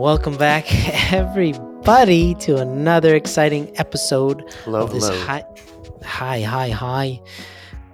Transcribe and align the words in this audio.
Welcome 0.00 0.38
back, 0.38 0.64
everybody, 1.12 2.34
to 2.36 2.56
another 2.56 3.14
exciting 3.14 3.78
episode 3.78 4.50
Hello, 4.64 4.80
of 4.80 4.94
this 4.94 5.06
hello. 5.06 5.20
hi, 5.26 5.44
hi, 6.02 6.40
hi, 6.40 6.70
hi. 6.70 7.20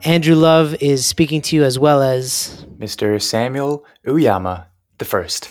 Andrew 0.04 0.37
Love 0.37 0.80
is 0.80 1.04
speaking 1.04 1.42
to 1.42 1.56
you 1.56 1.64
as 1.64 1.80
well 1.80 2.03
as 2.03 2.64
Mr. 2.79 3.21
Samuel 3.21 3.84
Uyama 4.06 4.66
the 4.98 5.04
first. 5.04 5.51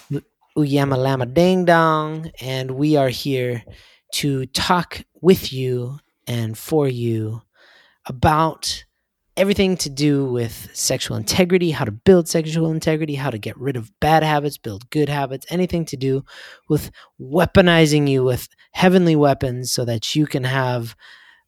Uyama 0.57 0.97
Lama 0.97 1.25
Ding 1.25 1.65
Dong, 1.65 2.32
and 2.39 2.71
we 2.71 2.96
are 2.96 3.10
here 3.10 3.61
to 4.14 4.46
talk 4.46 5.04
with 5.19 5.51
you 5.51 6.00
and 6.25 6.57
for 6.57 6.87
you 6.87 7.42
about 8.06 8.86
everything 9.38 9.75
to 9.77 9.89
do 9.89 10.25
with 10.25 10.70
sexual 10.73 11.18
integrity, 11.18 11.71
how 11.71 11.86
to 11.86 11.91
build 11.91 12.27
sexual 12.27 12.71
integrity, 12.71 13.15
how 13.15 13.29
to 13.29 13.38
get 13.38 13.57
rid 13.59 13.75
of 13.75 13.91
bad 14.00 14.23
habits, 14.23 14.57
build 14.57 14.89
good 14.89 15.10
habits, 15.10 15.46
anything 15.50 15.86
to 15.86 15.97
do 15.97 16.23
with 16.69 16.91
weaponizing 17.19 18.10
you 18.10 18.24
with 18.24 18.47
heavenly 18.71 19.15
weapons 19.15 19.71
so 19.71 19.83
that 19.86 20.15
you 20.15 20.25
can 20.25 20.43
have 20.43 20.96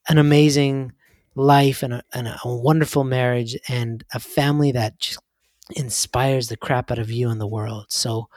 an 0.09 0.17
amazing 0.17 0.91
life 1.35 1.83
and 1.83 1.93
a, 1.93 2.03
and 2.13 2.27
a 2.27 2.37
wonderful 2.45 3.03
marriage 3.03 3.55
and 3.69 4.03
a 4.13 4.19
family 4.19 4.71
that 4.71 4.99
just 4.99 5.19
inspires 5.75 6.49
the 6.49 6.57
crap 6.57 6.91
out 6.91 6.99
of 6.99 7.11
you 7.11 7.29
and 7.29 7.39
the 7.39 7.47
world. 7.47 7.85
So, 7.89 8.27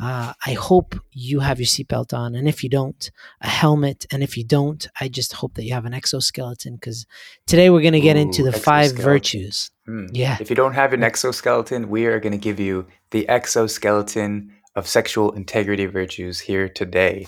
uh, 0.00 0.32
I 0.46 0.52
hope 0.52 0.98
you 1.12 1.40
have 1.40 1.58
your 1.58 1.66
seatbelt 1.66 2.14
on, 2.14 2.34
and 2.34 2.48
if 2.48 2.64
you 2.64 2.70
don't, 2.70 3.10
a 3.42 3.48
helmet. 3.48 4.06
And 4.10 4.22
if 4.22 4.36
you 4.36 4.44
don't, 4.44 4.86
I 4.98 5.08
just 5.08 5.34
hope 5.34 5.54
that 5.54 5.64
you 5.64 5.74
have 5.74 5.84
an 5.84 5.92
exoskeleton 5.92 6.76
because 6.76 7.06
today 7.46 7.68
we're 7.68 7.82
going 7.82 7.92
to 7.92 8.00
get 8.00 8.16
into 8.16 8.42
the 8.42 8.52
five 8.52 8.92
virtues. 8.92 9.70
Hmm. 9.86 10.06
Yeah. 10.12 10.38
If 10.40 10.48
you 10.48 10.56
don't 10.56 10.72
have 10.72 10.92
an 10.92 11.02
exoskeleton, 11.02 11.90
we 11.90 12.06
are 12.06 12.18
going 12.18 12.32
to 12.32 12.38
give 12.38 12.58
you 12.58 12.86
the 13.10 13.28
exoskeleton 13.28 14.52
of 14.74 14.86
sexual 14.86 15.32
integrity 15.32 15.86
virtues 15.86 16.40
here 16.40 16.68
today. 16.68 17.26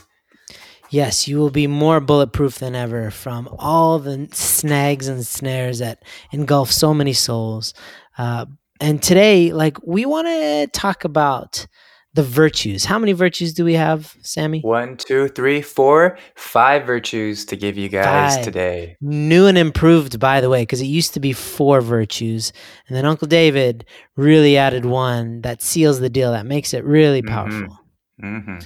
Yes, 0.89 1.27
you 1.27 1.39
will 1.39 1.51
be 1.51 1.67
more 1.67 2.01
bulletproof 2.01 2.59
than 2.59 2.75
ever 2.75 3.11
from 3.11 3.49
all 3.59 3.99
the 3.99 4.29
snags 4.33 5.09
and 5.09 5.27
snares 5.27 5.79
that 5.79 6.03
engulf 6.33 6.71
so 6.71 6.95
many 6.95 7.13
souls. 7.15 7.75
Uh, 8.17 8.47
and 8.81 9.03
today, 9.03 9.53
like, 9.53 9.79
we 9.87 10.05
want 10.05 10.27
to 10.27 10.69
talk 10.73 11.05
about 11.05 11.67
the 12.15 12.23
virtues. 12.23 12.85
How 12.85 12.99
many 12.99 13.13
virtues 13.13 13.55
do 13.55 13.65
we 13.65 13.75
have, 13.75 14.15
Sammy? 14.23 14.61
One, 14.61 14.97
two, 14.97 15.29
three, 15.29 15.63
four, 15.63 16.19
five 16.37 16.85
virtues 16.87 17.45
to 17.47 17.57
give 17.57 17.79
you 17.79 17.89
guys 17.89 18.37
Five. 18.37 18.45
today. 18.45 18.97
New 19.01 19.47
and 19.47 19.57
improved, 19.57 20.21
by 20.21 20.41
the 20.41 20.51
way, 20.51 20.63
because 20.63 20.83
it 20.83 20.87
used 20.87 21.15
to 21.15 21.21
be 21.21 21.33
four 21.33 21.81
virtues. 21.81 22.53
And 22.87 22.97
then 22.97 23.07
Uncle 23.07 23.29
David 23.29 23.87
really 24.17 24.59
added 24.59 24.85
one 24.85 25.41
that 25.41 25.63
seals 25.63 26.01
the 26.01 26.11
deal, 26.11 26.33
that 26.33 26.45
makes 26.47 26.75
it 26.75 26.85
really 26.85 27.23
Mhm. 27.23 27.29
powerful. 27.29 27.79
hmm 28.21 28.59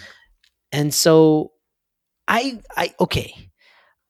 And 0.72 0.92
so 0.92 1.52
I 2.28 2.60
I 2.76 2.92
okay. 3.00 3.32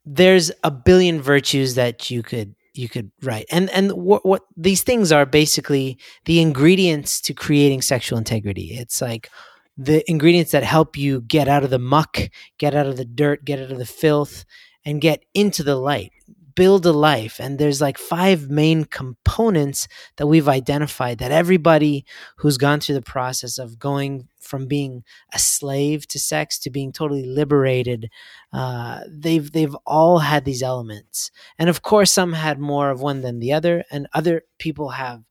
There's 0.07 0.51
a 0.65 0.71
billion 0.71 1.21
virtues 1.21 1.75
that 1.75 2.11
you 2.11 2.23
could 2.23 2.55
you 2.79 2.89
could 2.89 3.11
write. 3.23 3.47
And 3.51 3.71
and 3.71 3.93
what 3.93 4.25
what 4.25 4.43
these 4.57 4.83
things 4.83 5.13
are 5.13 5.27
basically 5.27 5.99
the 6.25 6.41
ingredients 6.41 7.21
to 7.23 7.35
creating 7.35 7.83
sexual 7.83 8.19
integrity. 8.19 8.77
It's 8.79 9.01
like 9.01 9.31
the 9.77 10.09
ingredients 10.11 10.53
that 10.53 10.65
help 10.65 10.97
you 10.97 11.21
get 11.23 11.49
out 11.49 11.65
of 11.65 11.71
the 11.71 11.79
muck, 11.79 12.19
get 12.59 12.75
out 12.75 12.87
of 12.87 12.97
the 12.97 13.05
dirt, 13.05 13.45
get 13.45 13.61
out 13.61 13.71
of 13.71 13.79
the 13.79 13.87
filth 13.87 14.45
and 14.85 15.01
get 15.01 15.25
into 15.35 15.63
the 15.63 15.77
light. 15.77 16.13
Build 16.57 16.85
a 16.87 16.93
life. 16.93 17.39
And 17.39 17.59
there's 17.59 17.81
like 17.81 17.99
five 17.99 18.51
main 18.51 18.85
components 18.85 19.87
that 20.17 20.27
we've 20.27 20.49
identified 20.49 21.19
that 21.19 21.31
everybody 21.31 22.05
who's 22.39 22.59
gone 22.59 22.81
through 22.81 22.97
the 22.97 23.03
process 23.03 23.59
of 23.59 23.79
going 23.79 24.29
from 24.41 24.67
being 24.67 25.05
a 25.33 25.39
slave 25.39 26.07
to 26.09 26.19
sex 26.19 26.59
to 26.61 26.71
being 26.71 26.93
totally 26.93 27.25
liberated 27.25 28.09
uh, 28.53 29.01
they've 29.09 29.51
they've 29.53 29.77
all 29.85 30.21
had 30.21 30.45
these 30.45 30.63
elements 30.63 31.31
and 31.59 31.69
of 31.69 31.83
course 31.83 32.13
some 32.13 32.33
had 32.33 32.59
more 32.59 32.91
of 32.91 33.01
one 33.01 33.23
than 33.23 33.41
the 33.41 33.53
other 33.53 33.85
and 33.91 34.07
other 34.15 34.43
people 34.59 34.91
have 34.91 35.23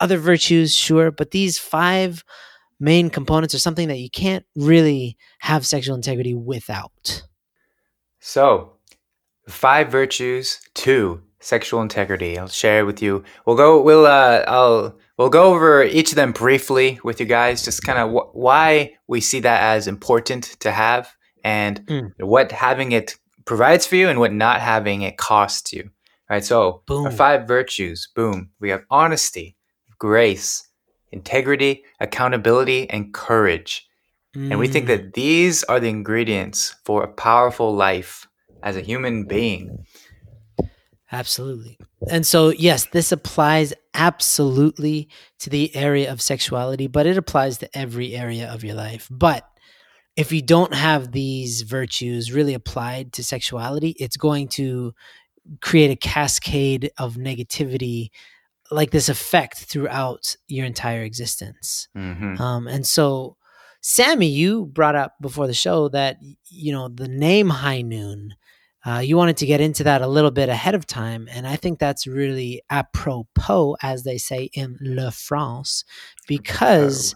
other 0.00 0.18
virtues 0.18 0.74
sure 0.74 1.10
but 1.10 1.30
these 1.30 1.58
five 1.58 2.24
main 2.80 3.10
components 3.10 3.54
are 3.54 3.58
something 3.58 3.88
that 3.88 3.98
you 3.98 4.10
can't 4.10 4.44
really 4.56 5.16
have 5.38 5.66
sexual 5.66 5.94
integrity 5.94 6.34
without 6.34 7.22
So, 8.24 8.74
five 9.48 9.90
virtues 9.90 10.60
to 10.74 11.22
sexual 11.40 11.82
integrity. 11.82 12.38
I'll 12.38 12.48
share 12.48 12.86
with 12.86 13.02
you. 13.02 13.24
We'll 13.46 13.56
go. 13.56 13.80
We'll. 13.82 14.06
Uh. 14.06 14.44
I'll. 14.46 14.98
We'll 15.18 15.28
go 15.28 15.52
over 15.54 15.82
each 15.84 16.10
of 16.10 16.16
them 16.16 16.32
briefly 16.32 16.98
with 17.04 17.20
you 17.20 17.26
guys. 17.26 17.64
Just 17.64 17.82
kind 17.82 17.98
of 17.98 18.10
wh- 18.10 18.34
why 18.34 18.94
we 19.06 19.20
see 19.20 19.40
that 19.40 19.62
as 19.62 19.86
important 19.86 20.44
to 20.60 20.70
have, 20.72 21.12
and 21.44 21.84
Mm. 21.86 22.12
what 22.18 22.50
having 22.52 22.92
it 22.92 23.16
provides 23.44 23.86
for 23.86 23.96
you, 23.96 24.08
and 24.08 24.18
what 24.18 24.32
not 24.32 24.60
having 24.60 25.02
it 25.02 25.18
costs 25.18 25.72
you. 25.72 25.82
All 25.82 26.36
right. 26.36 26.44
So, 26.44 26.82
Boom. 26.86 27.04
our 27.06 27.10
five 27.12 27.46
virtues. 27.46 28.08
Boom. 28.16 28.50
We 28.58 28.70
have 28.70 28.84
honesty, 28.90 29.56
grace, 29.98 30.66
integrity, 31.10 31.84
accountability, 32.00 32.88
and 32.90 33.12
courage. 33.12 33.86
And 34.34 34.58
we 34.58 34.66
think 34.66 34.86
Mm. 34.86 34.88
that 34.88 35.12
these 35.12 35.62
are 35.64 35.78
the 35.78 35.90
ingredients 35.90 36.74
for 36.86 37.02
a 37.04 37.08
powerful 37.12 37.74
life 37.74 38.26
as 38.62 38.76
a 38.76 38.80
human 38.80 39.24
being. 39.24 39.84
Absolutely. 41.10 41.78
And 42.10 42.26
so, 42.26 42.48
yes, 42.48 42.86
this 42.86 43.12
applies 43.12 43.74
absolutely 43.92 45.08
to 45.40 45.50
the 45.50 45.74
area 45.76 46.10
of 46.10 46.22
sexuality, 46.22 46.86
but 46.86 47.06
it 47.06 47.18
applies 47.18 47.58
to 47.58 47.78
every 47.78 48.14
area 48.14 48.50
of 48.50 48.64
your 48.64 48.74
life. 48.74 49.08
But 49.10 49.46
if 50.16 50.32
you 50.32 50.40
don't 50.40 50.74
have 50.74 51.12
these 51.12 51.62
virtues 51.62 52.32
really 52.32 52.54
applied 52.54 53.12
to 53.14 53.24
sexuality, 53.24 53.90
it's 53.98 54.16
going 54.16 54.48
to 54.48 54.94
create 55.60 55.90
a 55.90 55.96
cascade 55.96 56.90
of 56.98 57.16
negativity, 57.16 58.10
like 58.70 58.90
this 58.90 59.08
effect 59.08 59.58
throughout 59.58 60.36
your 60.48 60.64
entire 60.64 61.02
existence. 61.02 61.88
hmm 61.94 62.40
Um, 62.40 62.66
and 62.66 62.86
so, 62.86 63.36
Sammy, 63.82 64.28
you 64.28 64.66
brought 64.66 64.94
up 64.94 65.16
before 65.20 65.46
the 65.46 65.54
show 65.54 65.88
that 65.88 66.18
you 66.48 66.72
know 66.72 66.88
the 66.88 67.08
name 67.08 67.50
High 67.50 67.82
Noon. 67.82 68.34
Uh, 68.84 68.98
you 68.98 69.16
wanted 69.16 69.36
to 69.36 69.46
get 69.46 69.60
into 69.60 69.84
that 69.84 70.02
a 70.02 70.06
little 70.06 70.30
bit 70.30 70.48
ahead 70.48 70.74
of 70.74 70.86
time, 70.86 71.28
and 71.30 71.46
I 71.46 71.56
think 71.56 71.78
that's 71.78 72.06
really 72.06 72.62
apropos, 72.68 73.76
as 73.80 74.02
they 74.02 74.18
say 74.18 74.50
in 74.54 74.76
Le 74.80 75.12
France, 75.12 75.84
because 76.26 77.14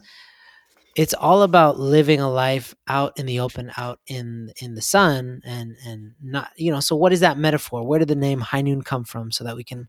it's 0.94 1.12
all 1.12 1.43
about 1.43 1.78
living 1.78 2.21
a 2.21 2.31
life 2.31 2.75
out 2.87 3.19
in 3.19 3.27
the 3.27 3.41
open, 3.41 3.72
out 3.77 3.99
in 4.06 4.53
in 4.62 4.75
the 4.75 4.82
sun, 4.82 5.43
and 5.44 5.77
and 5.84 6.12
not 6.22 6.50
you 6.56 6.71
know. 6.71 6.81
So, 6.81 6.94
what 6.94 7.12
is 7.12 7.21
that 7.21 7.37
metaphor? 7.37 7.84
Where 7.84 7.98
did 7.98 8.09
the 8.09 8.15
name 8.15 8.41
High 8.41 8.62
Noon 8.62 8.83
come 8.83 9.04
from, 9.04 9.33
so 9.33 9.43
that 9.44 9.56
we 9.56 9.65
can 9.65 9.88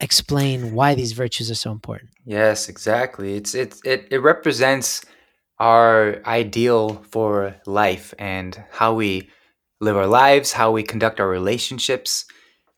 explain 0.00 0.74
why 0.74 0.94
these 0.94 1.12
virtues 1.12 1.50
are 1.50 1.56
so 1.56 1.72
important? 1.72 2.10
Yes, 2.24 2.68
exactly. 2.68 3.34
It's 3.34 3.54
it, 3.54 3.76
it 3.84 4.08
it 4.10 4.18
represents 4.18 5.04
our 5.58 6.22
ideal 6.24 7.02
for 7.10 7.56
life 7.66 8.14
and 8.18 8.62
how 8.70 8.94
we 8.94 9.28
live 9.80 9.96
our 9.96 10.06
lives, 10.06 10.52
how 10.52 10.70
we 10.72 10.82
conduct 10.82 11.20
our 11.20 11.28
relationships, 11.28 12.24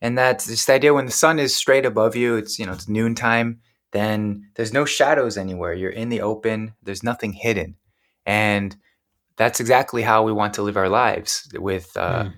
and 0.02 0.16
that's 0.16 0.46
this 0.46 0.68
idea 0.68 0.94
when 0.94 1.06
the 1.06 1.12
sun 1.12 1.38
is 1.38 1.54
straight 1.54 1.86
above 1.86 2.16
you. 2.16 2.36
It's 2.36 2.58
you 2.58 2.66
know 2.66 2.72
it's 2.72 2.88
noontime. 2.88 3.60
Then 3.92 4.48
there's 4.56 4.72
no 4.72 4.84
shadows 4.84 5.36
anywhere. 5.36 5.74
You're 5.74 5.90
in 5.90 6.08
the 6.10 6.20
open. 6.22 6.74
There's 6.82 7.02
nothing 7.02 7.32
hidden, 7.32 7.76
and 8.26 8.76
that's 9.36 9.60
exactly 9.60 10.02
how 10.02 10.22
we 10.22 10.32
want 10.32 10.54
to 10.54 10.62
live 10.62 10.76
our 10.76 10.88
lives 10.88 11.48
with 11.54 11.96
uh, 11.96 12.24
Mm. 12.24 12.32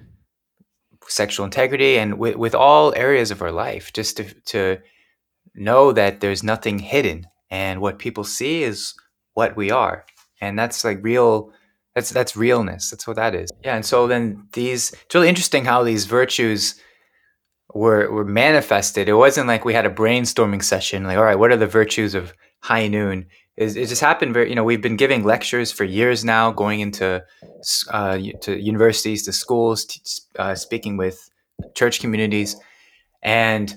sexual 1.08 1.44
integrity 1.44 1.98
and 1.98 2.18
with, 2.18 2.36
with 2.36 2.54
all 2.54 2.94
areas 2.96 3.30
of 3.30 3.42
our 3.42 3.52
life. 3.52 3.92
Just 3.92 4.16
to 4.18 4.24
to 4.46 4.78
know 5.54 5.92
that 5.92 6.20
there's 6.20 6.42
nothing 6.42 6.78
hidden 6.78 7.26
and 7.50 7.80
what 7.80 7.98
people 7.98 8.24
see 8.24 8.62
is 8.62 8.94
what 9.34 9.56
we 9.56 9.70
are 9.70 10.04
and 10.40 10.58
that's 10.58 10.84
like 10.84 10.98
real 11.02 11.52
that's 11.94 12.10
that's 12.10 12.36
realness. 12.36 12.90
That's 12.90 13.06
what 13.06 13.16
that 13.16 13.34
is. 13.34 13.50
Yeah 13.64 13.76
and 13.76 13.84
so 13.84 14.06
then 14.06 14.48
these 14.52 14.92
it's 14.92 15.14
really 15.14 15.28
interesting 15.28 15.64
how 15.64 15.82
these 15.82 16.06
virtues 16.06 16.74
were 17.74 18.10
were 18.10 18.24
manifested. 18.24 19.08
It 19.08 19.14
wasn't 19.14 19.48
like 19.48 19.64
we 19.64 19.74
had 19.74 19.86
a 19.86 19.90
brainstorming 19.90 20.62
session 20.62 21.04
like 21.04 21.18
all 21.18 21.24
right 21.24 21.38
what 21.38 21.52
are 21.52 21.56
the 21.56 21.66
virtues 21.66 22.14
of 22.14 22.32
high 22.60 22.88
noon? 22.88 23.26
It, 23.56 23.76
it 23.76 23.88
just 23.88 24.00
happened 24.00 24.34
very 24.34 24.48
you 24.48 24.54
know 24.54 24.64
we've 24.64 24.82
been 24.82 24.96
giving 24.96 25.24
lectures 25.24 25.70
for 25.70 25.84
years 25.84 26.24
now 26.24 26.52
going 26.52 26.80
into 26.80 27.22
uh, 27.90 28.18
to 28.42 28.58
universities 28.58 29.24
to 29.24 29.32
schools 29.32 29.84
t- 29.84 30.00
uh, 30.38 30.54
speaking 30.54 30.96
with 30.96 31.28
church 31.74 32.00
communities. 32.00 32.56
And 33.22 33.74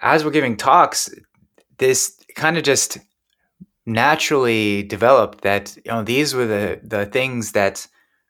as 0.00 0.24
we're 0.24 0.30
giving 0.30 0.56
talks, 0.56 1.10
this 1.78 2.16
kind 2.34 2.56
of 2.56 2.64
just 2.64 2.98
naturally 3.88 4.82
developed 4.82 5.40
that 5.42 5.74
you 5.76 5.90
know 5.90 6.02
these 6.02 6.34
were 6.34 6.46
the 6.46 6.80
the 6.82 7.06
things 7.06 7.52
that 7.52 7.86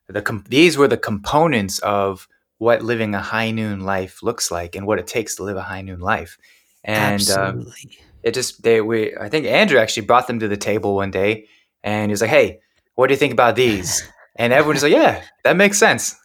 the 0.07 0.21
com- 0.21 0.45
these 0.47 0.77
were 0.77 0.87
the 0.87 0.97
components 0.97 1.79
of 1.79 2.27
what 2.57 2.81
living 2.81 3.13
a 3.15 3.21
high 3.21 3.51
noon 3.51 3.81
life 3.81 4.23
looks 4.23 4.49
like 4.51 4.75
and 4.75 4.87
what 4.87 4.99
it 4.99 5.07
takes 5.07 5.35
to 5.35 5.43
live 5.43 5.57
a 5.57 5.61
high 5.61 5.81
noon 5.81 5.99
life. 5.99 6.37
And 6.83 7.29
um, 7.31 7.71
it 8.23 8.33
just 8.33 8.63
they 8.63 8.81
we 8.81 9.15
I 9.17 9.29
think 9.29 9.45
Andrew 9.45 9.79
actually 9.79 10.05
brought 10.07 10.27
them 10.27 10.39
to 10.39 10.47
the 10.47 10.57
table 10.57 10.95
one 10.95 11.11
day 11.11 11.45
and 11.83 12.09
he 12.09 12.13
was 12.13 12.21
like, 12.21 12.29
"Hey, 12.31 12.59
what 12.95 13.07
do 13.07 13.13
you 13.13 13.17
think 13.19 13.33
about 13.33 13.55
these?" 13.55 14.03
and 14.35 14.53
everyone's 14.53 14.83
like, 14.83 14.93
yeah, 14.93 15.21
that 15.43 15.57
makes 15.57 15.77
sense. 15.77 16.15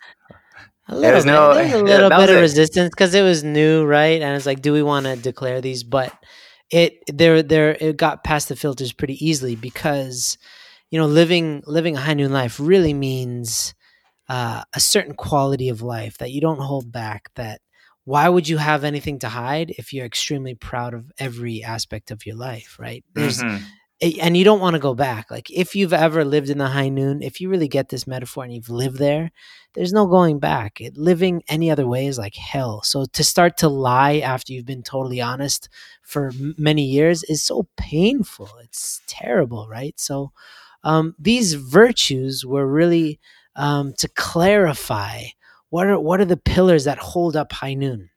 A 0.88 0.94
little 0.94 1.16
was 1.16 1.24
bit. 1.24 1.32
no- 1.32 1.54
There's 1.54 1.72
a 1.72 1.82
little 1.92 2.10
that 2.10 2.18
bit 2.20 2.30
of 2.30 2.36
it. 2.36 2.40
resistance 2.40 2.90
because 2.90 3.14
it 3.14 3.22
was 3.22 3.42
new, 3.42 3.84
right? 3.84 4.20
And 4.22 4.36
it's 4.36 4.46
like, 4.46 4.60
do 4.62 4.72
we 4.72 4.82
want 4.82 5.06
to 5.06 5.16
declare 5.16 5.60
these? 5.60 5.82
But 5.82 6.12
it 6.70 6.98
there 7.06 7.42
there 7.42 7.76
it 7.80 7.96
got 7.96 8.24
past 8.24 8.48
the 8.48 8.56
filters 8.56 8.92
pretty 8.92 9.24
easily 9.24 9.54
because 9.56 10.38
you 10.90 10.98
know 10.98 11.06
living 11.06 11.62
living 11.66 11.96
a 11.96 12.00
high 12.00 12.14
noon 12.14 12.32
life 12.32 12.58
really 12.60 12.94
means 12.94 13.74
uh, 14.28 14.62
a 14.74 14.80
certain 14.80 15.14
quality 15.14 15.68
of 15.68 15.82
life 15.82 16.18
that 16.18 16.30
you 16.32 16.40
don't 16.40 16.60
hold 16.60 16.90
back. 16.92 17.30
That 17.36 17.60
why 18.04 18.28
would 18.28 18.48
you 18.48 18.58
have 18.58 18.84
anything 18.84 19.18
to 19.20 19.28
hide 19.28 19.70
if 19.78 19.92
you're 19.92 20.06
extremely 20.06 20.54
proud 20.54 20.94
of 20.94 21.10
every 21.18 21.62
aspect 21.62 22.10
of 22.10 22.26
your 22.26 22.36
life, 22.36 22.76
right? 22.78 23.04
There's 23.14 23.42
Mhm. 23.42 23.62
And 24.20 24.36
you 24.36 24.44
don't 24.44 24.60
want 24.60 24.74
to 24.74 24.80
go 24.80 24.94
back. 24.94 25.30
Like 25.30 25.50
if 25.50 25.74
you've 25.74 25.92
ever 25.92 26.24
lived 26.24 26.50
in 26.50 26.58
the 26.58 26.68
high 26.68 26.88
noon, 26.88 27.22
if 27.22 27.40
you 27.40 27.48
really 27.48 27.68
get 27.68 27.88
this 27.88 28.06
metaphor 28.06 28.44
and 28.44 28.52
you've 28.52 28.68
lived 28.70 28.98
there, 28.98 29.30
there's 29.74 29.92
no 29.92 30.06
going 30.06 30.38
back. 30.38 30.80
It, 30.80 30.96
living 30.96 31.42
any 31.48 31.70
other 31.70 31.86
way 31.86 32.06
is 32.06 32.18
like 32.18 32.34
hell. 32.36 32.82
So 32.82 33.06
to 33.06 33.24
start 33.24 33.56
to 33.58 33.68
lie 33.68 34.18
after 34.18 34.52
you've 34.52 34.66
been 34.66 34.82
totally 34.82 35.20
honest 35.20 35.68
for 36.02 36.32
many 36.58 36.84
years 36.84 37.24
is 37.24 37.42
so 37.42 37.66
painful. 37.76 38.48
It's 38.62 39.00
terrible, 39.06 39.68
right? 39.68 39.98
So 39.98 40.32
um, 40.82 41.14
these 41.18 41.54
virtues 41.54 42.44
were 42.44 42.66
really 42.66 43.20
um, 43.56 43.94
to 43.98 44.08
clarify 44.08 45.22
what 45.70 45.86
are 45.86 45.98
what 45.98 46.20
are 46.20 46.24
the 46.24 46.36
pillars 46.36 46.84
that 46.84 46.98
hold 46.98 47.36
up 47.36 47.52
high 47.52 47.74
noon 47.74 48.10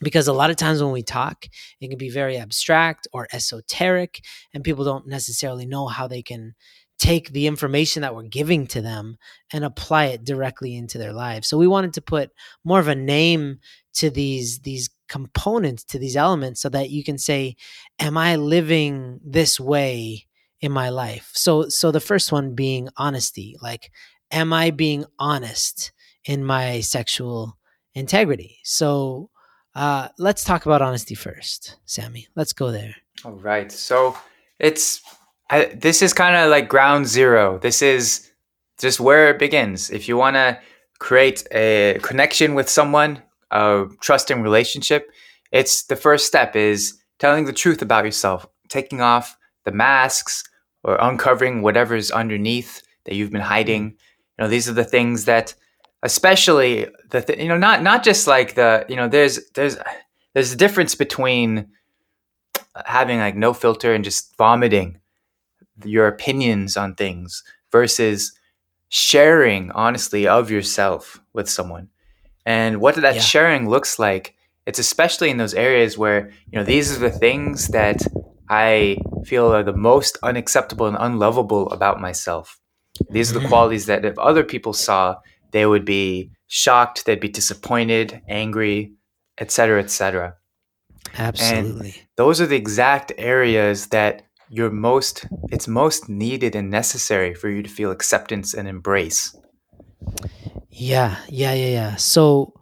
because 0.00 0.28
a 0.28 0.32
lot 0.32 0.50
of 0.50 0.56
times 0.56 0.82
when 0.82 0.92
we 0.92 1.02
talk 1.02 1.46
it 1.80 1.88
can 1.88 1.98
be 1.98 2.10
very 2.10 2.36
abstract 2.36 3.08
or 3.12 3.28
esoteric 3.32 4.20
and 4.54 4.64
people 4.64 4.84
don't 4.84 5.06
necessarily 5.06 5.66
know 5.66 5.86
how 5.86 6.06
they 6.08 6.22
can 6.22 6.54
take 6.98 7.30
the 7.30 7.46
information 7.46 8.02
that 8.02 8.14
we're 8.14 8.24
giving 8.24 8.66
to 8.66 8.80
them 8.80 9.16
and 9.52 9.64
apply 9.64 10.06
it 10.06 10.24
directly 10.24 10.76
into 10.76 10.98
their 10.98 11.12
lives. 11.12 11.46
So 11.46 11.56
we 11.56 11.68
wanted 11.68 11.94
to 11.94 12.02
put 12.02 12.30
more 12.64 12.80
of 12.80 12.88
a 12.88 12.94
name 12.94 13.60
to 13.94 14.10
these 14.10 14.60
these 14.60 14.90
components 15.08 15.84
to 15.84 15.98
these 15.98 16.16
elements 16.16 16.60
so 16.60 16.68
that 16.68 16.90
you 16.90 17.02
can 17.02 17.16
say 17.16 17.56
am 17.98 18.18
i 18.18 18.36
living 18.36 19.18
this 19.24 19.58
way 19.58 20.26
in 20.60 20.72
my 20.72 20.90
life? 20.90 21.30
So 21.34 21.68
so 21.68 21.90
the 21.90 22.00
first 22.00 22.30
one 22.32 22.54
being 22.54 22.88
honesty 22.96 23.56
like 23.62 23.90
am 24.30 24.52
i 24.52 24.70
being 24.70 25.04
honest 25.18 25.92
in 26.24 26.44
my 26.44 26.80
sexual 26.80 27.56
integrity? 27.94 28.58
So 28.64 29.30
uh, 29.74 30.08
let's 30.18 30.44
talk 30.44 30.66
about 30.66 30.82
honesty 30.82 31.14
first, 31.14 31.76
Sammy. 31.84 32.28
Let's 32.34 32.52
go 32.52 32.70
there. 32.70 32.96
All 33.24 33.32
right. 33.32 33.70
So 33.70 34.16
it's 34.58 35.00
I, 35.50 35.66
this 35.66 36.02
is 36.02 36.12
kind 36.12 36.36
of 36.36 36.50
like 36.50 36.68
ground 36.68 37.06
zero. 37.06 37.58
This 37.58 37.82
is 37.82 38.30
just 38.78 39.00
where 39.00 39.30
it 39.30 39.38
begins. 39.38 39.90
If 39.90 40.08
you 40.08 40.16
want 40.16 40.36
to 40.36 40.58
create 40.98 41.46
a 41.52 41.98
connection 42.02 42.54
with 42.54 42.68
someone, 42.68 43.22
a 43.50 43.86
trusting 44.00 44.42
relationship, 44.42 45.10
it's 45.52 45.84
the 45.84 45.96
first 45.96 46.26
step 46.26 46.54
is 46.54 46.98
telling 47.18 47.44
the 47.44 47.52
truth 47.52 47.82
about 47.82 48.04
yourself, 48.04 48.46
taking 48.68 49.00
off 49.00 49.36
the 49.64 49.72
masks 49.72 50.44
or 50.84 50.96
uncovering 51.00 51.62
whatever's 51.62 52.10
underneath 52.10 52.82
that 53.04 53.14
you've 53.14 53.32
been 53.32 53.40
hiding. 53.40 53.96
You 54.38 54.44
know, 54.44 54.48
these 54.48 54.68
are 54.68 54.74
the 54.74 54.84
things 54.84 55.24
that 55.24 55.54
especially 56.02 56.86
the 57.10 57.22
th- 57.22 57.38
you 57.38 57.48
know 57.48 57.58
not 57.58 57.82
not 57.82 58.04
just 58.04 58.26
like 58.26 58.54
the 58.54 58.84
you 58.88 58.96
know 58.96 59.08
there's 59.08 59.50
there's 59.52 59.76
there's 60.34 60.52
a 60.52 60.56
difference 60.56 60.94
between 60.94 61.68
having 62.86 63.18
like 63.18 63.36
no 63.36 63.52
filter 63.52 63.92
and 63.92 64.04
just 64.04 64.36
vomiting 64.36 65.00
your 65.84 66.06
opinions 66.06 66.76
on 66.76 66.94
things 66.94 67.42
versus 67.72 68.32
sharing 68.88 69.70
honestly 69.72 70.26
of 70.26 70.50
yourself 70.50 71.20
with 71.32 71.48
someone 71.48 71.88
and 72.46 72.80
what 72.80 72.94
that 72.96 73.16
Yeah. 73.16 73.20
sharing 73.20 73.68
looks 73.68 73.98
like 73.98 74.34
it's 74.66 74.78
especially 74.78 75.30
in 75.30 75.36
those 75.38 75.54
areas 75.54 75.98
where 75.98 76.30
you 76.50 76.58
know 76.58 76.64
these 76.64 76.94
are 76.96 77.00
the 77.00 77.10
things 77.10 77.68
that 77.68 78.00
i 78.48 78.96
feel 79.26 79.52
are 79.52 79.62
the 79.62 79.72
most 79.76 80.16
unacceptable 80.22 80.86
and 80.86 80.96
unlovable 80.98 81.70
about 81.70 82.00
myself 82.00 82.58
these 83.10 83.30
are 83.30 83.38
the 83.40 83.44
Mhm. 83.46 83.48
qualities 83.48 83.86
that 83.86 84.04
if 84.04 84.18
other 84.18 84.42
people 84.44 84.72
saw 84.72 85.16
they 85.52 85.66
would 85.66 85.84
be 85.84 86.30
shocked 86.46 87.04
they'd 87.04 87.20
be 87.20 87.28
disappointed 87.28 88.20
angry 88.28 88.92
etc 89.38 89.80
etc 89.80 90.34
Absolutely. 91.16 91.94
those 92.16 92.40
are 92.40 92.46
the 92.46 92.56
exact 92.56 93.12
areas 93.18 93.86
that 93.88 94.22
you're 94.50 94.70
most 94.70 95.26
it's 95.50 95.68
most 95.68 96.08
needed 96.08 96.54
and 96.54 96.70
necessary 96.70 97.34
for 97.34 97.48
you 97.48 97.62
to 97.62 97.68
feel 97.68 97.90
acceptance 97.90 98.54
and 98.54 98.68
embrace 98.68 99.34
Yeah, 100.70 101.16
yeah, 101.28 101.52
yeah, 101.54 101.66
yeah. 101.66 101.96
So 101.96 102.54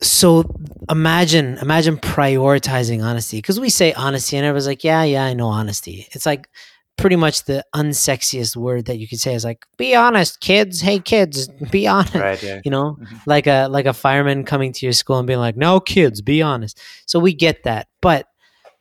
so 0.00 0.44
imagine 0.88 1.58
imagine 1.58 1.96
prioritizing 1.96 3.02
honesty 3.02 3.38
because 3.38 3.58
we 3.58 3.70
say 3.70 3.92
honesty 3.94 4.36
and 4.36 4.46
everyone's 4.46 4.66
like, 4.66 4.84
yeah, 4.84 5.02
yeah, 5.02 5.24
I 5.24 5.34
know 5.34 5.48
honesty. 5.48 6.06
It's 6.12 6.26
like 6.26 6.48
pretty 6.96 7.16
much 7.16 7.44
the 7.44 7.64
unsexiest 7.74 8.56
word 8.56 8.86
that 8.86 8.98
you 8.98 9.06
could 9.06 9.20
say 9.20 9.34
is 9.34 9.44
like, 9.44 9.66
be 9.76 9.94
honest, 9.94 10.40
kids. 10.40 10.80
Hey, 10.80 10.98
kids, 10.98 11.48
be 11.70 11.86
honest. 11.86 12.14
right 12.16 12.42
yeah 12.42 12.60
You 12.64 12.70
know, 12.70 12.98
Mhm. 13.00 13.20
like 13.26 13.46
a 13.46 13.68
like 13.68 13.86
a 13.86 13.92
fireman 13.92 14.44
coming 14.44 14.72
to 14.72 14.86
your 14.86 14.92
school 14.94 15.18
and 15.18 15.26
being 15.26 15.38
like, 15.40 15.56
"No, 15.56 15.80
kids, 15.80 16.22
be 16.22 16.42
honest." 16.42 16.80
So 17.06 17.18
we 17.20 17.34
get 17.34 17.64
that, 17.64 17.88
but 18.00 18.26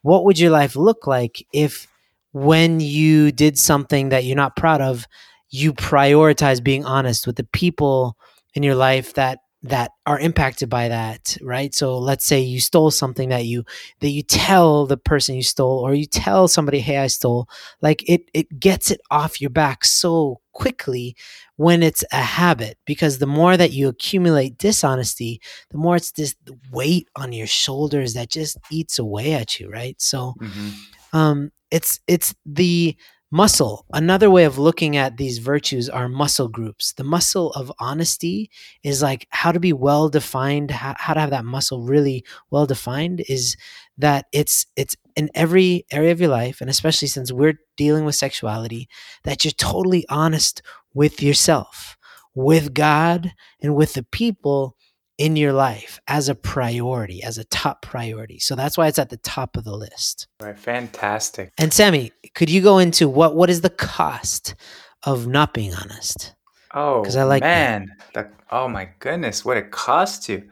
what 0.02 0.24
would 0.26 0.40
your 0.40 0.52
life 0.52 0.76
look 0.76 1.08
like 1.08 1.46
if, 1.54 1.88
when 2.32 2.80
you 2.80 3.32
did 3.32 3.58
something 3.58 4.10
that 4.10 4.24
you're 4.26 4.36
not 4.36 4.56
proud 4.56 4.82
of, 4.82 5.08
you 5.50 5.74
prioritize 5.74 6.64
being 6.64 6.86
honest 6.86 7.26
with 7.28 7.36
the 7.38 7.44
people 7.46 8.16
in 8.54 8.62
your 8.64 8.76
life 8.76 9.14
that 9.16 9.40
that 9.70 9.92
are 10.06 10.20
impacted 10.20 10.70
by 10.70 10.88
that 10.88 11.38
right 11.42 11.74
so 11.74 11.98
let's 11.98 12.26
say 12.26 12.40
you 12.40 12.60
stole 12.60 12.92
something 12.92 13.30
that 13.30 13.46
you 13.46 13.64
that 14.00 14.10
you 14.10 14.22
tell 14.22 14.86
the 14.86 14.98
person 14.98 15.36
you 15.36 15.44
stole 15.44 15.80
or 15.80 15.94
you 15.94 16.06
tell 16.06 16.48
somebody 16.48 16.80
hey 16.80 16.98
i 16.98 17.08
stole 17.08 17.48
like 17.82 18.08
it 18.10 18.30
it 18.34 18.60
gets 18.60 18.92
it 18.92 19.02
off 19.12 19.42
your 19.42 19.50
back 19.50 19.84
so 19.84 20.40
quickly 20.52 21.16
when 21.58 21.82
it's 21.84 22.04
a 22.12 22.18
habit 22.22 22.78
because 22.86 23.18
the 23.18 23.26
more 23.26 23.58
that 23.58 23.72
you 23.72 23.88
accumulate 23.88 24.58
dishonesty 24.58 25.42
the 25.72 25.78
more 25.78 25.96
it's 25.96 26.12
this 26.12 26.36
weight 26.72 27.08
on 27.16 27.34
your 27.34 27.48
shoulders 27.48 28.14
that 28.14 28.30
just 28.30 28.58
eats 28.72 29.00
away 29.00 29.34
at 29.34 29.60
you 29.60 29.70
right 29.70 30.00
so 30.02 30.34
Mhm. 30.40 30.72
um, 31.14 31.52
it's 31.72 32.00
it's 32.08 32.36
the 32.46 32.96
muscle. 33.36 33.86
Another 33.92 34.30
way 34.32 34.46
of 34.46 34.58
looking 34.58 34.96
at 34.96 35.18
these 35.18 35.40
virtues 35.40 35.90
are 35.90 36.08
muscle 36.08 36.48
groups. 36.48 36.94
The 36.94 37.04
muscle 37.04 37.52
of 37.52 37.70
honesty 37.80 38.50
is 38.82 39.02
like 39.02 39.28
how 39.32 39.52
to 39.52 39.60
be 39.60 39.74
well 39.74 40.08
defined 40.08 40.72
how, 40.72 40.94
to 40.94 41.20
have 41.20 41.32
that 41.32 41.44
muscle 41.44 41.82
really 41.82 42.24
well 42.50 42.66
defined 42.66 43.26
is 43.28 43.58
that 43.98 44.28
it's 44.32 44.66
it's 44.78 44.96
in 45.18 45.30
every 45.36 45.86
area 45.92 46.14
of 46.14 46.22
your 46.22 46.30
life 46.30 46.62
and 46.62 46.70
especially 46.70 47.10
since 47.10 47.30
we're 47.30 47.60
dealing 47.76 48.06
with 48.06 48.16
sexuality 48.16 48.88
that 49.24 49.44
you're 49.44 49.52
totally 49.52 50.06
honest 50.08 50.62
with 50.94 51.22
yourself 51.22 51.98
with 52.36 52.74
god 52.74 53.34
and 53.62 53.76
with 53.76 53.94
the 53.94 54.04
people 54.04 54.78
in 55.18 55.36
your 55.36 55.54
life 55.54 56.00
as 56.08 56.28
a 56.30 56.36
priority 56.36 57.24
as 57.24 57.38
a 57.38 57.44
top 57.46 57.82
priority. 57.82 58.40
So 58.40 58.56
that's 58.56 58.78
why 58.78 58.88
it's 58.88 59.00
at 59.00 59.10
the 59.10 59.18
top 59.18 59.56
of 59.58 59.64
the 59.64 59.76
list. 59.76 60.28
Right 60.42 60.58
fantastic. 60.60 61.52
And 61.58 61.72
Sammy, 61.74 62.12
could 62.34 62.50
you 62.50 62.62
go 62.62 62.80
into 62.80 63.08
what 63.08 63.36
what 63.36 63.50
is 63.50 63.62
the 63.62 63.70
cost 63.70 64.56
of 65.04 65.28
not 65.28 65.54
being 65.54 65.74
honest? 65.74 66.34
oh 66.74 67.02
'Cause 67.04 67.16
I 67.16 67.24
like 67.24 67.42
that. 67.44 67.48
man 67.82 67.96
the, 68.14 68.30
oh 68.52 68.68
my 68.68 68.90
goodness 69.00 69.46
what 69.46 69.58
it 69.58 69.72
costs 69.72 70.28
you. 70.28 70.50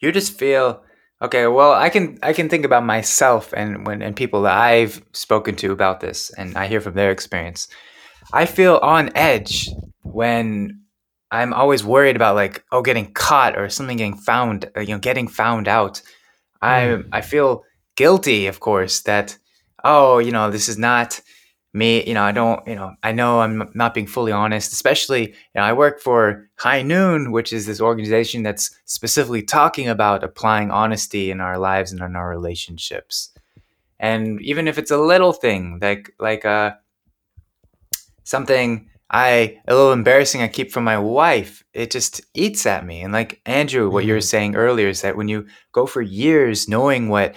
You 0.00 0.12
just 0.12 0.38
feel 0.38 0.82
okay 1.22 1.46
well 1.46 1.72
i 1.72 1.88
can 1.88 2.18
i 2.22 2.32
can 2.34 2.46
think 2.48 2.64
about 2.66 2.84
myself 2.84 3.54
and 3.56 3.86
when 3.86 4.02
and 4.02 4.14
people 4.14 4.42
that 4.42 4.54
i've 4.56 5.02
spoken 5.14 5.56
to 5.56 5.72
about 5.72 6.00
this 6.00 6.30
and 6.36 6.54
i 6.58 6.66
hear 6.66 6.80
from 6.80 6.92
their 6.94 7.10
experience. 7.10 7.68
I 8.32 8.44
feel 8.44 8.78
on 8.82 9.10
edge 9.14 9.68
when 10.02 10.82
i'm 11.30 11.52
always 11.52 11.84
worried 11.84 12.16
about 12.16 12.34
like 12.34 12.64
oh 12.72 12.82
getting 12.82 13.12
caught 13.12 13.58
or 13.58 13.68
something 13.68 13.96
getting 13.96 14.16
found 14.16 14.70
uh, 14.76 14.80
you 14.80 14.88
know 14.88 14.98
getting 14.98 15.28
found 15.28 15.68
out. 15.68 16.02
I 16.62 17.02
i 17.12 17.20
feel 17.20 17.64
guilty 17.96 18.46
of 18.46 18.60
course 18.60 19.02
that 19.02 19.36
oh 19.84 20.18
you 20.18 20.32
know 20.32 20.50
this 20.50 20.68
is 20.68 20.78
not 20.78 21.20
me 21.72 22.02
you 22.06 22.14
know 22.14 22.22
i 22.22 22.32
don't 22.32 22.66
you 22.66 22.74
know 22.74 22.94
i 23.02 23.12
know 23.12 23.40
i'm 23.40 23.70
not 23.74 23.92
being 23.92 24.06
fully 24.06 24.32
honest 24.32 24.72
especially 24.72 25.28
you 25.28 25.34
know 25.56 25.62
i 25.62 25.72
work 25.72 26.00
for 26.00 26.48
high 26.56 26.80
noon 26.80 27.32
which 27.32 27.52
is 27.52 27.66
this 27.66 27.80
organization 27.80 28.42
that's 28.42 28.70
specifically 28.86 29.42
talking 29.42 29.86
about 29.86 30.24
applying 30.24 30.70
honesty 30.70 31.30
in 31.30 31.40
our 31.40 31.58
lives 31.58 31.92
and 31.92 32.00
in 32.00 32.16
our 32.16 32.28
relationships. 32.30 33.30
And 33.98 34.40
even 34.42 34.68
if 34.68 34.78
it's 34.78 34.90
a 34.90 34.98
little 34.98 35.32
thing 35.32 35.78
like 35.80 36.14
like 36.18 36.44
uh 36.44 36.72
something 38.24 38.88
i 39.10 39.56
a 39.68 39.74
little 39.74 39.92
embarrassing 39.92 40.42
i 40.42 40.48
keep 40.48 40.72
from 40.72 40.84
my 40.84 40.98
wife 40.98 41.62
it 41.72 41.90
just 41.90 42.20
eats 42.34 42.66
at 42.66 42.84
me 42.86 43.02
and 43.02 43.12
like 43.12 43.40
andrew 43.46 43.88
what 43.90 44.04
you 44.04 44.12
were 44.14 44.18
Mhm. 44.18 44.24
saying 44.34 44.56
earlier 44.56 44.88
is 44.88 45.02
that 45.02 45.16
when 45.16 45.28
you 45.28 45.46
go 45.72 45.86
for 45.86 46.02
years 46.02 46.68
knowing 46.68 47.08
what 47.08 47.34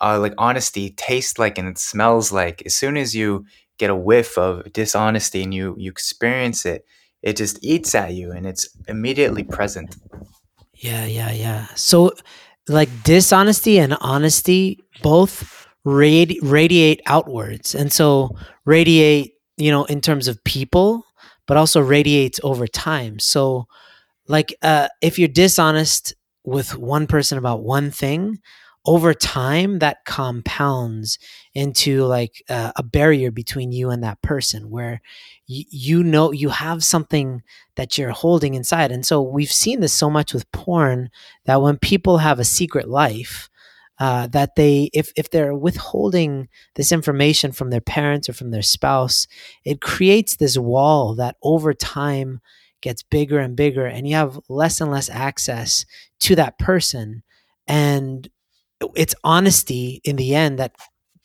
uh, 0.00 0.18
like 0.18 0.34
honesty 0.38 0.90
tastes 0.90 1.38
like 1.38 1.58
and 1.58 1.68
it 1.68 1.78
smells 1.78 2.32
like 2.32 2.62
as 2.66 2.74
soon 2.74 2.96
as 2.96 3.14
you 3.14 3.44
get 3.78 3.90
a 3.90 3.96
whiff 3.96 4.36
of 4.38 4.72
dishonesty 4.72 5.42
and 5.42 5.54
you 5.54 5.74
you 5.78 5.90
experience 5.90 6.66
it 6.66 6.84
it 7.22 7.36
just 7.36 7.58
eats 7.62 7.94
at 7.94 8.12
you 8.12 8.30
and 8.32 8.46
it's 8.46 8.68
immediately 8.86 9.42
present. 9.42 9.96
Yeah, 10.74 11.06
yeah, 11.06 11.32
yeah. 11.32 11.66
So, 11.74 12.12
like 12.68 12.90
dishonesty 13.02 13.78
and 13.78 13.96
honesty 14.00 14.84
both 15.02 15.66
radi- 15.86 16.38
radiate 16.42 17.00
outwards, 17.06 17.74
and 17.74 17.90
so 17.92 18.36
radiate, 18.66 19.33
you 19.56 19.70
know, 19.70 19.84
in 19.84 20.00
terms 20.00 20.28
of 20.28 20.42
people, 20.44 21.04
but 21.46 21.56
also 21.56 21.80
radiates 21.80 22.40
over 22.42 22.66
time. 22.66 23.18
So, 23.18 23.66
like, 24.26 24.54
uh, 24.62 24.88
if 25.00 25.18
you're 25.18 25.28
dishonest 25.28 26.14
with 26.44 26.76
one 26.76 27.06
person 27.06 27.38
about 27.38 27.62
one 27.62 27.90
thing, 27.90 28.38
over 28.86 29.14
time 29.14 29.78
that 29.78 30.04
compounds 30.04 31.18
into 31.54 32.04
like 32.04 32.42
uh, 32.50 32.72
a 32.76 32.82
barrier 32.82 33.30
between 33.30 33.72
you 33.72 33.90
and 33.90 34.02
that 34.04 34.20
person 34.22 34.68
where 34.70 35.00
y- 35.48 35.64
you 35.70 36.02
know 36.02 36.32
you 36.32 36.50
have 36.50 36.84
something 36.84 37.42
that 37.76 37.96
you're 37.96 38.10
holding 38.10 38.52
inside 38.54 38.92
and 38.92 39.06
so 39.06 39.22
we've 39.22 39.50
seen 39.50 39.80
this 39.80 39.92
so 39.94 40.10
much 40.10 40.34
with 40.34 40.50
porn 40.52 41.08
that 41.46 41.62
when 41.62 41.78
people 41.78 42.18
have 42.18 42.38
a 42.38 42.44
secret 42.44 42.86
life 42.86 43.48
uh, 43.98 44.26
that 44.28 44.56
they 44.56 44.90
if 44.92 45.12
if 45.16 45.30
they're 45.30 45.54
withholding 45.54 46.48
this 46.74 46.90
information 46.92 47.52
from 47.52 47.70
their 47.70 47.80
parents 47.80 48.28
or 48.28 48.32
from 48.32 48.50
their 48.50 48.62
spouse 48.62 49.26
it 49.64 49.80
creates 49.80 50.36
this 50.36 50.58
wall 50.58 51.14
that 51.14 51.36
over 51.42 51.72
time 51.72 52.40
gets 52.84 53.02
bigger 53.02 53.38
and 53.38 53.56
bigger 53.56 53.86
and 53.86 54.06
you 54.06 54.14
have 54.14 54.38
less 54.48 54.80
and 54.80 54.90
less 54.90 55.08
access 55.08 55.86
to 56.20 56.36
that 56.36 56.58
person. 56.58 57.22
And 57.66 58.28
it's 58.94 59.14
honesty 59.24 60.02
in 60.04 60.16
the 60.16 60.34
end 60.34 60.58
that 60.58 60.76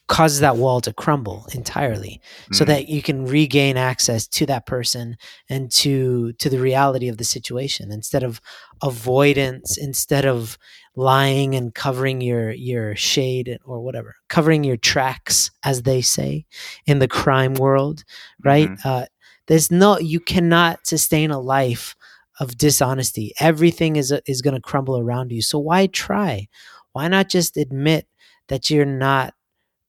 causes 0.07 0.39
that 0.39 0.55
wall 0.55 0.81
to 0.81 0.93
crumble 0.93 1.45
entirely 1.53 2.19
so 2.51 2.63
Mm, 2.63 2.67
that 2.67 2.89
you 2.89 3.01
can 3.03 3.25
regain 3.25 3.77
access 3.77 4.25
to 4.27 4.45
that 4.47 4.65
person 4.65 5.17
and 5.49 5.69
to 5.71 6.31
to 6.33 6.49
the 6.49 6.59
reality 6.59 7.09
of 7.09 7.17
the 7.17 7.23
situation. 7.25 7.91
Instead 7.91 8.23
of 8.23 8.41
avoidance 8.81 9.77
instead 9.77 10.25
of 10.25 10.57
lying 10.99 11.55
and 11.55 11.73
covering 11.75 12.21
your 12.21 12.51
your 12.51 12.95
shade 12.95 13.57
or 13.65 13.81
whatever 13.81 14.15
covering 14.29 14.63
your 14.63 14.77
tracks 14.77 15.51
as 15.63 15.83
they 15.83 16.01
say 16.01 16.45
in 16.85 16.99
the 16.99 17.07
crime 17.07 17.53
world 17.55 18.03
right 18.43 18.71
mhm, 18.71 18.85
uh, 18.85 19.05
there's 19.47 19.71
no 19.71 19.97
you 19.99 20.19
cannot 20.19 20.85
sustain 20.85 21.31
a 21.31 21.39
life 21.39 21.95
of 22.39 22.57
dishonesty 22.57 23.33
everything 23.39 23.95
is 23.95 24.13
is 24.27 24.41
going 24.41 24.55
to 24.55 24.61
crumble 24.61 24.97
around 24.97 25.31
you 25.31 25.41
so 25.41 25.57
why 25.59 25.87
try 25.87 26.47
why 26.93 27.07
not 27.07 27.29
just 27.29 27.57
admit 27.57 28.07
that 28.49 28.69
you're 28.69 28.85
not 28.85 29.33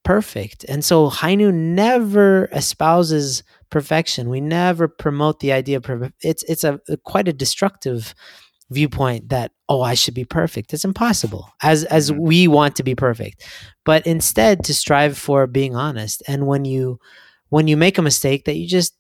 perfect? 0.05 0.65
And 0.69 0.85
so 0.85 1.09
High 1.09 1.35
Noon 1.35 1.75
never 1.75 2.47
espouses 2.53 3.43
perfection. 3.71 4.29
We 4.29 4.41
never 4.41 4.89
promote 4.89 5.41
the 5.41 5.53
idea 5.53 5.79
of 5.79 5.85
perfect. 5.85 6.15
It's 6.23 6.43
it's 6.45 6.65
a 6.65 6.81
quite 7.05 7.29
a 7.29 7.33
destructive 7.33 8.15
viewpoint 8.71 9.29
that 9.31 9.53
oh 9.69 9.83
I 9.83 9.95
should 9.95 10.15
be 10.15 10.25
perfect. 10.25 10.73
It's 10.73 10.85
impossible 10.85 11.49
as 11.63 11.85
as 11.85 12.13
mhm, 12.13 12.21
we 12.21 12.49
want 12.49 12.77
to 12.77 12.83
be 12.83 12.95
perfect. 12.95 13.45
But 13.85 14.07
instead 14.07 14.65
to 14.65 14.75
strive 14.75 15.19
for 15.19 15.47
being 15.47 15.75
honest. 15.77 16.23
And 16.29 16.47
when 16.47 16.65
you 16.65 16.99
when 17.49 17.69
you 17.69 17.77
make 17.77 17.99
a 17.99 18.03
mistake 18.03 18.45
that 18.45 18.57
you 18.57 18.67
just 18.69 18.97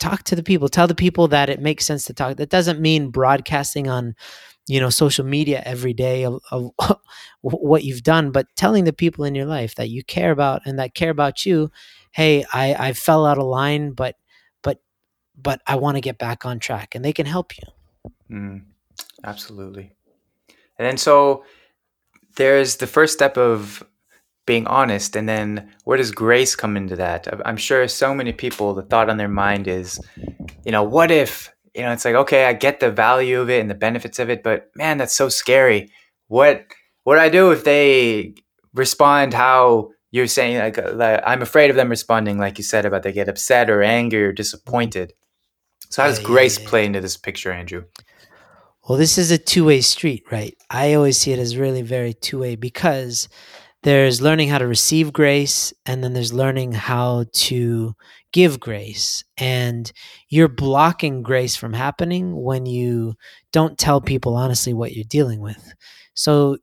talk 0.00 0.24
to 0.24 0.36
the 0.36 0.42
people, 0.42 0.68
tell 0.68 0.88
the 0.88 0.94
people 0.94 1.28
that 1.28 1.48
it 1.48 1.60
makes 1.60 1.86
sense 1.86 2.04
to 2.06 2.14
talk. 2.14 2.36
That 2.36 2.50
doesn't 2.50 2.80
mean 2.80 3.10
broadcasting 3.10 3.88
on 3.88 4.14
you 4.68 4.80
know 4.80 4.90
social 4.90 5.24
media 5.24 5.62
every 5.64 5.92
day 5.92 6.24
of, 6.24 6.40
of 6.50 6.70
what 7.40 7.84
you've 7.84 8.02
done 8.02 8.30
but 8.30 8.46
telling 8.56 8.84
the 8.84 8.92
people 8.92 9.24
in 9.24 9.34
your 9.34 9.46
life 9.46 9.74
that 9.74 9.88
you 9.88 10.04
care 10.04 10.30
about 10.30 10.62
and 10.64 10.78
that 10.78 10.94
care 10.94 11.10
about 11.10 11.44
you 11.44 11.70
hey 12.12 12.44
i 12.52 12.74
i 12.88 12.92
fell 12.92 13.26
out 13.26 13.38
of 13.38 13.44
line 13.44 13.92
but 13.92 14.16
but 14.62 14.80
but 15.40 15.60
i 15.66 15.74
want 15.76 15.96
to 15.96 16.00
get 16.00 16.18
back 16.18 16.46
on 16.46 16.58
track 16.58 16.94
and 16.94 17.04
they 17.04 17.12
can 17.12 17.26
help 17.26 17.56
you 17.58 17.64
mm, 18.30 18.71
absolutely. 19.24 19.92
And 20.78 20.86
then 20.86 20.96
so 20.96 21.44
there's 22.36 22.76
the 22.76 22.86
first 22.86 23.12
step 23.12 23.36
of 23.36 23.84
being 24.46 24.66
honest, 24.66 25.14
and 25.14 25.28
then 25.28 25.70
where 25.84 25.98
does 25.98 26.10
grace 26.10 26.56
come 26.56 26.76
into 26.76 26.96
that? 26.96 27.28
I'm 27.46 27.56
sure 27.56 27.86
so 27.86 28.14
many 28.14 28.32
people, 28.32 28.74
the 28.74 28.82
thought 28.82 29.08
on 29.08 29.16
their 29.16 29.28
mind 29.28 29.68
is, 29.68 30.00
you 30.64 30.72
know, 30.72 30.82
what 30.82 31.10
if, 31.10 31.52
you 31.74 31.82
know, 31.82 31.92
it's 31.92 32.04
like, 32.04 32.16
okay, 32.16 32.46
I 32.46 32.52
get 32.52 32.80
the 32.80 32.90
value 32.90 33.40
of 33.40 33.50
it 33.50 33.60
and 33.60 33.70
the 33.70 33.74
benefits 33.74 34.18
of 34.18 34.30
it, 34.30 34.42
but 34.42 34.70
man, 34.74 34.98
that's 34.98 35.14
so 35.14 35.28
scary. 35.28 35.90
What 36.28 36.66
what 37.04 37.16
do 37.16 37.20
I 37.20 37.28
do 37.28 37.50
if 37.50 37.64
they 37.64 38.34
respond 38.74 39.34
how 39.34 39.90
you're 40.10 40.26
saying? 40.26 40.58
Like, 40.58 40.78
uh, 40.78 40.92
like, 40.94 41.20
I'm 41.24 41.42
afraid 41.42 41.70
of 41.70 41.76
them 41.76 41.88
responding, 41.88 42.38
like 42.38 42.58
you 42.58 42.64
said, 42.64 42.84
about 42.84 43.02
they 43.02 43.12
get 43.12 43.28
upset 43.28 43.70
or 43.70 43.82
angry 43.82 44.24
or 44.24 44.32
disappointed. 44.32 45.12
So 45.90 46.02
how 46.02 46.08
does 46.08 46.20
yeah 46.20 46.26
grace 46.26 46.58
yeah 46.58 46.68
play 46.68 46.86
into 46.86 47.00
this 47.00 47.16
picture, 47.16 47.52
Andrew? 47.52 47.84
Well 48.88 48.98
this 48.98 49.18
is 49.18 49.30
a 49.30 49.38
two-way 49.38 49.80
street 49.80 50.24
right? 50.30 50.56
I 50.70 50.94
always 50.94 51.18
see 51.18 51.32
it 51.32 51.38
as 51.38 51.56
really 51.56 51.82
very 51.82 52.14
two-way 52.14 52.56
because 52.56 53.28
there's 53.82 54.20
learning 54.22 54.48
how 54.48 54.58
to 54.58 54.66
receive 54.66 55.12
grace 55.12 55.72
and 55.86 56.02
then 56.02 56.12
there's 56.12 56.32
learning 56.32 56.72
how 56.72 57.24
to 57.32 57.94
give 58.32 58.60
grace. 58.60 59.24
And 59.36 59.90
you're 60.28 60.48
blocking 60.48 61.22
grace 61.22 61.56
from 61.56 61.72
happening 61.72 62.40
when 62.40 62.64
you 62.64 63.14
don't 63.52 63.76
tell 63.78 64.00
people 64.00 64.36
honestly 64.36 64.72
what 64.72 64.92
you're 64.92 65.04
dealing 65.04 65.40
with. 65.40 65.74
So 66.14 66.58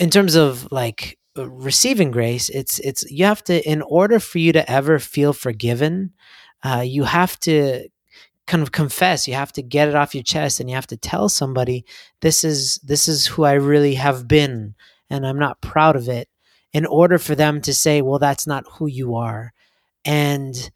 in 0.00 0.10
terms 0.10 0.34
of 0.34 0.70
like 0.72 1.18
uh, 1.38 1.48
receiving 1.48 2.10
grace 2.10 2.48
it's 2.50 2.78
it's 2.80 3.10
you 3.10 3.24
have 3.24 3.42
to 3.44 3.66
in 3.68 3.82
order 3.82 4.18
for 4.18 4.38
you 4.38 4.52
to 4.52 4.70
ever 4.70 4.98
feel 4.98 5.32
forgiven 5.32 6.12
uh, 6.62 6.82
you 6.84 7.04
have 7.04 7.38
to 7.40 7.88
kind 8.46 8.62
of 8.62 8.72
confess 8.72 9.28
you 9.28 9.34
have 9.34 9.52
to 9.52 9.62
get 9.62 9.88
it 9.88 9.94
off 9.94 10.14
your 10.14 10.24
chest 10.24 10.60
and 10.60 10.68
you 10.68 10.74
have 10.74 10.86
to 10.86 10.96
tell 10.96 11.28
somebody 11.28 11.84
this 12.20 12.42
is 12.44 12.76
this 12.78 13.08
is 13.08 13.26
who 13.26 13.44
i 13.44 13.52
really 13.52 13.94
have 13.94 14.26
been 14.26 14.74
and 15.08 15.26
i'm 15.26 15.38
not 15.38 15.60
proud 15.60 15.96
of 15.96 16.08
it 16.08 16.28
in 16.72 16.84
order 16.86 17.18
for 17.18 17.34
them 17.34 17.60
to 17.60 17.72
say 17.72 18.02
well 18.02 18.18
that's 18.18 18.46
not 18.46 18.64
who 18.72 18.86
you 18.86 19.14
are 19.14 19.52
and 20.04 20.70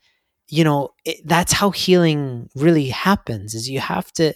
you 0.49 0.63
know 0.63 0.91
it, 1.05 1.17
that's 1.25 1.53
how 1.53 1.71
healing 1.71 2.49
really 2.55 2.89
happens 2.89 3.55
is 3.55 3.69
you 3.69 3.81
have 3.81 4.13
to 4.13 4.33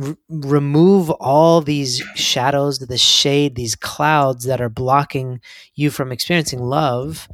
r- 0.00 0.16
remove 0.28 1.10
all 1.10 1.60
these 1.60 2.00
shadows 2.14 2.78
the 2.78 2.98
shade 2.98 3.56
these 3.56 3.74
clouds 3.74 4.44
that 4.44 4.60
are 4.60 4.68
blocking 4.68 5.40
you 5.74 5.90
from 5.90 6.12
experiencing 6.12 6.60
love 6.60 7.28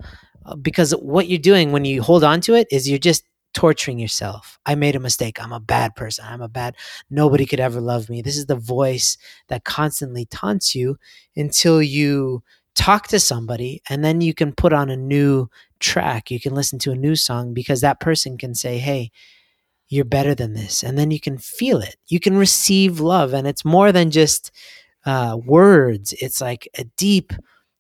uh, 0.47 0.57
because 0.57 0.93
what 0.93 1.29
you're 1.29 1.39
doing 1.39 1.73
when 1.73 1.85
you 1.85 2.03
hold 2.03 2.25
on 2.25 2.41
to 2.41 2.55
it 2.55 2.67
is 2.71 2.89
you're 2.89 2.99
just 2.99 3.25
torturing 3.57 3.99
yourself. 3.99 4.59
I 4.67 4.75
made 4.75 4.97
a 4.97 5.01
mistake. 5.01 5.43
I'm 5.43 5.53
a 5.53 5.59
bad 5.59 5.97
person. 5.97 6.27
I'm 6.29 6.43
a 6.43 6.49
bad 6.49 6.77
nobody 7.09 7.47
could 7.47 7.59
ever 7.59 7.81
love 7.81 8.11
me. 8.11 8.21
This 8.21 8.37
is 8.37 8.45
the 8.45 8.55
voice 8.55 9.17
that 9.49 9.65
constantly 9.65 10.27
taunts 10.27 10.75
you 10.75 10.99
until 11.35 11.81
you 11.81 12.43
talk 12.75 13.09
to 13.09 13.19
somebody 13.19 13.81
and 13.89 14.05
then 14.05 14.21
you 14.21 14.35
can 14.35 14.53
put 14.53 14.75
on 14.75 14.91
a 14.91 14.97
new 14.97 15.49
track. 15.81 16.31
You 16.31 16.39
can 16.39 16.55
listen 16.55 16.79
to 16.81 16.93
a 16.93 16.97
new 16.97 17.17
song 17.17 17.55
because 17.55 17.81
that 17.81 17.99
person 17.99 18.37
can 18.37 18.55
say 18.55 18.77
hey 18.77 19.11
you're 19.89 20.05
better 20.05 20.35
than 20.35 20.53
this. 20.53 20.83
And 20.83 20.99
then 20.99 21.11
you 21.11 21.21
can 21.21 21.39
feel 21.39 21.81
it. 21.81 21.97
You 22.09 22.21
can 22.21 22.37
receive 22.37 23.01
love 23.01 23.33
and 23.33 23.47
it's 23.47 23.65
more 23.65 23.91
than 23.91 24.11
just 24.11 24.51
uh, 25.07 25.39
words. 25.47 26.13
It's 26.21 26.43
like 26.43 26.69
a 26.77 26.85
deep 26.99 27.33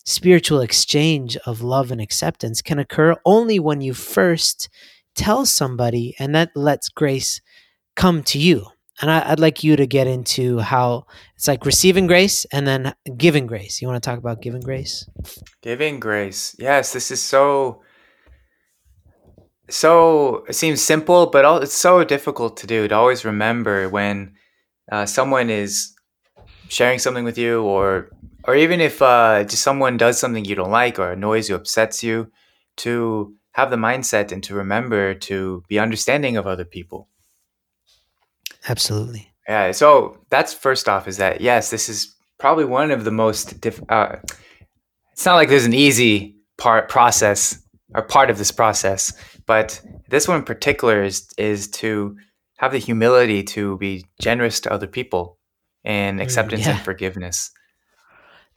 spiritual 0.06 0.60
exchange 0.60 1.36
of 1.44 1.60
love 1.60 1.90
and 1.90 2.00
acceptance 2.00 2.62
can 2.62 2.78
occur 2.78 3.16
only 3.26 3.58
when 3.58 3.82
you 3.82 3.92
first 3.92 4.70
tell 5.16 5.46
somebody 5.46 6.14
and 6.18 6.34
that 6.34 6.50
lets 6.54 6.88
grace 6.88 7.40
come 7.96 8.22
to 8.22 8.38
you 8.38 8.66
and 9.00 9.10
I, 9.10 9.30
i'd 9.32 9.40
like 9.40 9.64
you 9.64 9.76
to 9.76 9.86
get 9.86 10.06
into 10.06 10.58
how 10.58 11.06
it's 11.34 11.48
like 11.48 11.66
receiving 11.66 12.06
grace 12.06 12.44
and 12.52 12.66
then 12.66 12.94
giving 13.16 13.46
grace 13.46 13.80
you 13.80 13.88
want 13.88 14.02
to 14.02 14.08
talk 14.08 14.18
about 14.18 14.42
giving 14.42 14.60
grace 14.60 15.08
Giving 15.62 15.98
grace. 15.98 16.54
Yes, 16.58 16.92
this 16.92 17.10
is 17.10 17.20
so 17.22 17.82
so 19.68 20.44
it 20.48 20.54
seems 20.54 20.80
simple, 20.80 21.26
but 21.26 21.62
it's 21.62 21.74
so 21.74 22.04
difficult 22.04 22.56
to 22.58 22.66
do. 22.68 22.86
To 22.86 22.94
always 22.94 23.24
remember 23.24 23.88
when 23.88 24.34
uh, 24.92 25.06
someone 25.06 25.50
is 25.50 25.92
sharing 26.68 27.00
something 27.00 27.24
with 27.24 27.36
you, 27.36 27.62
or 27.62 28.10
or 28.44 28.54
even 28.54 28.80
if 28.80 29.02
uh, 29.02 29.42
just 29.42 29.62
someone 29.62 29.96
does 29.96 30.20
something 30.20 30.44
you 30.44 30.54
don't 30.54 30.70
like 30.70 31.00
or 31.00 31.10
annoys 31.10 31.48
you, 31.48 31.56
upsets 31.56 32.04
you, 32.04 32.30
to 32.76 33.34
have 33.58 33.70
the 33.70 33.76
mindset 33.88 34.32
and 34.32 34.42
to 34.44 34.54
remember 34.54 35.14
to 35.14 35.62
be 35.68 35.78
understanding 35.78 36.36
of 36.36 36.46
other 36.46 36.64
people. 36.64 37.08
absolutely 38.68 39.28
Yeah. 39.48 39.72
So 39.72 40.18
that's 40.30 40.52
first 40.52 40.88
off. 40.88 41.06
Is 41.08 41.16
that 41.18 41.40
yes? 41.40 41.70
This 41.70 41.88
is 41.88 42.14
probably 42.38 42.64
one 42.64 42.90
of 42.90 43.04
the 43.04 43.10
most. 43.12 43.60
Diff- 43.60 43.82
uh, 43.88 44.16
it's 45.12 45.24
not 45.24 45.36
like 45.36 45.48
there's 45.48 45.66
an 45.66 45.74
easy 45.74 46.36
part 46.58 46.88
process 46.88 47.56
or 47.94 48.02
part 48.02 48.28
of 48.30 48.38
this 48.38 48.50
process, 48.52 49.12
but 49.46 49.80
this 50.10 50.26
one 50.28 50.38
in 50.38 50.44
particular 50.44 51.02
is 51.04 51.28
is 51.38 51.68
to 51.82 52.16
have 52.58 52.72
the 52.72 52.78
humility 52.78 53.42
to 53.42 53.76
be 53.78 54.04
generous 54.20 54.60
to 54.60 54.72
other 54.72 54.86
people 54.88 55.38
and 55.84 56.18
Mm, 56.18 56.22
acceptance 56.22 56.66
and 56.66 56.80
forgiveness. 56.80 57.50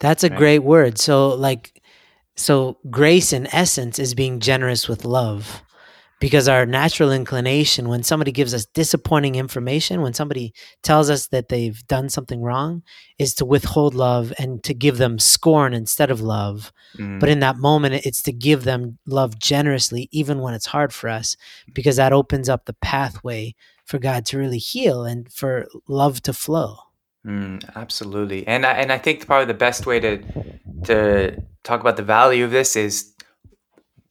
that's 0.00 0.24
a 0.24 0.28
Right. 0.30 0.38
great 0.38 0.58
word 0.60 0.98
so 0.98 1.28
like 1.28 1.79
so 2.36 2.78
grace 2.90 3.32
in 3.32 3.46
essence 3.48 3.98
is 3.98 4.14
being 4.14 4.40
generous 4.40 4.88
with 4.88 5.04
love 5.04 5.62
because 6.20 6.48
our 6.48 6.66
natural 6.66 7.10
inclination 7.10 7.88
when 7.88 8.02
somebody 8.02 8.30
gives 8.30 8.52
us 8.52 8.66
disappointing 8.66 9.34
information 9.36 10.02
when 10.02 10.12
somebody 10.14 10.52
tells 10.82 11.08
us 11.10 11.28
that 11.28 11.48
they've 11.48 11.86
done 11.86 12.08
something 12.08 12.42
wrong 12.42 12.82
is 13.18 13.34
to 13.34 13.44
withhold 13.44 13.94
love 13.94 14.32
and 14.38 14.62
to 14.62 14.74
give 14.74 14.98
them 14.98 15.18
scorn 15.18 15.74
instead 15.74 16.10
of 16.10 16.20
love 16.20 16.72
Mm. 16.98 17.20
but 17.20 17.28
in 17.28 17.38
that 17.38 17.56
moment 17.56 17.94
it's 18.04 18.20
to 18.22 18.32
give 18.32 18.64
them 18.64 18.98
love 19.06 19.38
generously 19.38 20.08
even 20.10 20.40
when 20.40 20.54
it's 20.54 20.66
hard 20.66 20.92
for 20.92 21.08
us 21.08 21.36
because 21.72 21.94
that 21.94 22.12
opens 22.12 22.48
up 22.48 22.64
the 22.64 22.72
pathway 22.82 23.54
for 23.84 24.00
god 24.00 24.26
to 24.26 24.36
really 24.38 24.58
heal 24.58 25.04
and 25.04 25.32
for 25.32 25.68
love 25.86 26.20
to 26.22 26.32
flow 26.32 26.78
Mm, 27.26 27.62
absolutely, 27.76 28.46
and 28.46 28.64
I, 28.64 28.72
and 28.72 28.90
I 28.90 28.96
think 28.98 29.26
probably 29.26 29.46
the 29.46 29.54
best 29.54 29.86
way 29.86 30.00
to 30.00 30.22
to 30.84 31.42
talk 31.64 31.80
about 31.80 31.96
the 31.96 32.02
value 32.02 32.44
of 32.44 32.50
this 32.50 32.76
is 32.76 33.14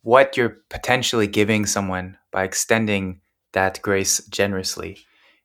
what 0.04 0.38
you're 0.38 0.58
potentially 0.70 1.28
giving 1.28 1.66
someone 1.66 2.18
by 2.32 2.44
extending 2.44 3.22
that 3.54 3.82
grace 3.82 4.24
generously, 4.28 5.00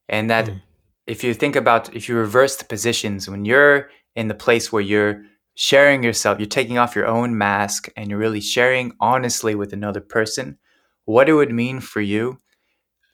and 0.09 0.31
that 0.31 0.47
Mm. 0.47 0.61
if 1.07 1.25
you 1.25 1.33
think 1.35 1.57
about 1.57 1.95
if 1.95 2.09
you 2.09 2.17
reverse 2.17 2.57
the 2.57 2.65
positions 2.67 3.29
when 3.29 3.45
you're 3.47 3.89
in 4.15 4.29
the 4.29 4.35
place 4.35 4.71
where 4.71 4.83
you're 4.83 5.23
sharing 5.55 6.03
yourself, 6.03 6.39
you're 6.39 6.47
taking 6.47 6.79
off 6.79 6.95
your 6.97 7.07
own 7.07 7.37
mask 7.39 7.89
and 7.97 8.11
you're 8.11 8.19
really 8.19 8.41
sharing 8.41 8.93
honestly 9.01 9.55
with 9.55 9.73
another 9.73 10.01
person, 10.01 10.59
what 11.07 11.29
it 11.29 11.33
would 11.35 11.53
mean 11.53 11.81
for 11.81 12.01
you 12.03 12.41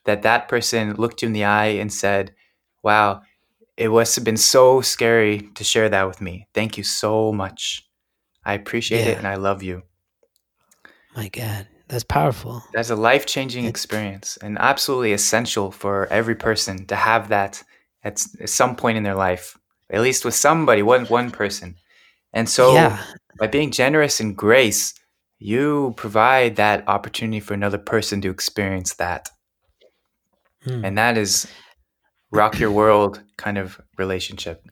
that 0.05 0.23
that 0.23 0.47
person 0.49 0.93
looked 0.95 1.21
you 1.21 1.27
in 1.27 1.33
the 1.33 1.45
eye 1.45 1.67
and 1.79 1.93
said, 1.93 2.33
"Wow." 2.83 3.21
It 3.81 3.89
must 3.89 4.15
have 4.15 4.23
been 4.23 4.37
so 4.37 4.81
scary 4.81 5.49
to 5.55 5.63
share 5.63 5.89
that 5.89 6.07
with 6.07 6.21
me. 6.21 6.47
Thank 6.53 6.77
you 6.77 6.83
so 6.83 7.31
much. 7.31 7.87
I 8.45 8.53
appreciate 8.53 9.07
it 9.07 9.17
and 9.17 9.27
I 9.27 9.35
love 9.35 9.61
you. 9.63 9.83
my 11.15 11.27
god 11.29 11.67
that's 11.87 12.05
powerful 12.05 12.63
That's 12.73 12.89
a 12.89 12.95
life 12.95 13.25
changing 13.25 13.65
experience 13.65 14.37
and 14.41 14.57
absolutely 14.57 15.11
essential 15.11 15.71
for 15.71 16.07
every 16.07 16.35
person 16.35 16.85
to 16.87 16.95
have 16.95 17.27
that 17.29 17.61
at 18.03 18.23
at 18.39 18.49
some 18.49 18.75
point 18.75 18.97
in 18.97 19.03
their 19.03 19.15
life, 19.15 19.57
at 19.89 20.01
least 20.01 20.23
with 20.23 20.33
somebody, 20.33 20.81
one, 20.81 21.05
one 21.07 21.31
person. 21.31 21.75
And 22.33 22.47
so, 22.47 22.73
yeah 22.73 23.03
by 23.41 23.47
being 23.47 23.71
generous 23.71 24.19
and 24.19 24.37
grace, 24.37 24.93
you 25.39 25.93
provide 25.97 26.57
that 26.57 26.87
opportunity 26.87 27.39
for 27.39 27.55
another 27.55 27.79
person 27.79 28.21
to 28.21 28.29
experience 28.29 28.93
that. 28.95 29.29
Mm. 30.65 30.85
And 30.85 30.97
that 30.97 31.17
is 31.17 31.47
rock 32.31 32.59
your 32.59 32.71
world 32.71 33.21
kind 33.37 33.57
of 33.57 33.79
relationship. 33.97 34.65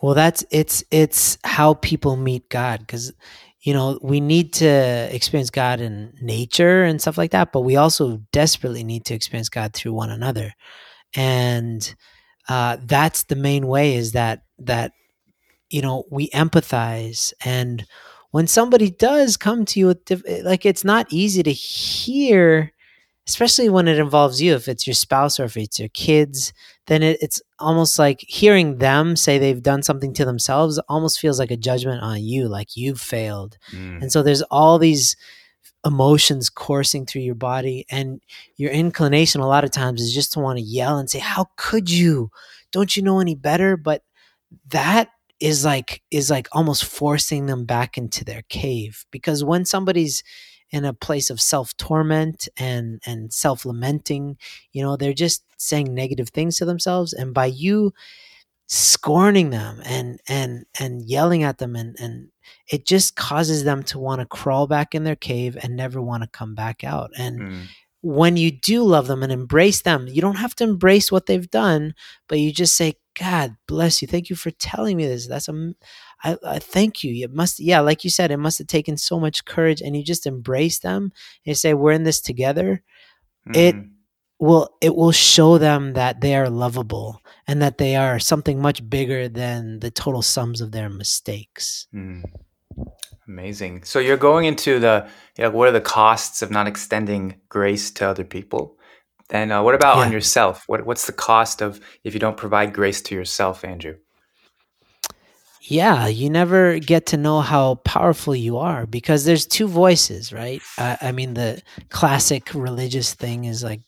Well, 0.00 0.14
that's 0.14 0.44
it's 0.50 0.82
it's 0.90 1.38
how 1.44 1.74
people 1.74 2.16
meet 2.16 2.48
God 2.48 2.80
because 2.80 3.12
you 3.60 3.72
know 3.72 3.98
we 4.02 4.20
need 4.20 4.52
to 4.54 5.14
experience 5.14 5.50
God 5.50 5.80
in 5.80 6.12
nature 6.20 6.82
and 6.82 7.00
stuff 7.00 7.16
like 7.16 7.30
that, 7.30 7.52
but 7.52 7.60
we 7.60 7.76
also 7.76 8.20
desperately 8.32 8.82
need 8.82 9.04
to 9.06 9.14
experience 9.14 9.48
God 9.48 9.74
through 9.74 9.92
one 9.92 10.10
another, 10.10 10.54
and 11.14 11.94
uh, 12.48 12.78
that's 12.84 13.24
the 13.24 13.36
main 13.36 13.68
way 13.68 13.94
is 13.94 14.12
that 14.12 14.42
that 14.58 14.92
you 15.70 15.82
know 15.82 16.04
we 16.10 16.28
empathize 16.30 17.32
and 17.44 17.86
when 18.32 18.46
somebody 18.46 18.90
does 18.90 19.36
come 19.36 19.64
to 19.66 19.78
you 19.78 19.86
with 19.86 20.04
diff- 20.06 20.42
like 20.42 20.66
it's 20.66 20.84
not 20.84 21.06
easy 21.10 21.42
to 21.42 21.52
hear 21.52 22.72
especially 23.26 23.68
when 23.68 23.86
it 23.88 23.98
involves 23.98 24.42
you 24.42 24.54
if 24.54 24.68
it's 24.68 24.86
your 24.86 24.94
spouse 24.94 25.38
or 25.38 25.44
if 25.44 25.56
it's 25.56 25.78
your 25.78 25.88
kids 25.90 26.52
then 26.86 27.02
it, 27.02 27.18
it's 27.20 27.40
almost 27.58 27.98
like 27.98 28.24
hearing 28.26 28.78
them 28.78 29.14
say 29.14 29.38
they've 29.38 29.62
done 29.62 29.82
something 29.82 30.12
to 30.12 30.24
themselves 30.24 30.78
almost 30.88 31.20
feels 31.20 31.38
like 31.38 31.50
a 31.50 31.56
judgment 31.56 32.02
on 32.02 32.22
you 32.22 32.48
like 32.48 32.76
you've 32.76 33.00
failed. 33.00 33.56
Mm, 33.70 34.02
and 34.02 34.12
so 34.12 34.22
there's 34.22 34.42
all 34.42 34.78
these 34.78 35.16
emotions 35.84 36.48
coursing 36.48 37.06
through 37.06 37.22
your 37.22 37.34
body 37.34 37.84
and 37.90 38.20
your 38.56 38.70
inclination 38.70 39.40
a 39.40 39.48
lot 39.48 39.64
of 39.64 39.70
times 39.70 40.00
is 40.00 40.14
just 40.14 40.32
to 40.32 40.40
want 40.40 40.58
to 40.58 40.64
yell 40.64 40.98
and 40.98 41.08
say 41.08 41.18
how 41.18 41.46
could 41.56 41.88
you? 41.90 42.30
Don't 42.72 42.96
you 42.96 43.02
know 43.02 43.20
any 43.20 43.34
better? 43.34 43.76
But 43.76 44.02
that 44.68 45.10
is 45.40 45.64
like 45.64 46.02
is 46.10 46.30
like 46.30 46.48
almost 46.52 46.84
forcing 46.84 47.46
them 47.46 47.64
back 47.64 47.96
into 47.96 48.24
their 48.24 48.42
cave 48.48 49.04
because 49.10 49.42
when 49.42 49.64
somebody's 49.64 50.22
in 50.72 50.84
a 50.84 50.92
place 50.92 51.30
of 51.30 51.40
self 51.40 51.76
torment 51.76 52.48
and 52.56 53.00
and 53.06 53.32
self 53.32 53.64
lamenting 53.64 54.36
you 54.72 54.82
know 54.82 54.96
they're 54.96 55.12
just 55.12 55.44
saying 55.56 55.94
negative 55.94 56.30
things 56.30 56.56
to 56.56 56.64
themselves 56.64 57.12
and 57.12 57.34
by 57.34 57.46
you 57.46 57.92
scorning 58.66 59.50
them 59.50 59.80
and 59.84 60.20
and 60.28 60.64
and 60.80 61.02
yelling 61.02 61.42
at 61.42 61.58
them 61.58 61.76
and 61.76 61.94
and 62.00 62.28
it 62.68 62.86
just 62.86 63.16
causes 63.16 63.64
them 63.64 63.82
to 63.84 63.98
want 63.98 64.20
to 64.20 64.26
crawl 64.26 64.66
back 64.66 64.94
in 64.94 65.04
their 65.04 65.16
cave 65.16 65.56
and 65.62 65.76
never 65.76 66.00
want 66.00 66.22
to 66.22 66.28
come 66.28 66.54
back 66.54 66.84
out. 66.84 67.10
And 67.16 67.40
mm, 67.40 67.66
when 68.02 68.36
you 68.36 68.50
do 68.50 68.82
love 68.82 69.06
them 69.06 69.22
and 69.22 69.32
embrace 69.32 69.82
them, 69.82 70.06
you 70.08 70.20
don't 70.20 70.36
have 70.36 70.54
to 70.56 70.64
embrace 70.64 71.10
what 71.10 71.26
they've 71.26 71.50
done, 71.50 71.94
but 72.28 72.38
you 72.40 72.52
just 72.52 72.74
say, 72.76 72.94
God 73.18 73.56
bless 73.68 74.02
you. 74.02 74.08
Thank 74.08 74.28
you 74.28 74.36
for 74.36 74.50
telling 74.50 74.96
me 74.96 75.06
this. 75.06 75.28
That's 75.28 75.48
a, 75.48 75.74
I, 76.24 76.36
I 76.44 76.58
thank 76.58 77.04
you. 77.04 77.24
It 77.24 77.32
must, 77.32 77.60
yeah, 77.60 77.80
like 77.80 78.04
you 78.04 78.10
said, 78.10 78.30
it 78.30 78.38
must 78.38 78.58
have 78.58 78.66
taken 78.66 78.96
so 78.96 79.20
much 79.20 79.44
courage 79.44 79.80
and 79.80 79.96
you 79.96 80.02
just 80.02 80.26
embrace 80.26 80.80
them 80.80 81.04
and 81.04 81.12
you 81.44 81.54
say, 81.54 81.74
we're 81.74 81.92
in 81.92 82.02
this 82.04 82.20
together. 82.20 82.82
It- 83.54 83.74
mhm. 83.76 83.88
Well, 84.38 84.74
it 84.80 84.96
will 84.96 85.12
show 85.12 85.56
them 85.58 85.92
that 85.92 86.20
they 86.20 86.34
are 86.34 86.50
lovable 86.50 87.22
and 87.46 87.62
that 87.62 87.78
they 87.78 87.94
are 87.94 88.18
something 88.18 88.60
much 88.60 88.88
bigger 88.90 89.28
than 89.28 89.78
the 89.78 89.90
total 89.92 90.20
sums 90.20 90.60
of 90.60 90.72
their 90.72 90.88
mistakes. 90.88 91.86
Mm. 91.94 92.24
Amazing. 93.28 93.84
So 93.84 93.98
you're 93.98 94.16
going 94.16 94.46
into 94.46 94.78
the 94.78 95.08
yeah, 95.38 95.48
what 95.48 95.68
are 95.68 95.72
the 95.72 95.80
costs 95.80 96.42
of 96.42 96.50
not 96.50 96.66
extending 96.66 97.40
grace 97.48 97.90
to 97.92 98.08
other 98.08 98.24
people? 98.24 98.76
And 99.30 99.52
uh, 99.52 99.62
what 99.62 99.74
about 99.74 99.98
on 99.98 100.12
yourself? 100.12 100.64
What 100.66 100.84
what's 100.84 101.06
the 101.06 101.12
cost 101.12 101.62
of 101.62 101.80
if 102.04 102.14
you 102.14 102.20
don't 102.20 102.36
provide 102.36 102.74
grace 102.74 103.00
to 103.02 103.14
yourself, 103.14 103.64
Andrew? 103.64 103.96
Yeah, 105.64 106.08
you 106.08 106.28
never 106.28 106.80
get 106.80 107.06
to 107.06 107.16
know 107.16 107.40
how 107.40 107.76
powerful 107.76 108.34
you 108.34 108.58
are 108.58 108.84
because 108.84 109.24
there's 109.24 109.46
two 109.46 109.68
voices, 109.68 110.32
right? 110.32 110.60
Uh, 110.76 110.96
I 111.00 111.12
mean, 111.12 111.34
the 111.34 111.62
classic 111.88 112.52
religious 112.52 113.14
thing 113.14 113.44
is 113.44 113.62
like 113.62 113.80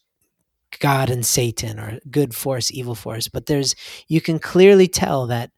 God 0.79 1.11
and 1.11 1.27
Satan 1.27 1.81
or 1.81 1.99
good 2.09 2.33
force, 2.33 2.70
evil 2.70 2.94
force, 2.94 3.27
but 3.27 3.47
there's, 3.47 3.75
you 4.07 4.20
can 4.20 4.38
clearly 4.38 4.87
tell 4.87 5.27
that 5.27 5.51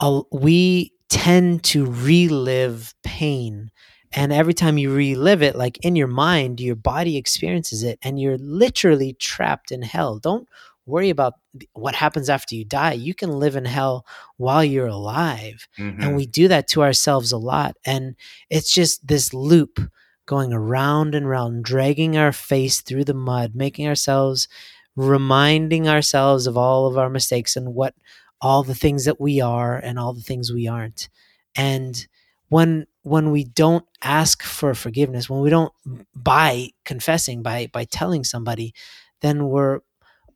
uh, 0.00 0.22
we 0.32 0.92
tend 1.08 1.62
to 1.64 1.86
relive 1.86 2.94
pain. 3.02 3.70
And 4.12 4.32
every 4.32 4.54
time 4.54 4.78
you 4.78 4.92
relive 4.94 5.42
it, 5.42 5.54
like 5.56 5.78
in 5.84 5.94
your 5.96 6.06
mind, 6.08 6.60
your 6.60 6.76
body 6.76 7.16
experiences 7.16 7.82
it 7.82 7.98
and 8.02 8.18
you're 8.20 8.38
literally 8.38 9.12
trapped 9.14 9.70
in 9.70 9.82
hell. 9.82 10.18
Don't 10.18 10.48
worry 10.86 11.10
about 11.10 11.34
what 11.74 11.94
happens 11.94 12.30
after 12.30 12.54
you 12.54 12.64
die. 12.64 12.92
You 12.94 13.14
can 13.14 13.30
live 13.38 13.56
in 13.56 13.66
hell 13.66 14.06
while 14.38 14.64
you're 14.64 14.86
alive 14.86 15.68
Mhm. 15.78 16.02
and 16.02 16.16
we 16.16 16.24
do 16.26 16.48
that 16.48 16.68
to 16.68 16.82
ourselves 16.82 17.32
a 17.32 17.36
lot 17.36 17.76
and 17.84 18.14
it's 18.48 18.72
just 18.72 19.06
this 19.06 19.34
loop 19.34 19.80
going 20.24 20.52
around 20.52 21.14
and 21.14 21.26
around 21.26 21.64
dragging 21.64 22.16
our 22.16 22.32
face 22.32 22.80
through 22.80 23.04
the 23.04 23.14
mud 23.14 23.54
making 23.54 23.86
ourselves 23.86 24.48
reminding 24.96 25.88
ourselves 25.88 26.46
of 26.46 26.56
all 26.56 26.86
of 26.86 26.98
our 26.98 27.08
mistakes 27.10 27.54
and 27.56 27.74
what 27.74 27.94
all 28.40 28.62
the 28.62 28.74
things 28.74 29.04
that 29.04 29.20
we 29.20 29.40
are 29.40 29.76
and 29.76 29.98
all 29.98 30.12
the 30.12 30.22
things 30.22 30.52
we 30.52 30.68
aren't. 30.68 31.08
And 31.56 32.06
when 32.48 32.86
when 33.02 33.30
we 33.30 33.44
don't 33.44 33.84
ask 34.02 34.42
for 34.42 34.74
forgiveness 34.74 35.30
when 35.30 35.40
we 35.40 35.50
don't 35.50 35.72
by 36.14 36.68
confessing 36.84 37.42
by 37.42 37.68
by 37.72 37.84
telling 37.84 38.24
somebody 38.24 38.74
then 39.20 39.48
we're 39.48 39.80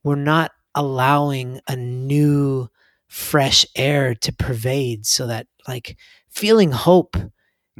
we're 0.02 0.14
not 0.16 0.52
allowing 0.74 1.60
a 1.68 1.76
new 1.76 2.68
fresh 3.08 3.66
air 3.76 4.14
to 4.14 4.32
pervade 4.32 5.06
so 5.06 5.26
that 5.26 5.46
like 5.68 5.96
feeling 6.30 6.72
hope 6.72 7.16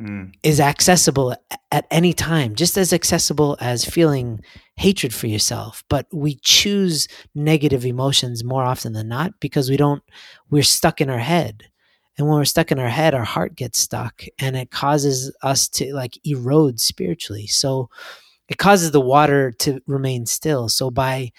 Mm, 0.00 0.32
is 0.42 0.58
accessible 0.58 1.36
at 1.70 1.86
any 1.90 2.14
time 2.14 2.54
just 2.54 2.78
as 2.78 2.94
accessible 2.94 3.58
as 3.60 3.84
feeling 3.84 4.40
hatred 4.76 5.12
for 5.12 5.26
yourself 5.26 5.84
but 5.88 6.06
we 6.12 6.34
choose 6.42 7.06
negative 7.34 7.84
emotions 7.84 8.42
more 8.42 8.64
often 8.64 8.92
than 8.92 9.08
not 9.08 9.38
because 9.40 9.68
we 9.68 9.76
don't 9.76 10.02
we're 10.50 10.62
stuck 10.62 11.00
in 11.00 11.10
our 11.10 11.18
head. 11.18 11.64
And 12.18 12.26
when 12.26 12.36
we're 12.36 12.44
stuck 12.44 12.72
in 12.72 12.78
our 12.78 12.88
head 12.88 13.14
our 13.14 13.24
heart 13.24 13.54
gets 13.54 13.80
stuck 13.80 14.24
and 14.38 14.56
it 14.56 14.70
causes 14.70 15.34
us 15.42 15.68
to 15.70 15.94
like 15.94 16.18
erode 16.26 16.80
spiritually. 16.80 17.46
So 17.46 17.90
it 18.48 18.58
causes 18.58 18.90
the 18.90 19.00
water 19.00 19.52
to 19.60 19.80
remain 19.86 20.26
still. 20.26 20.68
So 20.68 20.90
by 20.90 21.32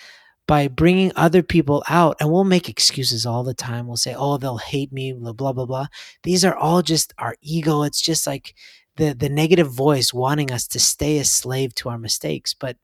by 0.45 0.67
bringing 0.67 1.11
other 1.15 1.41
people 1.41 1.83
out 1.87 2.17
and 2.19 2.31
we'll 2.31 2.43
make 2.43 2.67
excuses 2.69 3.25
all 3.25 3.43
the 3.43 3.53
time. 3.53 3.87
We'll 3.87 3.97
say 3.97 4.15
oh 4.17 4.37
they'll 4.37 4.57
hate 4.57 4.91
me 4.91 5.13
blah 5.13 5.33
blah 5.33 5.53
blah 5.53 5.65
blah. 5.65 5.87
These 6.23 6.45
are 6.45 6.55
all 6.55 6.81
just 6.81 7.13
our 7.17 7.35
ego. 7.41 7.83
It's 7.83 8.01
just 8.01 8.27
like 8.27 8.55
the 8.97 9.13
the 9.13 9.29
negative 9.29 9.71
voice 9.71 10.13
wanting 10.13 10.51
us 10.51 10.67
to 10.67 10.79
stay 10.79 11.17
a 11.17 11.23
slave 11.25 11.73
to 11.75 11.89
our 11.89 11.97
mistakes. 11.97 12.53
But 12.53 12.77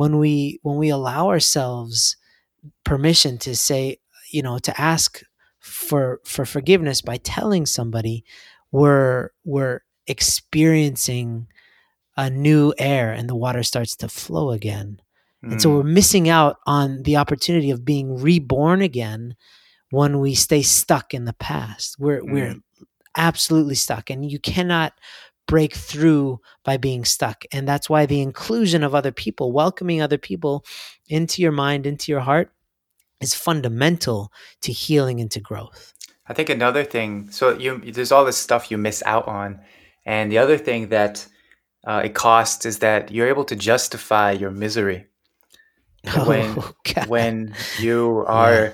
when 0.00 0.12
we 0.22 0.58
when 0.62 0.76
we 0.82 0.88
allow 0.88 1.28
ourselves 1.28 2.16
permission 2.84 3.36
to 3.38 3.54
say 3.54 3.98
you 4.32 4.42
know 4.42 4.58
to 4.58 4.72
ask 4.80 5.22
for 5.60 6.20
for 6.24 6.44
forgiveness 6.46 7.02
by 7.02 7.16
telling 7.18 7.66
somebody 7.66 8.24
we're 8.72 9.30
we're 9.44 9.80
experiencing 10.06 11.46
a 12.16 12.28
new 12.30 12.72
air 12.78 13.12
and 13.12 13.28
the 13.28 13.34
water 13.44 13.62
starts 13.62 13.94
to 13.96 14.08
flow 14.08 14.50
again. 14.50 15.00
And 15.42 15.60
so 15.62 15.68
Mm. 15.70 15.74
we're 15.76 15.94
missing 16.00 16.28
out 16.28 16.56
on 16.66 17.02
the 17.04 17.16
opportunity 17.16 17.70
of 17.70 17.84
being 17.84 18.20
reborn 18.22 18.82
again 18.82 19.36
when 19.90 20.20
we 20.20 20.34
stay 20.34 20.62
stuck 20.62 21.14
in 21.14 21.24
the 21.24 21.32
past. 21.50 21.96
We're 21.98 22.22
we're 22.24 22.56
absolutely 23.16 23.74
stuck 23.74 24.10
and 24.10 24.30
you 24.30 24.38
cannot 24.38 24.92
break 25.50 25.74
through 25.74 26.40
by 26.64 26.76
being 26.76 27.04
stuck. 27.04 27.44
And 27.50 27.66
that's 27.66 27.90
why 27.90 28.06
the 28.06 28.20
inclusion 28.20 28.84
of 28.84 28.94
other 28.94 29.10
people, 29.10 29.50
welcoming 29.50 30.00
other 30.00 30.16
people 30.16 30.64
into 31.08 31.42
your 31.42 31.50
mind, 31.50 31.86
into 31.86 32.12
your 32.12 32.20
heart 32.20 32.52
is 33.20 33.34
fundamental 33.34 34.32
to 34.62 34.70
healing 34.70 35.20
and 35.20 35.28
to 35.32 35.40
growth. 35.40 35.92
I 36.28 36.34
think 36.34 36.50
another 36.50 36.84
thing. 36.84 37.32
So 37.32 37.58
you 37.58 37.80
there's 37.80 38.12
all 38.12 38.24
this 38.24 38.36
stuff 38.36 38.70
you 38.70 38.78
miss 38.78 39.02
out 39.04 39.26
on, 39.26 39.58
and 40.06 40.30
the 40.30 40.38
other 40.38 40.56
thing 40.56 40.90
that 40.90 41.26
uh, 41.84 42.02
it 42.04 42.14
costs 42.14 42.64
is 42.64 42.78
that 42.78 43.10
you're 43.10 43.26
able 43.28 43.44
to 43.46 43.56
justify 43.56 44.30
your 44.30 44.52
misery 44.52 45.06
when 46.26 46.54
Oh, 46.58 46.72
God. 46.94 47.08
when 47.08 47.54
you 47.80 48.24
are 48.28 48.72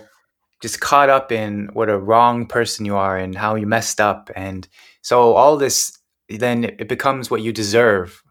just 0.61 0.81
caught 0.81 1.09
up 1.09 1.33
in 1.33 1.71
what 1.73 1.89
a 1.89 1.99
wrong 1.99 2.45
person 2.47 2.85
you 2.85 2.97
are 2.97 3.17
and 3.17 3.35
how 3.35 3.55
you 3.55 3.67
messed 3.67 4.01
up 4.01 4.31
and 4.37 4.69
so 5.01 5.33
all 5.35 5.57
this 5.57 5.96
then 6.29 6.65
it 6.65 6.89
becomes 6.89 7.31
what 7.31 7.43
you 7.43 7.53
deserve 7.53 8.23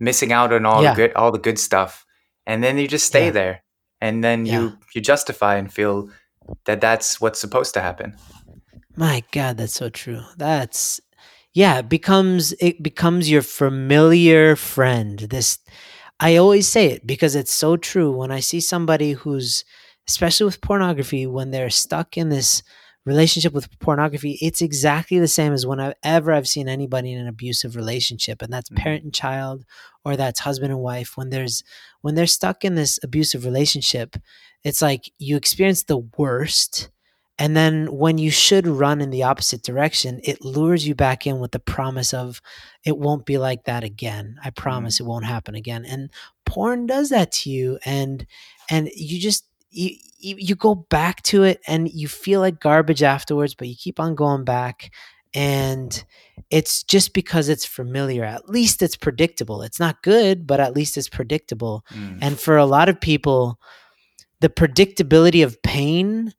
missing 0.00 0.32
out 0.32 0.52
on 0.52 0.66
all 0.66 0.82
Yeah. 0.82 0.90
the 0.92 0.96
good 0.96 1.12
all 1.14 1.30
the 1.32 1.38
good 1.38 1.58
stuff 1.58 2.04
and 2.46 2.62
then 2.62 2.78
you 2.78 2.88
just 2.88 3.06
stay 3.06 3.26
Yeah. 3.26 3.30
there 3.32 3.64
and 4.00 4.22
then 4.24 4.46
Yeah. 4.46 4.60
you 4.60 4.78
you 4.94 5.00
justify 5.00 5.56
and 5.56 5.72
feel 5.72 6.08
that 6.66 6.80
that's 6.80 7.20
what's 7.20 7.40
supposed 7.40 7.74
to 7.74 7.80
happen 7.80 8.14
My 8.96 9.24
God, 9.32 9.56
that's 9.56 9.74
so 9.74 9.88
true. 9.88 10.20
That's 10.36 11.00
yeah, 11.52 11.78
it 11.78 11.88
becomes 11.88 12.52
it 12.60 12.80
becomes 12.82 13.28
your 13.30 13.42
familiar 13.42 14.54
friend. 14.56 15.18
This 15.18 15.58
I 16.20 16.36
always 16.36 16.68
say 16.68 16.86
it 16.92 17.04
because 17.06 17.34
it's 17.34 17.52
so 17.52 17.76
true. 17.76 18.10
When 18.12 18.30
I 18.30 18.40
see 18.40 18.60
somebody 18.60 19.12
who's 19.12 19.64
especially 20.06 20.46
with 20.46 20.60
pornography, 20.60 21.26
when 21.26 21.50
they're 21.50 21.70
stuck 21.70 22.16
in 22.16 22.28
this 22.28 22.62
relationship 23.04 23.52
with 23.52 23.78
pornography, 23.80 24.38
it's 24.40 24.62
exactly 24.62 25.18
the 25.18 25.28
same 25.28 25.52
as 25.52 25.66
whenever 25.66 26.32
I've 26.32 26.48
seen 26.48 26.68
anybody 26.68 27.12
in 27.12 27.20
an 27.20 27.28
abusive 27.28 27.76
relationship, 27.76 28.40
and 28.42 28.52
that's 28.52 28.70
Mhm. 28.70 28.76
parent 28.76 29.04
and 29.04 29.14
child, 29.14 29.64
or 30.04 30.16
that's 30.16 30.40
husband 30.40 30.72
and 30.72 30.80
wife. 30.80 31.16
When 31.16 31.30
there's 31.30 31.62
when 32.02 32.14
they're 32.14 32.26
stuck 32.26 32.64
in 32.64 32.74
this 32.74 32.98
abusive 33.02 33.44
relationship, 33.44 34.16
it's 34.62 34.82
like 34.82 35.10
you 35.18 35.36
experience 35.36 35.82
the 35.84 35.98
worst 36.18 36.90
and 37.36 37.56
then 37.56 37.86
when 37.90 38.16
you 38.16 38.30
should 38.30 38.64
run 38.64 39.00
in 39.00 39.10
the 39.10 39.24
opposite 39.24 39.60
direction, 39.64 40.20
it 40.22 40.44
lures 40.44 40.86
you 40.86 40.94
back 40.94 41.26
in 41.26 41.40
with 41.40 41.50
the 41.50 41.58
promise 41.58 42.14
of 42.14 42.40
it 42.84 42.96
won't 42.96 43.26
be 43.26 43.38
like 43.38 43.64
that 43.64 43.82
again. 43.82 44.36
I 44.44 44.50
promise 44.50 45.00
it 45.00 45.06
won't 45.06 45.24
happen 45.24 45.56
again. 45.56 45.84
And 45.84 46.10
porn 46.46 46.86
does 46.86 47.08
that 47.08 47.32
to 47.32 47.50
you 47.50 47.78
and 47.84 48.24
and 48.70 48.88
you 48.94 49.18
just 49.20 49.46
you, 49.70 49.96
you 50.24 50.36
you 50.38 50.54
go 50.54 50.74
back 50.74 51.22
to 51.24 51.44
it 51.44 51.60
and 51.66 51.90
you 51.90 52.08
feel 52.08 52.40
like 52.40 52.60
garbage 52.60 53.02
afterwards, 53.02 53.54
but 53.54 53.68
you 53.68 53.76
keep 53.76 54.00
on 54.00 54.14
going 54.14 54.44
back 54.44 54.90
and 55.34 56.04
it's 56.50 56.84
just 56.84 57.12
because 57.12 57.48
it's 57.48 57.66
familiar. 57.66 58.24
At 58.24 58.48
least 58.48 58.82
it's 58.82 58.96
predictable. 58.96 59.62
It's 59.62 59.80
not 59.80 60.02
good, 60.02 60.46
but 60.46 60.60
at 60.60 60.74
least 60.74 60.96
it's 60.96 61.08
predictable. 61.08 61.84
Mm. 61.92 62.18
And 62.22 62.40
for 62.40 62.56
a 62.56 62.66
lot 62.66 62.88
of 62.88 63.00
people, 63.00 63.58
the 64.40 64.48
predictability 64.48 65.44
of 65.44 65.60
pain, 65.62 66.32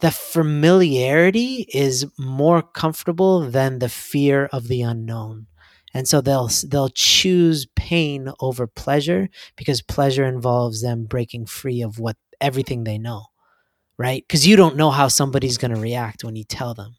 the 0.00 0.10
familiarity 0.10 1.66
is 1.74 2.06
more 2.18 2.62
comfortable 2.62 3.40
than 3.40 3.80
the 3.80 3.88
fear 3.88 4.48
of 4.52 4.68
the 4.68 4.80
unknown. 4.80 5.46
And 5.92 6.06
so 6.06 6.20
they'll 6.20 6.50
they'll 6.66 6.90
choose 6.90 7.66
pain 7.74 8.30
over 8.40 8.66
pleasure 8.66 9.28
because 9.56 9.82
pleasure 9.82 10.24
involves 10.24 10.82
them 10.82 11.04
breaking 11.04 11.46
free 11.46 11.82
of 11.82 11.98
what 11.98 12.16
everything 12.40 12.84
they 12.84 12.98
know. 12.98 13.26
Right? 13.98 14.28
Cuz 14.28 14.46
you 14.46 14.56
don't 14.56 14.76
know 14.76 14.90
how 14.90 15.08
somebody's 15.08 15.58
going 15.58 15.72
to 15.72 15.76
react 15.76 16.22
when 16.24 16.36
you 16.36 16.44
tell 16.44 16.74
them. 16.74 16.96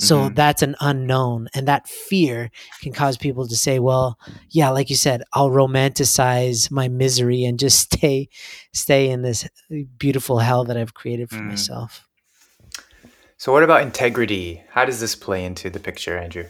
So 0.00 0.28
Mhm. 0.28 0.34
that's 0.34 0.62
an 0.62 0.74
unknown 0.80 1.48
and 1.54 1.68
that 1.68 1.88
fear 1.88 2.50
can 2.82 2.92
cause 2.92 3.16
people 3.16 3.46
to 3.48 3.56
say, 3.56 3.78
well, 3.78 4.18
yeah, 4.50 4.70
like 4.70 4.90
you 4.90 4.96
said, 4.96 5.22
I'll 5.32 5.50
romanticize 5.50 6.70
my 6.70 6.88
misery 6.88 7.44
and 7.44 7.58
just 7.58 7.78
stay 7.94 8.28
stay 8.72 9.08
in 9.08 9.22
this 9.22 9.48
beautiful 9.98 10.40
hell 10.40 10.64
that 10.64 10.76
I've 10.76 10.94
created 10.94 11.30
for 11.30 11.44
Mm. 11.44 11.48
myself. 11.48 12.06
so 13.36 13.52
what 13.52 13.62
about 13.62 13.82
integrity 13.82 14.62
how 14.70 14.84
does 14.84 15.00
this 15.00 15.14
play 15.16 15.44
into 15.44 15.70
the 15.70 15.80
picture 15.80 16.16
andrew 16.18 16.46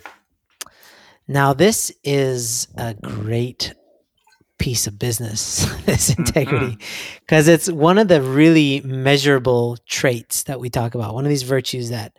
Now 1.26 1.54
this 1.54 1.90
is 2.02 2.68
a 2.76 2.94
great 2.94 3.72
piece 4.64 4.86
of 4.86 4.98
business, 4.98 5.66
this 5.86 6.08
integrity, 6.18 6.78
because 7.20 7.48
it's 7.48 7.70
one 7.70 7.98
of 7.98 8.08
the 8.08 8.22
really 8.22 8.80
measurable 8.84 9.76
traits 9.86 10.44
that 10.44 10.58
we 10.58 10.70
talk 10.70 10.94
about. 10.94 11.14
One 11.14 11.26
of 11.26 11.28
these 11.28 11.42
virtues 11.42 11.90
that 11.90 12.12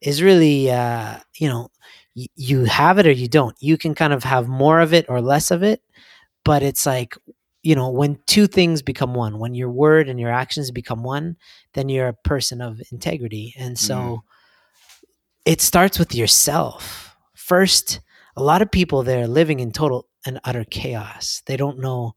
is 0.00 0.22
really, 0.22 0.70
uh, 0.70 1.18
you 1.38 1.48
know, 1.48 1.68
y- 2.14 2.26
you 2.36 2.64
have 2.66 2.98
it 3.00 3.06
or 3.06 3.10
you 3.10 3.28
don't. 3.28 3.56
You 3.60 3.76
can 3.76 3.94
kind 3.94 4.12
of 4.12 4.22
have 4.24 4.46
more 4.48 4.80
of 4.80 4.94
it 4.94 5.06
or 5.08 5.20
less 5.20 5.50
of 5.50 5.62
it, 5.64 5.82
but 6.44 6.62
it's 6.62 6.86
like, 6.86 7.16
you 7.62 7.74
know, 7.74 7.90
when 7.90 8.18
two 8.26 8.46
things 8.46 8.82
become 8.82 9.12
one, 9.14 9.38
when 9.40 9.54
your 9.54 9.70
word 9.70 10.08
and 10.08 10.18
your 10.20 10.30
actions 10.32 10.70
become 10.70 11.02
one, 11.02 11.36
then 11.74 11.88
you're 11.88 12.08
a 12.08 12.14
person 12.24 12.60
of 12.60 12.80
integrity. 12.92 13.52
And 13.58 13.76
so 13.78 13.94
Mm. 13.96 14.18
it 15.44 15.60
starts 15.60 15.98
with 15.98 16.14
yourself. 16.14 17.16
First, 17.34 18.00
a 18.36 18.42
lot 18.42 18.62
of 18.62 18.70
people 18.70 19.02
they're 19.02 19.26
living 19.26 19.60
in 19.60 19.72
total 19.72 20.06
and 20.26 20.40
utter 20.44 20.64
chaos. 20.64 21.42
They 21.46 21.56
don't 21.56 21.78
know 21.78 22.14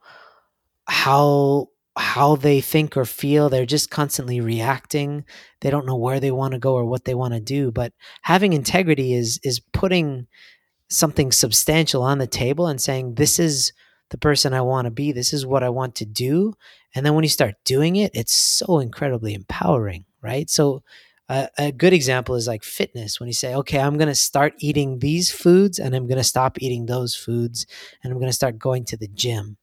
how 0.88 1.68
how 1.96 2.36
they 2.36 2.60
think 2.60 2.98
or 2.98 3.06
feel. 3.06 3.50
They're 3.50 3.66
just 3.68 3.92
constantly 3.92 4.42
reacting. 4.42 5.26
They 5.62 5.70
don't 5.70 5.86
know 5.86 5.96
where 5.96 6.20
they 6.20 6.32
want 6.32 6.54
to 6.54 6.60
go 6.60 6.74
or 6.74 6.86
what 6.86 7.06
they 7.06 7.14
want 7.14 7.36
to 7.36 7.40
do. 7.40 7.72
But 7.72 7.94
having 8.24 8.54
integrity 8.54 9.14
is 9.14 9.40
is 9.44 9.60
putting 9.60 10.28
something 10.90 11.32
substantial 11.32 12.04
on 12.04 12.18
the 12.18 12.28
table 12.28 12.68
and 12.68 12.82
saying 12.82 13.16
this 13.16 13.40
is 13.40 13.74
the 14.10 14.18
person 14.18 14.54
I 14.54 14.62
want 14.62 14.86
to 14.86 14.92
be. 14.92 15.12
This 15.12 15.34
is 15.34 15.46
what 15.46 15.64
I 15.64 15.70
want 15.70 15.96
to 15.96 16.06
do. 16.06 16.54
And 16.96 17.06
then 17.06 17.16
when 17.16 17.24
you 17.24 17.30
start 17.30 17.56
doing 17.66 17.96
it, 17.96 18.12
it's 18.14 18.34
so 18.34 18.80
incredibly 18.80 19.34
empowering, 19.34 20.06
right? 20.22 20.50
So 20.50 20.84
uh, 21.30 21.48
a 21.58 21.72
good 21.72 21.94
example 21.94 22.36
is 22.36 22.48
like 22.48 22.64
fitness 22.64 23.20
when 23.20 23.28
you 23.28 23.34
say, 23.34 23.56
okay, 23.56 23.80
I'm 23.80 23.98
going 23.98 24.10
to 24.10 24.16
start 24.16 24.54
eating 24.60 25.00
these 25.00 25.32
foods 25.32 25.80
and 25.80 25.96
I'm 25.96 26.08
going 26.08 26.18
to 26.18 26.24
stop 26.24 26.62
eating 26.62 26.86
those 26.86 27.16
foods 27.16 27.66
and 28.04 28.12
I'm 28.12 28.20
going 28.20 28.30
to 28.30 28.36
start 28.36 28.60
going 28.60 28.86
to 28.86 28.98
the 28.98 29.08
gym. 29.08 29.58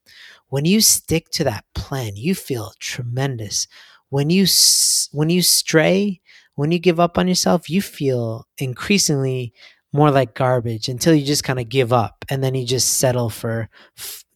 When 0.48 0.64
you 0.64 0.80
stick 0.80 1.30
to 1.32 1.44
that 1.44 1.64
plan, 1.74 2.16
you 2.16 2.34
feel 2.34 2.72
tremendous. 2.80 3.66
When 4.08 4.30
you 4.30 4.46
when 5.12 5.30
you 5.30 5.42
stray, 5.42 6.20
when 6.56 6.72
you 6.72 6.78
give 6.78 6.98
up 6.98 7.16
on 7.18 7.28
yourself, 7.28 7.70
you 7.70 7.80
feel 7.82 8.46
increasingly 8.58 9.52
more 9.92 10.10
like 10.10 10.34
garbage 10.34 10.88
until 10.88 11.14
you 11.14 11.24
just 11.24 11.44
kind 11.44 11.58
of 11.60 11.68
give 11.68 11.92
up 11.92 12.24
and 12.28 12.42
then 12.42 12.54
you 12.54 12.64
just 12.64 12.98
settle 12.98 13.28
for 13.28 13.68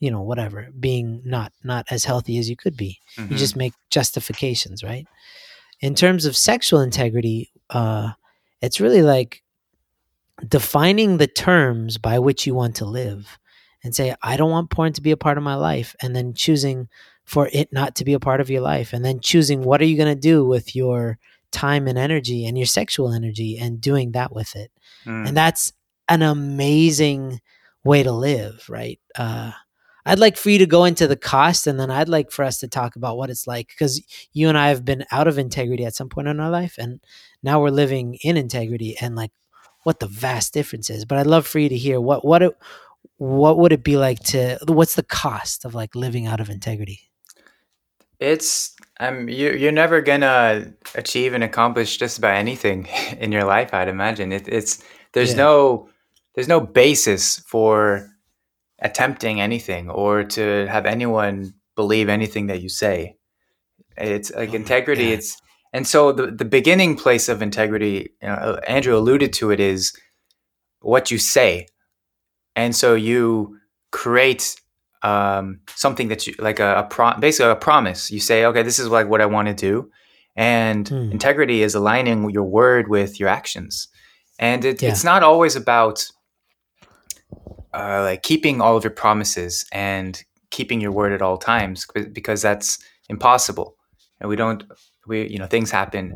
you 0.00 0.10
know 0.10 0.20
whatever 0.20 0.68
being 0.78 1.22
not 1.24 1.52
not 1.62 1.86
as 1.90 2.04
healthy 2.04 2.38
as 2.38 2.50
you 2.50 2.56
could 2.56 2.76
be 2.76 2.98
you 3.16 3.36
Mhm. 3.36 3.38
just 3.38 3.56
make 3.56 3.72
justifications 3.88 4.82
right 4.82 5.06
in 5.84 5.94
terms 5.94 6.24
of 6.24 6.36
sexual 6.36 6.80
integrity 6.80 7.50
uh 7.70 8.10
it's 8.60 8.80
really 8.80 9.02
like 9.02 9.42
defining 10.48 11.18
the 11.18 11.26
terms 11.26 11.98
by 11.98 12.18
which 12.18 12.46
you 12.46 12.54
want 12.54 12.76
to 12.76 12.84
live 12.84 13.38
and 13.82 13.94
say 13.94 14.14
i 14.22 14.36
don't 14.36 14.50
want 14.50 14.70
porn 14.70 14.92
to 14.92 15.00
be 15.02 15.10
a 15.12 15.16
part 15.16 15.38
of 15.38 15.44
my 15.44 15.54
life 15.54 15.94
and 16.02 16.14
then 16.16 16.34
choosing 16.34 16.88
for 17.24 17.48
it 17.52 17.72
not 17.72 17.94
to 17.96 18.04
be 18.04 18.12
a 18.14 18.20
part 18.20 18.40
of 18.40 18.50
your 18.50 18.60
life 18.60 18.92
and 18.92 19.04
then 19.04 19.20
choosing 19.20 19.62
what 19.62 19.80
are 19.80 19.86
you 19.86 19.96
going 19.96 20.14
to 20.14 20.20
do 20.20 20.44
with 20.44 20.74
your 20.74 21.18
time 21.52 21.86
and 21.86 21.96
energy 21.98 22.44
and 22.46 22.58
your 22.58 22.66
sexual 22.66 23.12
energy 23.12 23.56
and 23.58 23.80
doing 23.80 24.12
that 24.12 24.32
with 24.34 24.54
it 24.56 24.70
Mm. 25.06 25.28
and 25.28 25.36
that's 25.36 25.72
an 26.08 26.22
amazing 26.22 27.40
way 27.84 28.02
to 28.02 28.12
live 28.12 28.64
right 28.70 28.98
uh, 29.18 29.52
i'd 30.06 30.18
like 30.18 30.36
for 30.36 30.50
you 30.50 30.58
to 30.58 30.66
go 30.66 30.84
into 30.84 31.06
the 31.06 31.16
cost 31.16 31.66
and 31.66 31.78
then 31.78 31.90
i'd 31.90 32.08
like 32.08 32.30
for 32.30 32.44
us 32.44 32.58
to 32.58 32.68
talk 32.68 32.96
about 32.96 33.16
what 33.16 33.30
it's 33.30 33.46
like 33.46 33.68
because 33.68 34.02
you 34.32 34.48
and 34.48 34.58
i 34.58 34.68
have 34.68 34.84
been 34.84 35.04
out 35.10 35.28
of 35.28 35.38
integrity 35.38 35.84
at 35.84 35.94
some 35.94 36.08
point 36.08 36.28
in 36.28 36.40
our 36.40 36.50
life 36.50 36.76
and 36.78 37.00
now 37.42 37.60
we're 37.60 37.70
living 37.70 38.14
in 38.22 38.36
integrity 38.36 38.96
and 39.00 39.16
like 39.16 39.32
what 39.84 40.00
the 40.00 40.06
vast 40.06 40.52
difference 40.52 40.90
is 40.90 41.04
but 41.04 41.18
i'd 41.18 41.26
love 41.26 41.46
for 41.46 41.58
you 41.58 41.68
to 41.68 41.76
hear 41.76 42.00
what 42.00 42.24
what 42.24 42.42
it, 42.42 42.56
what 43.18 43.58
would 43.58 43.72
it 43.72 43.84
be 43.84 43.96
like 43.96 44.18
to 44.20 44.58
what's 44.68 44.94
the 44.94 45.02
cost 45.02 45.64
of 45.64 45.74
like 45.74 45.94
living 45.94 46.26
out 46.26 46.40
of 46.40 46.50
integrity 46.50 47.00
It's 48.20 48.74
um 49.00 49.28
you 49.28 49.52
you're 49.52 49.72
never 49.72 50.00
gonna 50.00 50.72
achieve 50.94 51.34
and 51.34 51.42
accomplish 51.44 51.96
just 51.96 52.18
about 52.18 52.36
anything 52.36 52.86
in 53.18 53.32
your 53.32 53.44
life. 53.44 53.74
I'd 53.74 53.88
imagine 53.88 54.32
it, 54.32 54.48
it's 54.48 54.82
there's 55.12 55.30
Yeah. 55.30 55.42
no 55.44 55.88
there's 56.34 56.48
no 56.48 56.60
basis 56.60 57.40
for 57.40 58.08
attempting 58.80 59.40
anything 59.40 59.88
or 59.90 60.24
to 60.24 60.66
have 60.68 60.86
anyone 60.86 61.54
believe 61.76 62.08
anything 62.08 62.46
that 62.48 62.60
you 62.62 62.68
say. 62.68 63.16
It's 63.96 64.32
like 64.32 64.50
Oh 64.50 64.54
integrity. 64.54 65.12
It's 65.12 65.36
and 65.72 65.86
so 65.86 66.12
the 66.12 66.30
the 66.30 66.44
beginning 66.44 66.96
place 66.96 67.28
of 67.28 67.42
integrity. 67.42 68.10
You 68.22 68.28
know, 68.28 68.58
Andrew 68.66 68.96
alluded 68.96 69.32
to 69.34 69.50
it 69.50 69.60
is 69.60 69.92
what 70.80 71.10
you 71.10 71.18
say, 71.18 71.66
and 72.56 72.74
so 72.74 72.94
you 72.94 73.58
create 73.90 74.56
um, 75.02 75.60
something 75.74 76.08
that 76.08 76.26
you 76.26 76.34
like 76.38 76.60
a, 76.60 76.78
a 76.78 76.82
pro- 76.84 77.18
basically 77.18 77.50
a 77.52 77.56
promise. 77.56 78.10
You 78.10 78.20
say, 78.20 78.44
okay, 78.46 78.62
this 78.62 78.78
is 78.78 78.88
like 78.88 79.08
what 79.08 79.20
I 79.20 79.26
want 79.26 79.48
to 79.48 79.54
do, 79.54 79.90
and 80.36 80.88
Hmm. 80.88 81.10
integrity 81.12 81.62
is 81.62 81.74
aligning 81.74 82.30
your 82.30 82.44
word 82.44 82.88
with 82.88 83.18
your 83.20 83.28
actions, 83.28 83.88
and 84.38 84.64
it, 84.64 84.82
Yeah. 84.82 84.90
it's 84.90 85.04
not 85.04 85.22
always 85.22 85.56
about 85.56 86.04
uh, 87.74 88.02
like 88.02 88.22
keeping 88.22 88.60
all 88.60 88.76
of 88.76 88.84
your 88.84 88.92
promises 88.92 89.66
and 89.72 90.22
keeping 90.50 90.80
your 90.80 90.92
word 90.92 91.12
at 91.12 91.22
all 91.22 91.36
times 91.38 91.86
because 92.12 92.42
that's 92.42 92.78
impossible, 93.08 93.76
and 94.20 94.28
we 94.28 94.36
don't 94.36 94.64
we 95.06 95.28
you 95.28 95.38
know 95.38 95.46
things 95.46 95.70
happen, 95.70 96.14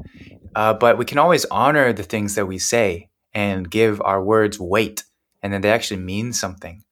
uh, 0.55 0.75
but 0.75 0.99
we 0.99 1.05
can 1.05 1.19
always 1.19 1.45
honor 1.47 1.93
the 1.93 2.05
things 2.05 2.35
that 2.37 2.47
we 2.47 2.59
say 2.59 3.11
and 3.35 3.71
give 3.71 4.01
our 4.03 4.23
words 4.23 4.59
weight, 4.61 5.05
and 5.43 5.53
then 5.53 5.61
they 5.63 5.71
actually 5.73 6.01
mean 6.01 6.33
something. 6.33 6.85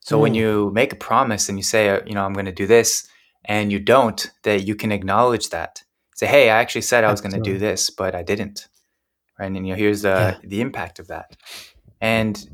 So 0.00 0.18
when 0.18 0.32
Mm. 0.32 0.36
you 0.36 0.70
make 0.74 0.92
a 0.92 0.96
promise 0.96 1.48
and 1.48 1.58
you 1.58 1.62
say, 1.62 1.90
uh, 1.90 2.00
you 2.06 2.14
know, 2.14 2.24
I'm 2.24 2.32
going 2.34 2.46
to 2.46 2.52
do 2.52 2.66
this, 2.66 3.08
and 3.44 3.70
you 3.72 3.78
don't, 3.80 4.30
that 4.44 4.66
you 4.66 4.74
can 4.74 4.92
acknowledge 4.92 5.50
that. 5.50 5.82
Say, 6.14 6.26
hey, 6.26 6.50
I 6.50 6.58
actually 6.60 6.82
said 6.82 7.04
I 7.04 7.10
was 7.10 7.20
going 7.20 7.32
to 7.32 7.40
do 7.40 7.58
this, 7.58 7.90
but 7.90 8.14
I 8.14 8.22
didn't. 8.22 8.68
Right? 9.38 9.46
And 9.46 9.56
you 9.66 9.72
know, 9.72 9.78
here's 9.78 10.02
the 10.02 10.08
Yeah. 10.10 10.38
the 10.42 10.60
impact 10.60 10.98
of 10.98 11.08
that. 11.08 11.36
And 12.00 12.44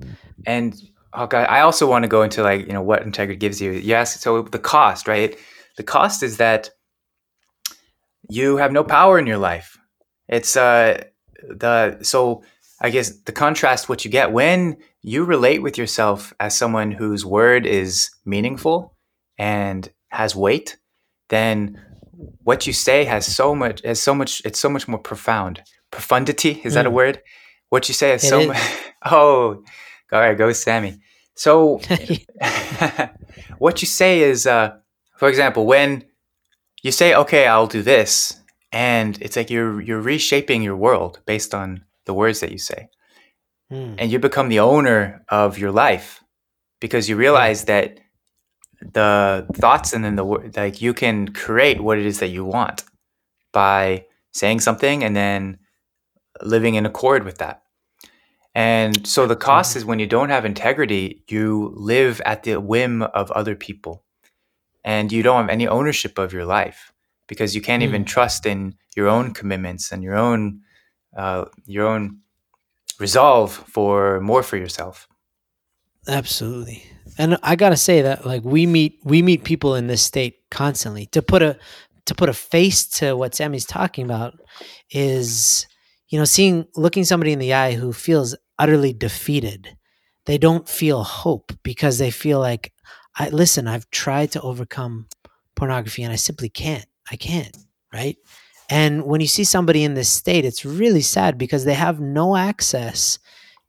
and 0.45 0.75
oh 1.17 1.27
god, 1.27 1.47
I 1.49 1.61
also 1.61 1.89
want 1.89 2.03
to 2.05 2.09
go 2.09 2.23
into 2.23 2.43
like 2.43 2.67
you 2.67 2.73
know 2.73 2.83
what 2.83 3.03
integrity 3.03 3.39
gives 3.39 3.61
you. 3.61 3.73
Yes, 3.73 4.21
so 4.21 4.43
the 4.43 4.59
cost, 4.59 5.09
right? 5.09 5.37
The 5.77 5.83
cost 5.83 6.23
is 6.23 6.37
that 6.39 6.71
you 8.29 8.57
have 8.57 8.73
no 8.73 8.85
power 8.85 9.19
in 9.19 9.27
your 9.27 9.39
life. 9.39 9.79
It's 10.29 10.57
uh 10.57 11.03
the 11.49 11.99
so 12.03 12.43
I 12.81 12.91
guess 12.91 13.11
the 13.23 13.33
contrast 13.33 13.89
what 13.89 14.05
you 14.05 14.11
get 14.11 14.33
when 14.33 14.77
you 15.03 15.25
relate 15.25 15.63
with 15.63 15.79
yourself 15.79 16.35
as 16.41 16.57
someone 16.57 16.91
whose 16.91 17.25
word 17.25 17.67
is 17.67 18.11
meaningful 18.25 18.97
and 19.39 19.89
has 20.11 20.35
weight, 20.35 20.77
then 21.29 21.81
what 22.43 22.67
you 22.67 22.73
say 22.73 23.05
has 23.05 23.27
so 23.27 23.55
much 23.55 23.83
has 23.85 24.01
so 24.03 24.15
much 24.15 24.43
it's 24.45 24.59
so 24.59 24.69
much 24.69 24.89
more 24.89 24.99
profound. 25.01 25.63
Profundity, 25.93 26.61
is 26.65 26.75
that 26.75 26.87
a 26.87 26.91
Mm. 26.91 26.95
word? 26.95 27.23
What 27.71 27.89
you 27.89 27.95
say 27.95 28.13
is 28.15 28.25
It 28.25 28.29
so 28.29 28.41
is. 28.41 28.49
much 28.49 28.59
Oh, 29.05 29.63
all 30.13 30.21
right, 30.21 30.37
go 30.37 30.53
Sammy. 30.53 30.99
So 31.37 31.81
what 33.59 33.83
you 33.83 33.87
say 33.87 34.21
is 34.21 34.47
uh 34.47 34.77
for 35.17 35.29
example, 35.29 35.67
when 35.67 36.05
you 36.83 36.93
say, 36.93 37.15
okay, 37.15 37.47
I'll 37.47 37.67
do 37.67 37.83
this, 37.83 38.39
and 38.71 39.21
it's 39.23 39.37
like 39.37 39.51
you're 39.51 39.81
you're 39.81 40.01
reshaping 40.01 40.63
your 40.63 40.77
world 40.77 41.21
based 41.27 41.55
on 41.55 41.85
the 42.05 42.15
words 42.15 42.41
that 42.41 42.53
you 42.53 42.59
say. 42.59 42.89
Mm. 43.73 43.97
and 43.99 44.13
you 44.13 44.21
become 44.21 44.49
the 44.49 44.61
owner 44.61 45.25
of 45.29 45.59
your 45.59 45.73
life 45.73 46.23
because 46.81 47.09
you 47.09 47.17
realize 47.17 47.65
that 47.65 47.99
the 48.81 49.45
thoughts 49.55 49.93
and 49.93 50.05
then 50.05 50.15
the 50.15 50.25
like 50.57 50.81
you 50.81 50.95
can 50.95 51.27
create 51.33 51.81
what 51.81 51.99
it 51.99 52.07
is 52.07 52.21
that 52.21 52.29
you 52.29 52.45
want 52.45 52.85
by 53.53 54.07
saying 54.33 54.61
something 54.61 55.03
and 55.03 55.17
then 55.17 55.59
living 56.43 56.77
in 56.77 56.87
accord 56.87 57.25
with 57.25 57.39
that 57.39 57.63
and 58.57 59.07
so 59.07 59.27
the 59.27 59.37
cost 59.37 59.77
is 59.77 59.85
when 59.85 59.99
you 60.01 60.07
don't 60.07 60.31
have 60.31 60.45
integrity 60.47 61.23
you 61.29 61.73
live 61.77 62.21
at 62.25 62.43
the 62.43 62.57
whim 62.61 63.03
of 63.03 63.31
other 63.33 63.55
people 63.67 64.03
and 64.85 65.13
you 65.13 65.23
don't 65.23 65.43
have 65.43 65.51
any 65.51 65.69
ownership 65.69 66.19
of 66.19 66.33
your 66.33 66.47
life 66.47 66.93
because 67.29 67.55
you 67.55 67.63
can't 67.63 67.83
even 67.83 68.03
Mm. 68.05 68.07
trust 68.15 68.47
in 68.47 68.75
your 68.97 69.09
own 69.09 69.35
commitments 69.35 69.93
and 69.93 70.03
your 70.03 70.17
own 70.17 70.61
uh, 71.17 71.45
your 71.67 71.87
own 71.87 72.21
resolve 72.99 73.51
for 73.75 74.21
more 74.21 74.43
for 74.43 74.57
yourself 74.57 75.07
Absolutely. 76.09 76.85
And 77.19 77.37
I 77.43 77.57
got 77.57 77.71
to 77.71 77.77
say 77.77 78.03
that 78.03 78.25
like 78.25 78.45
we 78.45 78.67
meet 78.67 79.01
we 79.05 79.23
meet 79.23 79.43
people 79.45 79.75
in 79.75 79.87
this 79.89 80.03
state 80.03 80.37
constantly. 80.51 81.07
To 81.07 81.21
put 81.23 81.43
a 81.43 81.59
to 82.05 82.15
put 82.15 82.29
a 82.29 82.33
face 82.33 82.87
to 82.99 83.17
what 83.17 83.35
Sammy's 83.35 83.65
talking 83.67 84.05
about 84.05 84.35
is 84.91 85.67
you 86.09 86.19
know 86.19 86.25
seeing 86.25 86.67
looking 86.77 87.05
somebody 87.05 87.33
in 87.33 87.41
the 87.41 87.55
eye 87.55 87.73
who 87.75 87.93
feels 87.93 88.37
utterly 88.59 88.93
defeated. 88.93 89.77
They 90.27 90.39
don't 90.39 90.69
feel 90.69 91.05
hope 91.05 91.53
because 91.63 91.99
they 91.99 92.11
feel 92.11 92.41
like 92.41 92.73
I 93.19 93.29
listen, 93.31 93.67
I've 93.67 93.91
tried 93.91 94.33
to 94.33 94.41
overcome 94.43 95.09
pornography 95.55 96.03
and 96.03 96.13
I 96.13 96.17
simply 96.17 96.49
can't. 96.49 96.87
I 97.11 97.17
can't, 97.17 97.57
right? 97.93 98.17
And 98.69 99.05
when 99.05 99.21
you 99.21 99.27
see 99.27 99.45
somebody 99.45 99.85
in 99.85 99.95
this 99.95 100.11
state, 100.11 100.45
it's 100.45 100.65
really 100.65 101.01
sad 101.01 101.39
because 101.39 101.65
they 101.65 101.75
have 101.75 102.01
no 102.01 102.37
access 102.37 103.19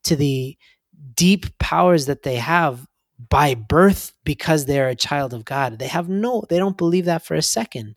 to 0.05 0.15
the 0.15 0.57
deep 1.13 1.57
powers 1.59 2.07
that 2.07 2.23
they 2.23 2.35
have 2.35 2.87
by 3.29 3.55
birth 3.55 4.13
because 4.23 4.65
they're 4.65 4.89
a 4.89 4.95
child 4.95 5.33
of 5.33 5.45
God. 5.45 5.79
They 5.79 5.87
have 5.87 6.09
no, 6.09 6.43
they 6.49 6.57
don't 6.57 6.77
believe 6.77 7.05
that 7.05 7.25
for 7.25 7.35
a 7.35 7.41
second 7.41 7.95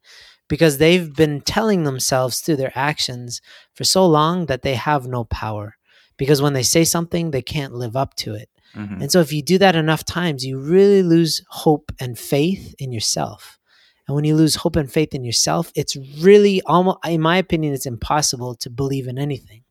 because 0.48 0.78
they've 0.78 1.14
been 1.14 1.40
telling 1.40 1.84
themselves 1.84 2.40
through 2.40 2.56
their 2.56 2.72
actions 2.74 3.40
for 3.74 3.84
so 3.84 4.06
long 4.06 4.46
that 4.46 4.62
they 4.62 4.74
have 4.74 5.06
no 5.06 5.24
power. 5.24 5.76
Because 6.20 6.42
when 6.42 6.52
they 6.52 6.62
say 6.62 6.84
something, 6.84 7.30
they 7.30 7.40
can't 7.40 7.72
live 7.72 7.96
up 7.96 8.14
to 8.16 8.34
it. 8.34 8.50
Mhm. 8.74 9.00
And 9.00 9.10
so 9.10 9.20
if 9.20 9.32
you 9.32 9.40
do 9.40 9.56
that 9.56 9.74
enough 9.74 10.04
times, 10.04 10.44
you 10.44 10.58
really 10.58 11.02
lose 11.02 11.42
hope 11.48 11.90
and 11.98 12.18
faith 12.18 12.74
in 12.78 12.92
yourself. 12.92 13.58
And 14.06 14.14
when 14.14 14.26
you 14.26 14.36
lose 14.36 14.56
hope 14.56 14.76
and 14.76 14.92
faith 14.92 15.14
in 15.14 15.24
yourself, 15.24 15.72
it's 15.74 15.96
really 16.20 16.60
almost, 16.66 16.98
in 17.06 17.22
my 17.22 17.38
opinion, 17.38 17.72
it's 17.72 17.86
impossible 17.86 18.54
to 18.56 18.68
believe 18.68 19.08
in 19.08 19.18
anything 19.18 19.62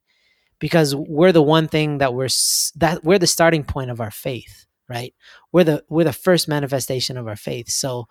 because 0.57 0.95
we're 0.95 1.31
the 1.31 1.43
one 1.43 1.67
thing 1.67 1.99
that 1.99 2.15
we're 2.15 2.29
that 2.77 3.03
we're 3.03 3.19
the 3.19 3.27
starting 3.27 3.63
point 3.63 3.91
of 3.91 4.01
our 4.01 4.11
faith, 4.11 4.65
right? 4.87 5.13
We're 5.51 5.65
the 5.65 5.83
we're 5.87 6.05
the 6.05 6.13
first 6.13 6.47
manifestation 6.47 7.15
of 7.15 7.27
our 7.27 7.35
faith. 7.35 7.69
So 7.69 8.07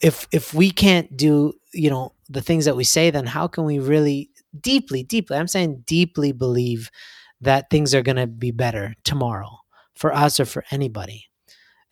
if 0.00 0.26
if 0.32 0.54
we 0.54 0.70
can't 0.70 1.14
do, 1.14 1.52
you 1.74 1.90
know, 1.90 2.14
the 2.30 2.42
things 2.42 2.64
that 2.64 2.76
we 2.76 2.84
say, 2.84 3.10
then 3.10 3.26
how 3.26 3.48
can 3.48 3.64
we 3.64 3.78
really 3.78 4.30
deeply, 4.58 5.02
deeply, 5.02 5.36
I'm 5.36 5.46
saying 5.48 5.84
deeply 5.86 6.32
believe 6.32 6.90
that 7.40 7.70
things 7.70 7.94
are 7.94 8.02
going 8.02 8.16
to 8.16 8.26
be 8.26 8.50
better 8.50 8.94
tomorrow 9.04 9.58
for 9.94 10.14
us 10.14 10.40
or 10.40 10.44
for 10.46 10.64
anybody? 10.70 11.26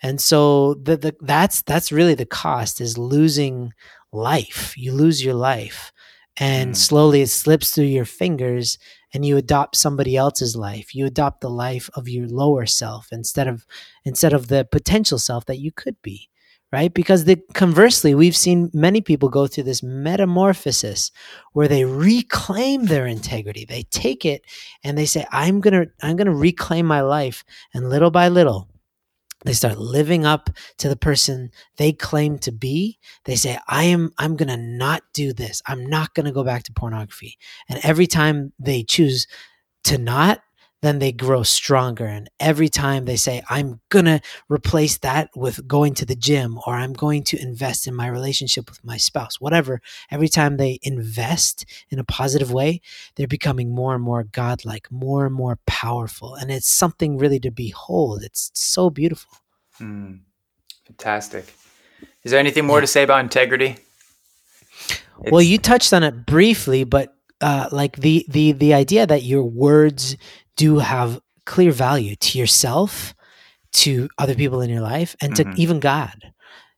And 0.02 0.20
so 0.20 0.74
the, 0.74 0.96
the 0.96 1.14
that's 1.20 1.62
that's 1.62 1.92
really 1.92 2.14
the 2.14 2.26
cost 2.26 2.80
is 2.80 2.98
losing 2.98 3.72
life. 4.12 4.74
You 4.76 4.92
lose 4.92 5.24
your 5.24 5.34
life 5.34 5.92
and 6.36 6.72
Mm. 6.74 6.76
slowly 6.76 7.22
it 7.22 7.28
slips 7.30 7.70
through 7.70 7.84
your 7.84 8.04
fingers 8.04 8.78
and 9.12 9.24
you 9.24 9.36
adopt 9.36 9.76
somebody 9.76 10.16
else's 10.16 10.56
life. 10.56 10.94
You 10.94 11.06
adopt 11.06 11.40
the 11.40 11.48
life 11.50 11.88
of 11.94 12.08
your 12.08 12.26
lower 12.28 12.66
self 12.66 13.08
instead 13.12 13.46
of 13.48 13.64
instead 14.04 14.32
of 14.32 14.48
the 14.48 14.64
potential 14.70 15.18
self 15.18 15.46
that 15.46 15.58
you 15.58 15.72
could 15.72 15.96
be. 16.02 16.28
Right? 16.74 16.92
Because 16.92 17.24
the 17.24 17.40
conversely, 17.52 18.16
we've 18.16 18.36
seen 18.36 18.68
many 18.74 19.00
people 19.00 19.28
go 19.28 19.46
through 19.46 19.62
this 19.62 19.80
metamorphosis 19.80 21.12
where 21.52 21.68
they 21.68 21.84
reclaim 21.84 22.86
their 22.86 23.06
integrity. 23.06 23.64
They 23.64 23.84
take 23.84 24.24
it 24.24 24.44
and 24.82 24.98
they 24.98 25.06
say, 25.06 25.24
I'm 25.30 25.60
gonna, 25.60 25.86
I'm 26.02 26.16
gonna 26.16 26.34
reclaim 26.34 26.84
my 26.84 27.02
life. 27.02 27.44
And 27.72 27.90
little 27.90 28.10
by 28.10 28.26
little, 28.26 28.68
they 29.44 29.52
start 29.52 29.78
living 29.78 30.26
up 30.26 30.50
to 30.78 30.88
the 30.88 30.96
person 30.96 31.52
they 31.76 31.92
claim 31.92 32.38
to 32.38 32.50
be 32.50 32.98
they 33.24 33.36
say 33.36 33.58
i 33.68 33.84
am 33.84 34.10
i'm 34.16 34.36
to 34.48 34.56
not 34.56 35.02
do 35.12 35.32
this 35.34 35.62
i'm 35.66 35.84
not 35.86 36.14
to 36.24 36.32
go 36.32 36.42
back 36.42 36.62
to 36.62 36.72
pornography 36.72 37.36
and 37.68 37.78
every 37.84 38.06
time 38.06 38.52
they 38.58 38.82
choose 38.82 39.26
to 39.84 39.98
not 39.98 40.40
then 40.84 40.98
they 40.98 41.12
grow 41.12 41.42
stronger 41.42 42.06
and 42.06 42.28
every 42.38 42.68
time 42.68 43.04
they 43.04 43.16
say 43.16 43.42
i'm 43.48 43.80
going 43.88 44.04
to 44.04 44.20
replace 44.48 44.98
that 44.98 45.30
with 45.34 45.66
going 45.66 45.94
to 45.94 46.04
the 46.04 46.16
gym 46.16 46.58
or 46.66 46.74
i'm 46.74 46.92
going 46.92 47.22
to 47.22 47.40
invest 47.40 47.86
in 47.86 47.94
my 47.94 48.06
relationship 48.06 48.68
with 48.68 48.84
my 48.84 48.96
spouse 48.96 49.40
whatever 49.40 49.80
every 50.10 50.28
time 50.28 50.56
they 50.56 50.78
invest 50.82 51.64
in 51.90 51.98
a 51.98 52.04
positive 52.04 52.52
way 52.52 52.80
they're 53.16 53.26
becoming 53.26 53.74
more 53.74 53.94
and 53.94 54.02
more 54.04 54.24
godlike 54.24 54.90
more 54.90 55.26
and 55.26 55.34
more 55.34 55.58
powerful 55.66 56.34
and 56.34 56.50
it's 56.50 56.68
something 56.70 57.16
really 57.18 57.40
to 57.40 57.50
behold 57.50 58.22
it's 58.22 58.50
so 58.54 58.90
beautiful 58.90 59.38
Mm. 59.80 60.20
Fantastic. 60.86 61.52
Is 62.22 62.30
there 62.30 62.40
anything 62.40 62.64
more 62.64 62.80
to 62.80 62.86
say 62.86 63.02
about 63.02 63.20
integrity? 63.20 63.76
well 65.30 65.40
you 65.42 65.58
touched 65.58 65.92
on 65.92 66.02
it 66.02 66.26
briefly 66.26 66.84
but 66.84 67.14
uh, 67.40 67.68
like 67.70 67.96
the 67.96 68.24
the 68.28 68.52
the 68.52 68.74
idea 68.74 69.06
that 69.06 69.22
your 69.22 69.44
words 69.44 70.16
do 70.56 70.78
have 70.78 71.20
clear 71.46 71.72
value 71.72 72.16
to 72.16 72.38
yourself 72.38 73.14
to 73.72 74.08
other 74.18 74.34
people 74.34 74.60
in 74.60 74.70
your 74.70 74.80
life 74.80 75.16
and 75.20 75.34
to 75.36 75.44
Mhm. 75.44 75.56
even 75.58 75.80
god 75.80 76.32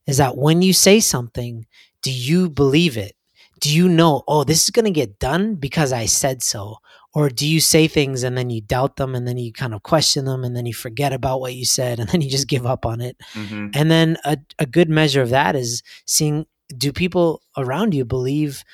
is 0.06 0.16
that 0.16 0.36
when 0.36 0.62
you 0.62 0.72
say 0.72 0.98
something 1.00 1.66
do 2.02 2.10
you 2.10 2.48
believe 2.48 2.96
it 2.96 3.14
do 3.60 3.74
you 3.74 3.88
know 3.88 4.22
oh 4.28 4.44
this 4.44 4.62
is 4.64 4.70
going 4.70 4.84
to 4.84 4.90
get 4.90 5.18
done 5.18 5.54
because 5.54 5.92
i 5.92 6.06
said 6.06 6.42
so 6.42 6.76
or 7.14 7.28
do 7.30 7.46
you 7.46 7.60
say 7.60 7.86
things 7.88 8.22
and 8.22 8.36
then 8.36 8.50
you 8.50 8.60
doubt 8.60 8.96
them 8.96 9.14
and 9.14 9.26
then 9.26 9.36
you 9.38 9.52
kind 9.52 9.72
of 9.74 9.82
question 9.82 10.24
them 10.26 10.44
and 10.44 10.54
then 10.56 10.66
you 10.66 10.74
forget 10.74 11.12
about 11.12 11.40
what 11.40 11.54
you 11.54 11.64
said 11.64 11.98
and 12.00 12.08
then 12.10 12.20
you 12.22 12.30
just 12.30 12.48
give 12.54 12.66
up 12.66 12.84
on 12.86 13.00
it 13.00 13.16
Mhm. 13.34 13.70
and 13.74 13.90
then 13.90 14.16
a, 14.24 14.36
a 14.58 14.66
good 14.66 14.88
measure 14.88 15.22
of 15.22 15.30
that 15.30 15.54
is 15.54 15.82
seeing 16.06 16.46
do 16.76 16.92
people 16.92 17.42
around 17.56 17.94
you 17.94 18.04
believe 18.04 18.64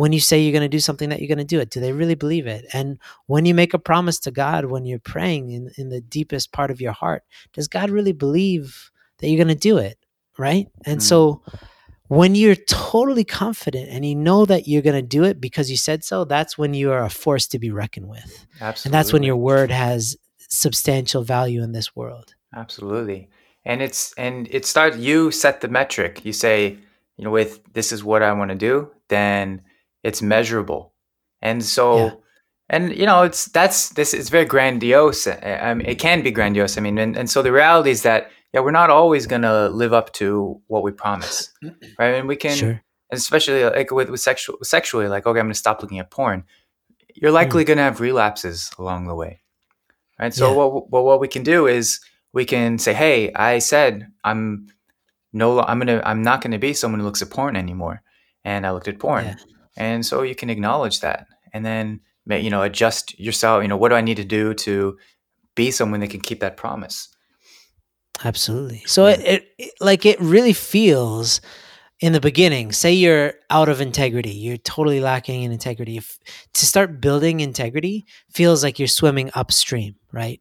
when 0.00 0.12
you 0.14 0.20
say 0.20 0.40
you're 0.40 0.52
going 0.52 0.62
to 0.62 0.76
do 0.76 0.80
something 0.80 1.10
that 1.10 1.20
you're 1.20 1.28
going 1.28 1.36
to 1.36 1.44
do 1.44 1.60
it? 1.60 1.68
Do 1.68 1.78
they 1.78 1.92
really 1.92 2.14
believe 2.14 2.46
it? 2.46 2.64
And 2.72 2.98
when 3.26 3.44
you 3.44 3.54
make 3.54 3.74
a 3.74 3.78
promise 3.78 4.18
to 4.20 4.30
God, 4.30 4.64
when 4.64 4.86
you're 4.86 4.98
praying 4.98 5.50
in, 5.50 5.70
in 5.76 5.90
the 5.90 6.00
deepest 6.00 6.52
part 6.52 6.70
of 6.70 6.80
your 6.80 6.92
heart, 6.92 7.22
does 7.52 7.68
God 7.68 7.90
really 7.90 8.12
believe 8.12 8.90
that 9.18 9.28
you're 9.28 9.44
going 9.44 9.54
to 9.54 9.68
do 9.70 9.76
it, 9.76 9.98
right? 10.38 10.68
And 10.86 11.00
Mm. 11.00 11.02
so 11.02 11.42
when 12.08 12.34
you're 12.34 12.56
totally 12.56 13.24
confident 13.24 13.90
and 13.90 14.06
you 14.06 14.16
know 14.16 14.46
that 14.46 14.66
you're 14.66 14.80
going 14.88 14.96
to 14.96 15.16
do 15.18 15.22
it 15.22 15.38
because 15.38 15.70
you 15.70 15.76
said 15.76 16.02
so, 16.02 16.24
that's 16.24 16.56
when 16.56 16.72
you 16.72 16.90
are 16.92 17.04
a 17.04 17.10
force 17.10 17.46
to 17.48 17.58
be 17.58 17.70
reckoned 17.70 18.08
with. 18.08 18.46
Absolutely. 18.60 18.86
And 18.86 18.94
that's 18.94 19.12
when 19.12 19.22
your 19.22 19.36
word 19.36 19.70
has 19.70 20.16
substantial 20.48 21.22
value 21.22 21.62
in 21.62 21.72
this 21.72 21.94
world. 21.94 22.34
Absolutely. 22.56 23.28
And 23.66 23.82
it's 23.82 24.14
and 24.14 24.48
it 24.50 24.64
starts 24.64 24.96
you 24.96 25.30
set 25.30 25.60
the 25.60 25.68
metric. 25.68 26.24
You 26.24 26.32
say, 26.32 26.78
you 27.18 27.24
know, 27.24 27.30
with 27.30 27.60
this 27.74 27.92
is 27.92 28.02
what 28.02 28.22
I 28.22 28.32
want 28.32 28.50
to 28.50 28.56
do, 28.56 28.90
then 29.08 29.60
it's 30.02 30.22
measurable. 30.22 30.92
And 31.42 31.64
so 31.64 31.96
Yeah. 31.96 32.12
and 32.68 32.96
you 32.96 33.06
know, 33.06 33.22
it's 33.22 33.46
that's 33.46 33.90
this 33.90 34.14
is 34.14 34.28
very 34.30 34.44
grandiose. 34.44 35.26
I 35.26 35.74
mean, 35.74 35.86
it 35.86 35.98
can 35.98 36.22
be 36.22 36.30
grandiose. 36.30 36.76
I 36.78 36.80
mean, 36.80 36.98
and, 36.98 37.16
and 37.16 37.28
so 37.30 37.42
the 37.42 37.52
reality 37.52 37.90
is 37.90 38.02
that 38.02 38.30
yeah, 38.52 38.60
we're 38.60 38.70
not 38.72 38.90
always 38.90 39.26
gonna 39.26 39.68
live 39.68 39.92
up 39.92 40.12
to 40.14 40.60
what 40.66 40.82
we 40.82 40.90
promise. 40.92 41.52
Right. 41.98 42.14
And 42.14 42.28
we 42.28 42.36
can 42.36 42.56
Sure. 42.56 42.82
especially 43.12 43.62
uh, 43.62 43.70
like 43.70 43.90
with, 43.90 44.10
with 44.10 44.20
sexual 44.20 44.56
sexually, 44.62 45.08
like, 45.08 45.26
okay, 45.26 45.38
I'm 45.40 45.46
gonna 45.46 45.54
stop 45.54 45.82
looking 45.82 45.98
at 46.00 46.10
porn. 46.10 46.44
You're 47.14 47.32
likely 47.32 47.64
mm. 47.64 47.68
gonna 47.68 47.82
have 47.82 48.00
relapses 48.00 48.70
along 48.78 49.06
the 49.06 49.14
way. 49.14 49.40
Right. 50.18 50.34
So 50.34 50.48
Yeah. 50.50 50.56
what 50.56 50.90
what 50.90 51.04
what 51.04 51.20
we 51.20 51.28
can 51.28 51.42
do 51.42 51.66
is 51.66 52.00
we 52.32 52.44
can 52.44 52.78
say, 52.78 52.92
"Hey, 52.94 53.32
I 53.34 53.58
said 53.60 54.06
I'm 54.24 54.68
no, 55.32 55.60
I'm 55.60 55.78
gonna, 55.78 56.02
I'm 56.04 56.22
not 56.22 56.40
gonna 56.42 56.58
be 56.58 56.74
someone 56.74 57.00
who 57.00 57.06
looks 57.06 57.22
at 57.22 57.30
porn 57.30 57.56
anymore." 57.56 58.02
And 58.44 58.66
I 58.66 58.70
looked 58.72 58.88
at 58.88 58.98
porn, 58.98 59.24
Yeah. 59.26 59.34
And 59.76 60.04
so 60.04 60.22
you 60.22 60.34
can 60.34 60.50
acknowledge 60.50 61.00
that, 61.00 61.26
and 61.52 61.64
then 61.64 62.00
you 62.26 62.50
know 62.50 62.62
adjust 62.62 63.18
yourself. 63.18 63.62
You 63.62 63.68
know, 63.68 63.76
what 63.76 63.90
do 63.90 63.94
I 63.94 64.00
need 64.00 64.16
to 64.16 64.24
do 64.24 64.54
to 64.54 64.98
be 65.54 65.70
someone 65.70 66.00
that 66.00 66.10
can 66.10 66.20
keep 66.20 66.40
that 66.40 66.56
promise? 66.56 67.08
Absolutely. 68.24 68.82
So 68.86 69.06
it, 69.06 69.20
it, 69.20 69.48
it 69.58 69.72
like 69.80 70.04
it 70.04 70.20
really 70.20 70.52
feels 70.52 71.40
in 72.00 72.12
the 72.14 72.20
beginning, 72.20 72.72
say 72.72 72.92
you're 72.92 73.34
out 73.50 73.68
of 73.68 73.80
integrity, 73.80 74.30
you're 74.30 74.56
totally 74.56 75.00
lacking 75.00 75.42
in 75.42 75.52
integrity. 75.52 75.98
If, 75.98 76.18
to 76.54 76.66
start 76.66 77.00
building 77.00 77.40
integrity 77.40 78.06
feels 78.30 78.64
like 78.64 78.78
you're 78.78 78.88
swimming 78.88 79.30
upstream, 79.34 79.96
right? 80.12 80.40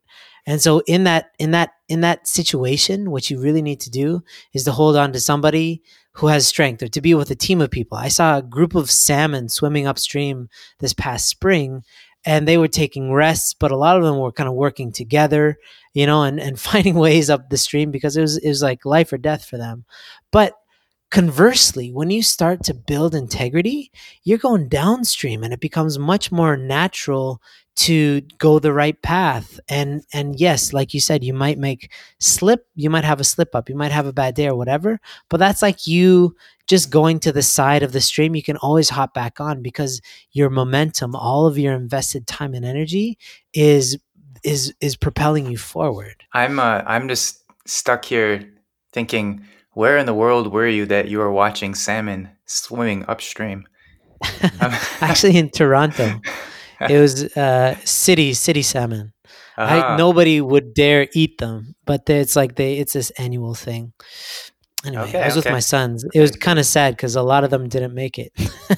And 0.49 0.59
so 0.59 0.79
in 0.87 1.03
that 1.03 1.29
in 1.37 1.51
that 1.51 1.73
in 1.89 2.01
that 2.01 2.27
situation, 2.27 3.11
what 3.11 3.29
you 3.29 3.39
really 3.39 3.61
need 3.61 3.79
to 3.81 3.91
do 3.91 4.23
is 4.51 4.63
to 4.63 4.71
hold 4.71 4.95
on 4.95 5.13
to 5.13 5.19
somebody 5.19 5.83
who 6.13 6.25
has 6.25 6.47
strength 6.47 6.81
or 6.81 6.87
to 6.87 7.01
be 7.01 7.13
with 7.13 7.29
a 7.29 7.35
team 7.35 7.61
of 7.61 7.69
people. 7.69 7.99
I 7.99 8.07
saw 8.07 8.35
a 8.35 8.41
group 8.41 8.73
of 8.73 8.89
salmon 8.89 9.49
swimming 9.49 9.85
upstream 9.85 10.49
this 10.79 10.91
past 10.91 11.29
spring 11.29 11.83
and 12.25 12.47
they 12.47 12.57
were 12.57 12.67
taking 12.67 13.13
rests, 13.13 13.53
but 13.53 13.69
a 13.69 13.77
lot 13.77 13.95
of 13.95 14.03
them 14.03 14.17
were 14.17 14.31
kind 14.31 14.49
of 14.49 14.55
working 14.55 14.91
together, 14.91 15.59
you 15.93 16.07
know, 16.07 16.23
and, 16.23 16.39
and 16.39 16.59
finding 16.69 16.95
ways 16.95 17.29
up 17.29 17.51
the 17.51 17.57
stream 17.57 17.91
because 17.91 18.17
it 18.17 18.21
was 18.21 18.37
it 18.37 18.49
was 18.49 18.63
like 18.63 18.85
life 18.85 19.13
or 19.13 19.19
death 19.19 19.45
for 19.45 19.57
them. 19.57 19.85
But 20.31 20.55
conversely, 21.11 21.91
when 21.91 22.09
you 22.09 22.21
start 22.21 22.63
to 22.63 22.73
build 22.73 23.15
integrity, 23.15 23.91
you're 24.23 24.37
going 24.37 24.69
downstream 24.69 25.43
and 25.43 25.53
it 25.53 25.59
becomes 25.59 25.97
much 25.97 26.31
more 26.31 26.55
natural 26.55 27.41
to 27.75 28.21
go 28.37 28.59
the 28.59 28.73
right 28.73 29.01
path. 29.01 29.59
And 29.69 30.03
and 30.13 30.39
yes, 30.39 30.73
like 30.73 30.93
you 30.93 30.99
said, 30.99 31.23
you 31.23 31.33
might 31.33 31.57
make 31.57 31.91
slip, 32.19 32.67
you 32.75 32.89
might 32.89 33.05
have 33.05 33.19
a 33.19 33.23
slip 33.23 33.55
up, 33.55 33.69
you 33.69 33.75
might 33.75 33.91
have 33.91 34.05
a 34.05 34.13
bad 34.13 34.35
day 34.35 34.47
or 34.47 34.55
whatever, 34.55 34.99
but 35.29 35.37
that's 35.37 35.61
like 35.61 35.87
you 35.87 36.35
just 36.67 36.91
going 36.91 37.19
to 37.21 37.31
the 37.31 37.41
side 37.41 37.81
of 37.81 37.93
the 37.93 38.01
stream, 38.01 38.35
you 38.35 38.43
can 38.43 38.57
always 38.57 38.89
hop 38.89 39.13
back 39.13 39.39
on 39.39 39.63
because 39.63 40.01
your 40.33 40.49
momentum, 40.49 41.15
all 41.15 41.47
of 41.47 41.57
your 41.57 41.73
invested 41.73 42.27
time 42.27 42.53
and 42.53 42.65
energy 42.65 43.17
is 43.53 43.97
is 44.43 44.73
is 44.81 44.95
propelling 44.95 45.49
you 45.49 45.57
forward. 45.57 46.23
I'm, 46.33 46.59
uh, 46.59 46.83
I'm 46.85 47.07
just 47.07 47.43
stuck 47.65 48.05
here 48.05 48.51
thinking, 48.93 49.45
where 49.79 49.97
in 49.97 50.05
the 50.05 50.13
world 50.13 50.51
were 50.51 50.67
you 50.67 50.85
that 50.85 51.07
you 51.07 51.17
were 51.19 51.31
watching 51.31 51.73
salmon 51.73 52.29
swimming 52.45 53.05
upstream? 53.07 53.65
Actually 54.99 55.37
in 55.37 55.49
Toronto. 55.49 56.19
It 56.81 56.99
was 56.99 57.23
uh 57.37 57.75
city 57.85 58.33
city 58.33 58.61
salmon. 58.61 59.13
I, 59.55 59.79
ah, 59.79 59.95
nobody 59.95 60.41
would 60.41 60.73
dare 60.73 61.07
eat 61.13 61.37
them, 61.37 61.75
but 61.85 62.09
it's 62.09 62.35
like 62.35 62.55
they 62.55 62.73
it's 62.77 62.91
this 62.91 63.09
annual 63.11 63.55
thing. 63.55 63.93
Anyway, 64.85 65.03
Okay, 65.03 65.21
I 65.21 65.25
was 65.27 65.37
with 65.37 65.45
my 65.45 65.59
sons. 65.59 66.05
It 66.13 66.19
was 66.19 66.31
kind 66.31 66.59
of 66.59 66.65
sad 66.65 66.95
because 66.95 67.15
a 67.15 67.21
lot 67.21 67.43
of 67.45 67.49
them 67.49 67.67
didn't 67.69 67.93
make 67.93 68.19
it. 68.19 68.31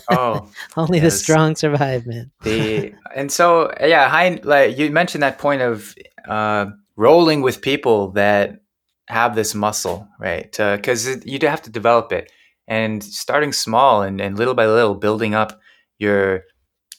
oh, 0.10 0.50
Only 0.78 1.00
the 1.00 1.12
strong 1.12 1.56
survive, 1.56 2.06
man. 2.06 2.32
the 2.44 2.94
and 3.16 3.32
so 3.32 3.74
yeah 3.82 4.08
high, 4.08 4.40
like 4.44 4.78
you 4.78 4.92
mentioned 4.92 5.24
that 5.24 5.40
point 5.40 5.64
of 5.64 5.96
uh, 6.28 6.66
rolling 6.96 7.42
with 7.42 7.62
people 7.62 8.12
that 8.12 8.61
have 9.12 9.36
this 9.36 9.54
muscle 9.54 10.08
right 10.20 10.52
because 10.52 11.26
you 11.26 11.38
do 11.38 11.48
have 11.48 11.62
to 11.62 11.70
develop 11.70 12.12
it 12.12 12.32
and 12.68 13.04
starting 13.04 13.52
small 13.52 14.02
and, 14.02 14.22
and 14.22 14.38
little 14.38 14.54
by 14.54 14.66
little 14.66 14.96
building 14.96 15.34
up 15.34 15.60
your 16.00 16.44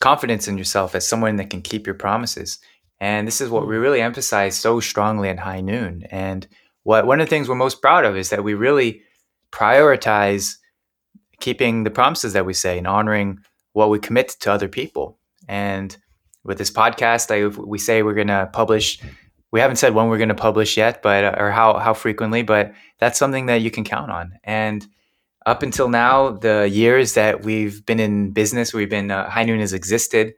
confidence 0.00 0.48
in 0.48 0.58
yourself 0.58 0.94
as 0.94 1.08
someone 1.08 1.36
that 1.36 1.50
can 1.50 1.62
keep 1.62 1.86
your 1.86 1.94
promises 1.94 2.58
and 3.00 3.26
this 3.26 3.40
is 3.40 3.50
what 3.50 3.66
we 3.66 3.74
mm. 3.74 3.80
really 3.80 4.00
emphasize 4.00 4.56
so 4.56 4.80
strongly 4.80 5.28
in 5.28 5.38
high 5.38 5.60
noon 5.60 6.04
and 6.10 6.46
what 6.84 7.06
one 7.06 7.20
of 7.20 7.26
the 7.26 7.30
things 7.30 7.48
we're 7.48 7.54
most 7.54 7.80
proud 7.80 8.04
of 8.04 8.16
is 8.16 8.30
that 8.30 8.44
we 8.44 8.54
really 8.54 9.02
prioritize 9.52 10.56
keeping 11.40 11.84
the 11.84 11.90
promises 11.90 12.32
that 12.32 12.46
we 12.46 12.54
say 12.54 12.78
and 12.78 12.86
honoring 12.86 13.38
what 13.72 13.90
we 13.90 13.98
commit 13.98 14.28
to 14.28 14.52
other 14.52 14.68
people. 14.68 15.18
And 15.48 15.96
with 16.44 16.58
this 16.58 16.70
podcast, 16.70 17.30
I, 17.30 17.46
we 17.60 17.78
say 17.78 18.02
we're 18.02 18.14
going 18.14 18.28
to 18.28 18.48
publish. 18.52 19.00
We 19.52 19.60
haven't 19.60 19.76
said 19.76 19.94
when 19.94 20.08
we're 20.08 20.18
going 20.18 20.28
to 20.30 20.34
publish 20.34 20.76
yet, 20.76 21.02
but 21.02 21.38
or 21.38 21.50
how 21.50 21.78
how 21.78 21.94
frequently, 21.94 22.42
but 22.42 22.72
that's 22.98 23.18
something 23.18 23.46
that 23.46 23.60
you 23.62 23.70
can 23.70 23.84
count 23.84 24.10
on. 24.10 24.38
And 24.44 24.86
up 25.46 25.62
until 25.62 25.88
now, 25.88 26.30
the 26.30 26.68
years 26.68 27.14
that 27.14 27.42
we've 27.44 27.84
been 27.84 28.00
in 28.00 28.32
business, 28.32 28.72
we've 28.72 28.90
been 28.90 29.10
uh, 29.10 29.28
High 29.28 29.44
Noon 29.44 29.60
has 29.60 29.72
existed. 29.72 30.34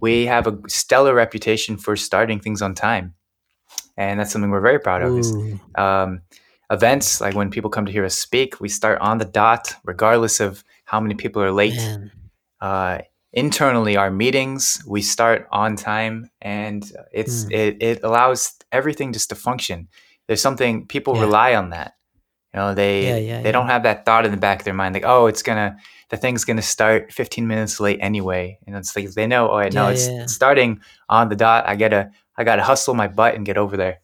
We 0.00 0.26
have 0.26 0.46
a 0.46 0.58
stellar 0.68 1.14
reputation 1.14 1.76
for 1.78 1.96
starting 1.96 2.38
things 2.40 2.60
on 2.62 2.74
time, 2.74 3.14
and 3.96 4.20
that's 4.20 4.30
something 4.32 4.50
we're 4.50 4.60
very 4.60 4.78
proud 4.78 5.02
of. 5.02 5.18
is 5.18 5.32
um, 5.76 6.20
events 6.70 7.20
like 7.20 7.34
when 7.34 7.50
people 7.50 7.70
come 7.70 7.86
to 7.86 7.92
hear 7.92 8.04
us 8.04 8.14
speak 8.16 8.60
we 8.60 8.68
start 8.68 9.00
on 9.00 9.18
the 9.18 9.24
dot 9.24 9.74
regardless 9.84 10.38
of 10.38 10.62
how 10.84 11.00
many 11.00 11.14
people 11.16 11.42
are 11.42 11.50
late 11.50 11.74
uh, 12.60 12.98
internally 13.32 13.96
our 13.96 14.10
meetings 14.10 14.82
we 14.86 15.00
start 15.02 15.46
on 15.52 15.76
time 15.76 16.28
and 16.42 16.90
it's 17.12 17.44
Mm. 17.44 17.52
it, 17.52 17.82
it 17.82 18.00
allows 18.02 18.54
everything 18.72 19.12
just 19.12 19.28
to 19.28 19.34
function 19.36 19.88
there's 20.26 20.42
something 20.42 20.86
people 20.86 21.14
Yeah. 21.14 21.20
rely 21.22 21.54
on 21.54 21.70
that 21.70 21.92
you 22.52 22.58
know 22.58 22.74
they 22.74 23.04
Yeah, 23.04 23.16
yeah, 23.18 23.42
they 23.42 23.52
don't 23.52 23.68
have 23.68 23.84
that 23.84 24.04
thought 24.04 24.24
in 24.26 24.32
the 24.32 24.36
back 24.36 24.58
of 24.60 24.64
their 24.64 24.74
mind 24.74 24.94
like 24.94 25.04
oh 25.06 25.26
it's 25.26 25.42
gonna 25.42 25.76
the 26.08 26.16
thing's 26.16 26.44
gonna 26.44 26.60
start 26.62 27.12
15 27.12 27.46
minutes 27.46 27.78
late 27.78 27.98
anyway 28.02 28.58
and 28.66 28.74
it's 28.74 28.96
like 28.96 29.08
they 29.12 29.28
know 29.28 29.48
oh 29.48 29.68
no 29.68 29.88
Yeah, 29.90 30.22
it's 30.24 30.34
starting 30.34 30.80
on 31.08 31.28
the 31.28 31.36
dot 31.36 31.68
i 31.68 31.76
gotta 31.76 32.10
i 32.36 32.42
gotta 32.42 32.62
hustle 32.64 32.94
my 32.94 33.06
butt 33.06 33.36
and 33.36 33.46
get 33.46 33.56
over 33.56 33.76
there 33.76 34.00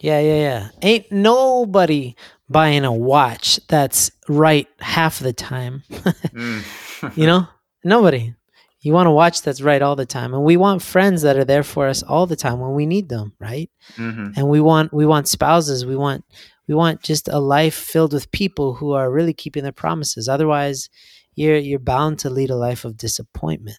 Yeah, 0.00 0.20
yeah, 0.20 0.36
yeah. 0.36 0.68
Ain't 0.80 1.10
nobody 1.10 2.14
buying 2.48 2.84
a 2.84 2.92
watch 2.92 3.58
that's 3.68 4.10
right 4.28 4.68
half 4.80 5.18
the 5.18 5.32
time. 5.34 5.82
Mm. 6.32 6.62
you 7.16 7.26
know, 7.26 7.48
nobody. 7.88 8.34
You 8.80 8.92
want 8.92 9.08
to 9.08 9.10
watch 9.10 9.42
that's 9.42 9.60
right 9.60 9.82
all 9.82 9.96
the 9.96 10.06
time, 10.06 10.34
and 10.34 10.44
we 10.44 10.56
want 10.56 10.82
friends 10.82 11.22
that 11.22 11.36
are 11.36 11.44
there 11.44 11.64
for 11.64 11.88
us 11.88 12.02
all 12.04 12.26
the 12.26 12.36
time 12.36 12.60
when 12.60 12.74
we 12.74 12.86
need 12.86 13.08
them, 13.08 13.32
right? 13.40 13.68
Mhm. 13.96 14.36
And 14.36 14.48
we 14.48 14.60
want 14.60 14.92
we 14.92 15.04
want 15.04 15.26
spouses. 15.26 15.84
We 15.84 15.96
want 15.96 16.24
we 16.68 16.74
want 16.74 17.02
just 17.02 17.28
a 17.28 17.40
life 17.40 17.74
filled 17.74 18.12
with 18.12 18.30
people 18.30 18.74
who 18.74 18.92
are 18.92 19.10
really 19.10 19.32
keeping 19.32 19.64
their 19.64 19.72
promises. 19.72 20.28
Otherwise, 20.28 20.88
you're 21.34 21.56
you're 21.56 21.80
bound 21.80 22.20
to 22.20 22.30
lead 22.30 22.50
a 22.50 22.56
life 22.56 22.84
of 22.84 22.96
disappointment. 22.96 23.78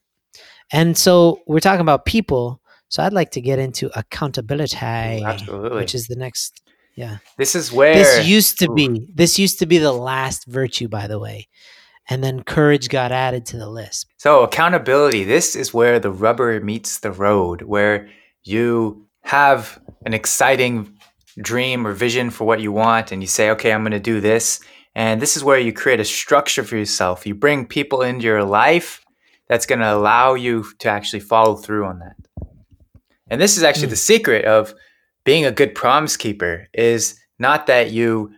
And 0.71 0.97
so 0.97 1.39
we're 1.47 1.59
talking 1.61 1.81
about 1.81 2.05
people. 2.05 2.61
So 2.89 3.03
I'd 3.03 3.13
like 3.13 3.31
to 3.31 3.41
get 3.41 3.59
into 3.59 3.89
accountability, 3.97 5.23
absolutely. 5.23 5.77
which 5.77 5.95
is 5.95 6.07
the 6.07 6.15
next. 6.15 6.61
Yeah. 6.95 7.17
This 7.37 7.55
is 7.55 7.71
where 7.71 7.93
This 7.93 8.27
used 8.27 8.59
to 8.59 8.69
Ooh. 8.69 8.75
be 8.75 9.07
this 9.15 9.39
used 9.39 9.59
to 9.59 9.65
be 9.65 9.77
the 9.77 9.93
last 9.93 10.45
virtue, 10.45 10.89
by 10.89 11.07
the 11.07 11.19
way, 11.19 11.47
and 12.09 12.23
then 12.23 12.43
courage 12.43 12.89
got 12.89 13.11
added 13.11 13.45
to 13.47 13.57
the 13.57 13.69
list. 13.69 14.07
so 14.17 14.43
accountability. 14.43 15.23
This 15.23 15.55
is 15.55 15.73
where 15.73 15.99
the 15.99 16.11
rubber 16.11 16.59
meets 16.61 16.99
the 16.99 17.11
road, 17.11 17.61
where 17.63 18.09
you 18.43 19.05
have 19.23 19.79
an 20.05 20.13
exciting 20.13 20.93
dream 21.41 21.85
or 21.85 21.93
vision 21.93 22.29
for 22.29 22.45
what 22.45 22.59
you 22.59 22.71
want, 22.71 23.11
and 23.11 23.21
you 23.21 23.27
say, 23.27 23.49
"Okay, 23.51 23.71
I'm 23.71 23.81
going 23.83 23.91
to 23.91 23.99
do 23.99 24.19
this." 24.19 24.59
And 24.95 25.21
this 25.21 25.37
is 25.37 25.43
where 25.43 25.59
you 25.59 25.71
create 25.71 25.99
a 25.99 26.05
structure 26.05 26.63
for 26.63 26.75
yourself. 26.75 27.25
You 27.27 27.35
bring 27.35 27.65
people 27.65 28.01
into 28.01 28.25
your 28.25 28.43
life 28.43 29.05
that's 29.47 29.65
going 29.65 29.79
to 29.79 29.93
allow 29.93 30.33
you 30.33 30.65
to 30.79 30.89
actually 30.89 31.21
follow 31.21 31.55
through 31.55 31.85
on 31.85 31.99
that. 31.99 32.15
And 33.29 33.39
this 33.39 33.55
is 33.57 33.63
actually 33.63 33.87
Mm. 33.87 33.91
the 33.91 33.95
secret 34.13 34.45
of 34.45 34.73
being 35.23 35.45
a 35.45 35.51
good 35.51 35.75
promise 35.75 36.17
keeper 36.17 36.67
is 36.73 37.15
not 37.37 37.67
that 37.67 37.91
you 37.91 38.31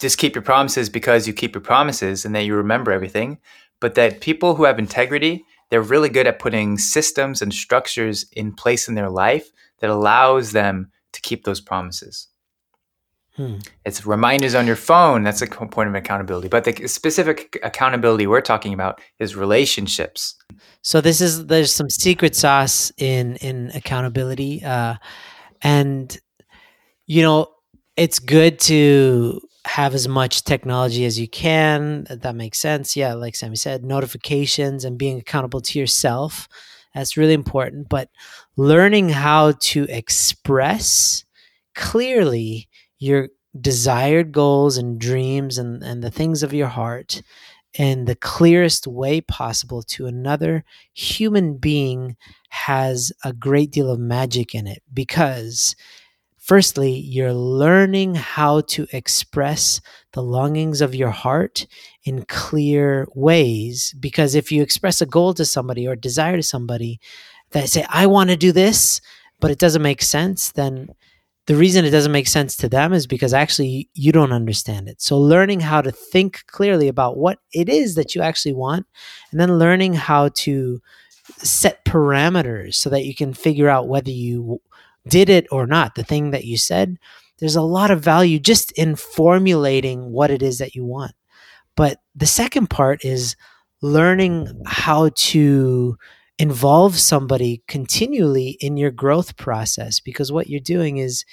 just 0.00 0.18
keep 0.18 0.34
your 0.34 0.42
promises 0.42 0.88
because 0.88 1.26
you 1.26 1.32
keep 1.32 1.54
your 1.54 1.62
promises 1.62 2.24
and 2.24 2.34
that 2.34 2.44
you 2.44 2.54
remember 2.54 2.90
everything, 2.90 3.38
but 3.80 3.94
that 3.94 4.20
people 4.20 4.54
who 4.54 4.64
have 4.64 4.78
integrity, 4.78 5.44
they're 5.70 5.82
really 5.82 6.08
good 6.08 6.26
at 6.26 6.38
putting 6.38 6.78
systems 6.78 7.42
and 7.42 7.52
structures 7.52 8.24
in 8.32 8.52
place 8.52 8.88
in 8.88 8.94
their 8.94 9.10
life 9.10 9.50
that 9.80 9.90
allows 9.90 10.52
them 10.52 10.90
to 11.12 11.20
keep 11.20 11.44
those 11.44 11.60
promises. 11.60 12.28
Hmm. 13.36 13.58
It's 13.84 14.04
reminders 14.04 14.54
on 14.54 14.66
your 14.66 14.76
phone. 14.76 15.22
That's 15.22 15.40
a 15.40 15.46
point 15.46 15.88
of 15.88 15.94
accountability. 15.94 16.48
But 16.48 16.64
the 16.64 16.88
specific 16.88 17.58
accountability 17.62 18.26
we're 18.26 18.40
talking 18.40 18.74
about 18.74 19.00
is 19.18 19.36
relationships. 19.36 20.34
So 20.82 21.00
this 21.00 21.20
is 21.20 21.46
there's 21.46 21.72
some 21.72 21.88
secret 21.88 22.34
sauce 22.34 22.90
in 22.98 23.36
in 23.36 23.70
accountability, 23.74 24.64
uh, 24.64 24.96
and 25.62 26.18
you 27.06 27.22
know 27.22 27.46
it's 27.96 28.18
good 28.18 28.58
to 28.60 29.40
have 29.70 29.94
as 29.94 30.08
much 30.08 30.42
technology 30.42 31.04
as 31.04 31.18
you 31.18 31.28
can. 31.28 32.04
That 32.10 32.34
makes 32.34 32.58
sense. 32.58 32.96
Yeah, 32.96 33.14
like 33.14 33.36
Sammy 33.36 33.56
said, 33.56 33.84
notifications 33.84 34.84
and 34.84 34.98
being 34.98 35.18
accountable 35.18 35.60
to 35.60 35.78
yourself. 35.78 36.48
That's 36.94 37.16
really 37.16 37.34
important. 37.34 37.88
But 37.88 38.10
learning 38.56 39.10
how 39.10 39.52
to 39.52 39.84
express 39.88 41.24
clearly 41.76 42.68
your 42.98 43.28
desired 43.60 44.32
goals 44.32 44.76
and 44.76 45.00
dreams 45.00 45.56
and, 45.56 45.82
and 45.84 46.02
the 46.02 46.10
things 46.10 46.42
of 46.42 46.52
your 46.52 46.68
heart 46.68 47.22
in 47.78 48.06
the 48.06 48.16
clearest 48.16 48.88
way 48.88 49.20
possible 49.20 49.82
to 49.82 50.06
another 50.06 50.64
human 50.92 51.56
being 51.56 52.16
has 52.48 53.12
a 53.24 53.32
great 53.32 53.70
deal 53.70 53.88
of 53.88 54.00
magic 54.00 54.52
in 54.52 54.66
it 54.66 54.82
because 54.92 55.76
firstly 56.50 56.90
you're 56.90 57.32
learning 57.32 58.16
how 58.16 58.60
to 58.62 58.84
express 58.92 59.80
the 60.14 60.20
longings 60.20 60.80
of 60.80 60.96
your 60.96 61.10
heart 61.10 61.64
in 62.02 62.24
clear 62.24 63.06
ways 63.14 63.94
because 64.00 64.34
if 64.34 64.50
you 64.50 64.60
express 64.60 65.00
a 65.00 65.06
goal 65.06 65.32
to 65.32 65.44
somebody 65.44 65.86
or 65.86 65.94
desire 65.94 66.34
to 66.34 66.42
somebody 66.42 66.98
that 67.52 67.68
say 67.68 67.86
i 67.88 68.04
want 68.04 68.30
to 68.30 68.36
do 68.36 68.50
this 68.50 69.00
but 69.38 69.52
it 69.52 69.60
doesn't 69.60 69.80
make 69.80 70.02
sense 70.02 70.50
then 70.50 70.88
the 71.46 71.54
reason 71.54 71.84
it 71.84 71.90
doesn't 71.90 72.10
make 72.10 72.26
sense 72.26 72.56
to 72.56 72.68
them 72.68 72.92
is 72.92 73.06
because 73.06 73.32
actually 73.32 73.88
you 73.94 74.12
don't 74.12 74.30
understand 74.30 74.88
it. 74.88 75.00
So, 75.00 75.18
learning 75.18 75.60
how 75.60 75.80
to 75.80 75.90
think 75.90 76.44
clearly 76.46 76.86
about 76.86 77.16
what 77.16 77.38
it 77.52 77.68
is 77.68 77.96
that 77.96 78.14
you 78.14 78.20
actually 78.20 78.52
want, 78.52 78.86
and 79.32 79.40
then 79.40 79.58
learning 79.58 79.94
how 79.94 80.28
to 80.28 80.80
set 81.38 81.84
parameters 81.84 82.74
so 82.74 82.90
that 82.90 83.04
you 83.04 83.14
can 83.14 83.32
figure 83.32 83.68
out 83.68 83.88
whether 83.88 84.10
you 84.10 84.60
did 85.08 85.28
it 85.28 85.46
or 85.50 85.66
not, 85.66 85.94
the 85.94 86.04
thing 86.04 86.30
that 86.30 86.44
you 86.44 86.56
said, 86.56 86.98
there's 87.38 87.56
a 87.56 87.62
lot 87.62 87.90
of 87.90 88.02
value 88.02 88.38
just 88.38 88.72
in 88.72 88.96
formulating 88.96 90.12
what 90.12 90.30
it 90.30 90.42
is 90.42 90.58
that 90.58 90.74
you 90.74 90.84
want. 90.84 91.12
But 91.76 91.98
the 92.14 92.26
second 92.26 92.68
part 92.68 93.04
is 93.04 93.36
learning 93.82 94.62
how 94.66 95.10
to 95.14 95.96
involve 96.38 96.98
somebody 96.98 97.62
continually 97.68 98.56
in 98.60 98.76
your 98.76 98.90
growth 98.90 99.36
process 99.36 100.00
because 100.00 100.32
what 100.32 100.48
you're 100.48 100.58
doing 100.60 100.96
is 100.96 101.24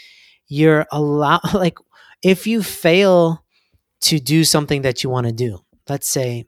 you're 0.48 0.86
allow 0.92 1.40
like 1.54 1.78
if 2.24 2.46
you 2.46 2.62
fail 2.62 3.44
to 4.02 4.20
do 4.20 4.44
something 4.44 4.82
that 4.82 5.04
you 5.04 5.10
want 5.10 5.26
to 5.26 5.32
do 5.32 5.60
let's 5.88 6.10
say 6.10 6.46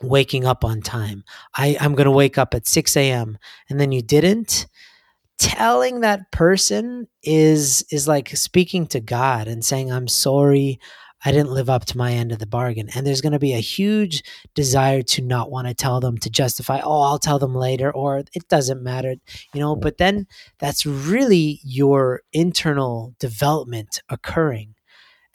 waking 0.00 0.44
up 0.44 0.64
on 0.64 0.80
time 0.80 1.24
I, 1.56 1.76
i'm 1.80 1.94
going 1.96 2.04
to 2.04 2.12
wake 2.12 2.38
up 2.38 2.54
at 2.54 2.68
6 2.68 2.96
a.m 2.96 3.36
and 3.68 3.80
then 3.80 3.90
you 3.90 4.00
didn't 4.00 4.66
telling 5.38 6.00
that 6.00 6.30
person 6.30 7.08
is 7.22 7.84
is 7.90 8.06
like 8.06 8.28
speaking 8.36 8.86
to 8.86 9.00
god 9.00 9.48
and 9.48 9.64
saying 9.64 9.90
i'm 9.90 10.08
sorry 10.08 10.78
I 11.24 11.30
didn't 11.30 11.52
live 11.52 11.70
up 11.70 11.84
to 11.86 11.96
my 11.98 12.12
end 12.12 12.32
of 12.32 12.38
the 12.38 12.46
bargain. 12.46 12.88
And 12.94 13.06
there's 13.06 13.20
going 13.20 13.32
to 13.32 13.38
be 13.38 13.52
a 13.52 13.60
huge 13.60 14.22
desire 14.54 15.02
to 15.02 15.22
not 15.22 15.50
want 15.50 15.68
to 15.68 15.74
tell 15.74 16.00
them 16.00 16.18
to 16.18 16.30
justify, 16.30 16.80
oh, 16.82 17.02
I'll 17.02 17.18
tell 17.18 17.38
them 17.38 17.54
later, 17.54 17.92
or 17.92 18.18
it 18.18 18.48
doesn't 18.48 18.82
matter, 18.82 19.14
you 19.54 19.60
know. 19.60 19.76
But 19.76 19.98
then 19.98 20.26
that's 20.58 20.84
really 20.84 21.60
your 21.62 22.22
internal 22.32 23.14
development 23.20 24.02
occurring. 24.08 24.74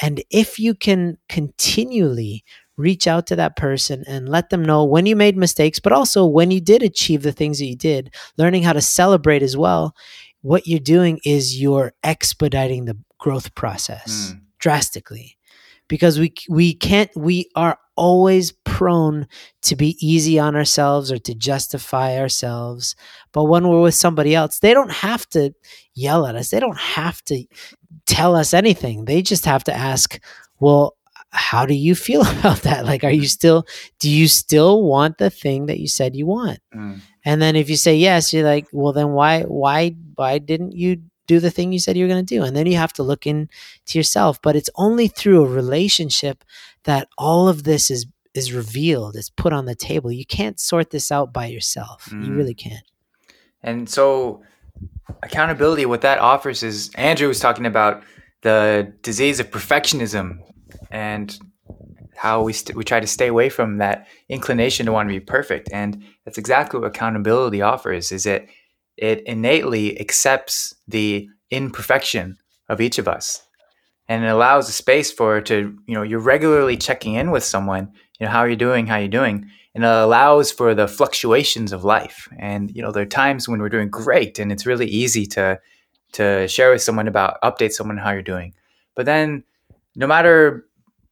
And 0.01 0.21
if 0.29 0.59
you 0.59 0.75
can 0.75 1.17
continually 1.29 2.43
reach 2.77 3.07
out 3.07 3.27
to 3.27 3.35
that 3.35 3.55
person 3.55 4.03
and 4.07 4.29
let 4.29 4.49
them 4.49 4.63
know 4.63 4.85
when 4.85 5.05
you 5.05 5.15
made 5.15 5.35
mistakes, 5.35 5.79
but 5.79 5.91
also 5.91 6.25
when 6.25 6.51
you 6.51 6.61
did 6.61 6.83
achieve 6.83 7.23
the 7.23 7.31
things 7.31 7.59
that 7.59 7.65
you 7.65 7.75
did, 7.75 8.13
learning 8.37 8.63
how 8.63 8.73
to 8.73 8.81
celebrate 8.81 9.41
as 9.41 9.57
well, 9.57 9.95
what 10.41 10.67
you're 10.67 10.79
doing 10.79 11.19
is 11.25 11.59
you're 11.59 11.93
expediting 12.03 12.85
the 12.85 12.97
growth 13.17 13.53
process 13.55 14.31
mm. 14.31 14.41
drastically 14.59 15.37
because 15.87 16.19
we 16.19 16.33
we 16.49 16.73
can't 16.73 17.09
we 17.15 17.49
are 17.55 17.79
always 17.95 18.51
prone 18.63 19.27
to 19.63 19.75
be 19.75 19.97
easy 20.05 20.37
on 20.37 20.55
ourselves 20.55 21.11
or 21.11 21.17
to 21.17 21.33
justify 21.33 22.19
ourselves. 22.19 22.95
But 23.31 23.45
when 23.45 23.67
we're 23.67 23.81
with 23.81 23.95
somebody 23.95 24.35
else 24.35 24.59
they 24.59 24.73
don't 24.73 24.91
have 24.91 25.27
to 25.29 25.53
yell 25.95 26.25
at 26.27 26.35
us. 26.35 26.49
They 26.49 26.59
don't 26.59 26.77
have 26.77 27.23
to 27.23 27.43
tell 28.05 28.35
us 28.35 28.53
anything. 28.53 29.05
They 29.05 29.21
just 29.21 29.45
have 29.45 29.63
to 29.65 29.73
ask 29.73 30.19
well 30.59 30.96
how 31.31 31.65
do 31.65 31.73
you 31.73 31.95
feel 31.95 32.21
about 32.39 32.61
that 32.61 32.85
like 32.85 33.03
are 33.03 33.11
you 33.11 33.27
still 33.27 33.65
do 33.99 34.09
you 34.09 34.27
still 34.27 34.83
want 34.83 35.17
the 35.17 35.29
thing 35.29 35.65
that 35.65 35.79
you 35.79 35.87
said 35.87 36.15
you 36.15 36.25
want 36.25 36.59
mm. 36.73 36.99
and 37.25 37.41
then 37.41 37.55
if 37.55 37.69
you 37.69 37.75
say 37.75 37.95
yes 37.95 38.33
you're 38.33 38.45
like 38.45 38.67
well 38.71 38.93
then 38.93 39.11
why 39.11 39.43
why 39.43 39.95
why 40.15 40.37
didn't 40.37 40.71
you 40.71 41.01
do 41.27 41.39
the 41.39 41.51
thing 41.51 41.71
you 41.71 41.79
said 41.79 41.95
you 41.97 42.05
were 42.05 42.13
going 42.13 42.25
to 42.25 42.35
do. 42.35 42.43
And 42.43 42.55
then 42.55 42.65
you 42.65 42.77
have 42.77 42.93
to 42.93 43.03
look 43.03 43.27
into 43.27 43.49
yourself. 43.91 44.41
But 44.41 44.55
it's 44.55 44.69
only 44.75 45.07
through 45.07 45.43
a 45.43 45.47
relationship 45.47 46.43
that 46.85 47.09
all 47.17 47.47
of 47.47 47.63
this 47.63 47.91
is 47.91 48.07
is 48.33 48.53
revealed, 48.53 49.15
It's 49.15 49.31
put 49.31 49.51
on 49.51 49.65
the 49.65 49.73
table. 49.73 50.11
You 50.11 50.25
can't 50.25 50.59
sort 50.59 50.91
this 50.91 51.11
out 51.11 51.33
by 51.33 51.47
yourself. 51.47 52.07
Mm. 52.11 52.27
You 52.27 52.33
really 52.33 52.53
can't. 52.53 52.83
And 53.63 53.89
so 53.89 54.43
accountability, 55.23 55.87
what 55.87 56.01
that 56.01 56.19
offers 56.19 56.61
is 56.61 56.91
Andrew 56.93 57.27
was 57.27 57.39
talking 57.39 57.65
about 57.65 58.03
the 58.41 58.93
disease 59.01 59.39
of 59.39 59.49
perfectionism 59.49 60.37
and 60.91 61.37
how 62.15 62.41
we 62.41 62.51
st- 62.51 62.75
we 62.75 62.83
try 62.83 62.99
to 62.99 63.07
stay 63.07 63.27
away 63.27 63.49
from 63.49 63.77
that 63.77 64.07
inclination 64.27 64.85
to 64.85 64.91
want 64.91 65.07
to 65.07 65.13
be 65.13 65.19
perfect 65.19 65.69
and 65.71 66.03
that's 66.25 66.37
exactly 66.37 66.79
what 66.79 66.87
accountability 66.87 67.61
offers 67.61 68.11
is 68.11 68.25
it 68.25 68.47
it 68.97 69.21
innately 69.27 69.99
accepts 69.99 70.73
the 70.87 71.27
imperfection 71.51 72.37
of 72.69 72.81
each 72.81 72.97
of 72.97 73.07
us 73.07 73.43
and 74.09 74.23
it 74.23 74.27
allows 74.27 74.69
a 74.69 74.71
space 74.71 75.11
for 75.11 75.41
to 75.41 75.77
you 75.87 75.93
know 75.93 76.01
you're 76.01 76.19
regularly 76.19 76.75
checking 76.75 77.13
in 77.13 77.31
with 77.31 77.43
someone 77.43 77.91
you 78.19 78.25
know 78.25 78.31
how 78.31 78.39
are 78.39 78.49
you 78.49 78.55
doing 78.55 78.87
how 78.87 78.95
are 78.95 79.01
you 79.01 79.07
doing 79.07 79.49
and 79.75 79.83
it 79.83 79.87
allows 79.87 80.51
for 80.51 80.73
the 80.73 80.87
fluctuations 80.87 81.71
of 81.71 81.83
life 81.83 82.27
and 82.39 82.71
you 82.75 82.81
know 82.81 82.91
there 82.91 83.03
are 83.03 83.05
times 83.05 83.47
when 83.47 83.59
we're 83.59 83.69
doing 83.69 83.89
great 83.89 84.39
and 84.39 84.51
it's 84.51 84.65
really 84.65 84.87
easy 84.87 85.25
to 85.25 85.59
to 86.13 86.47
share 86.47 86.71
with 86.71 86.81
someone 86.81 87.07
about 87.07 87.39
update 87.43 87.71
someone 87.71 87.97
how 87.97 88.11
you're 88.11 88.21
doing 88.21 88.53
but 88.95 89.05
then 89.05 89.43
no 89.97 90.07
matter 90.07 90.65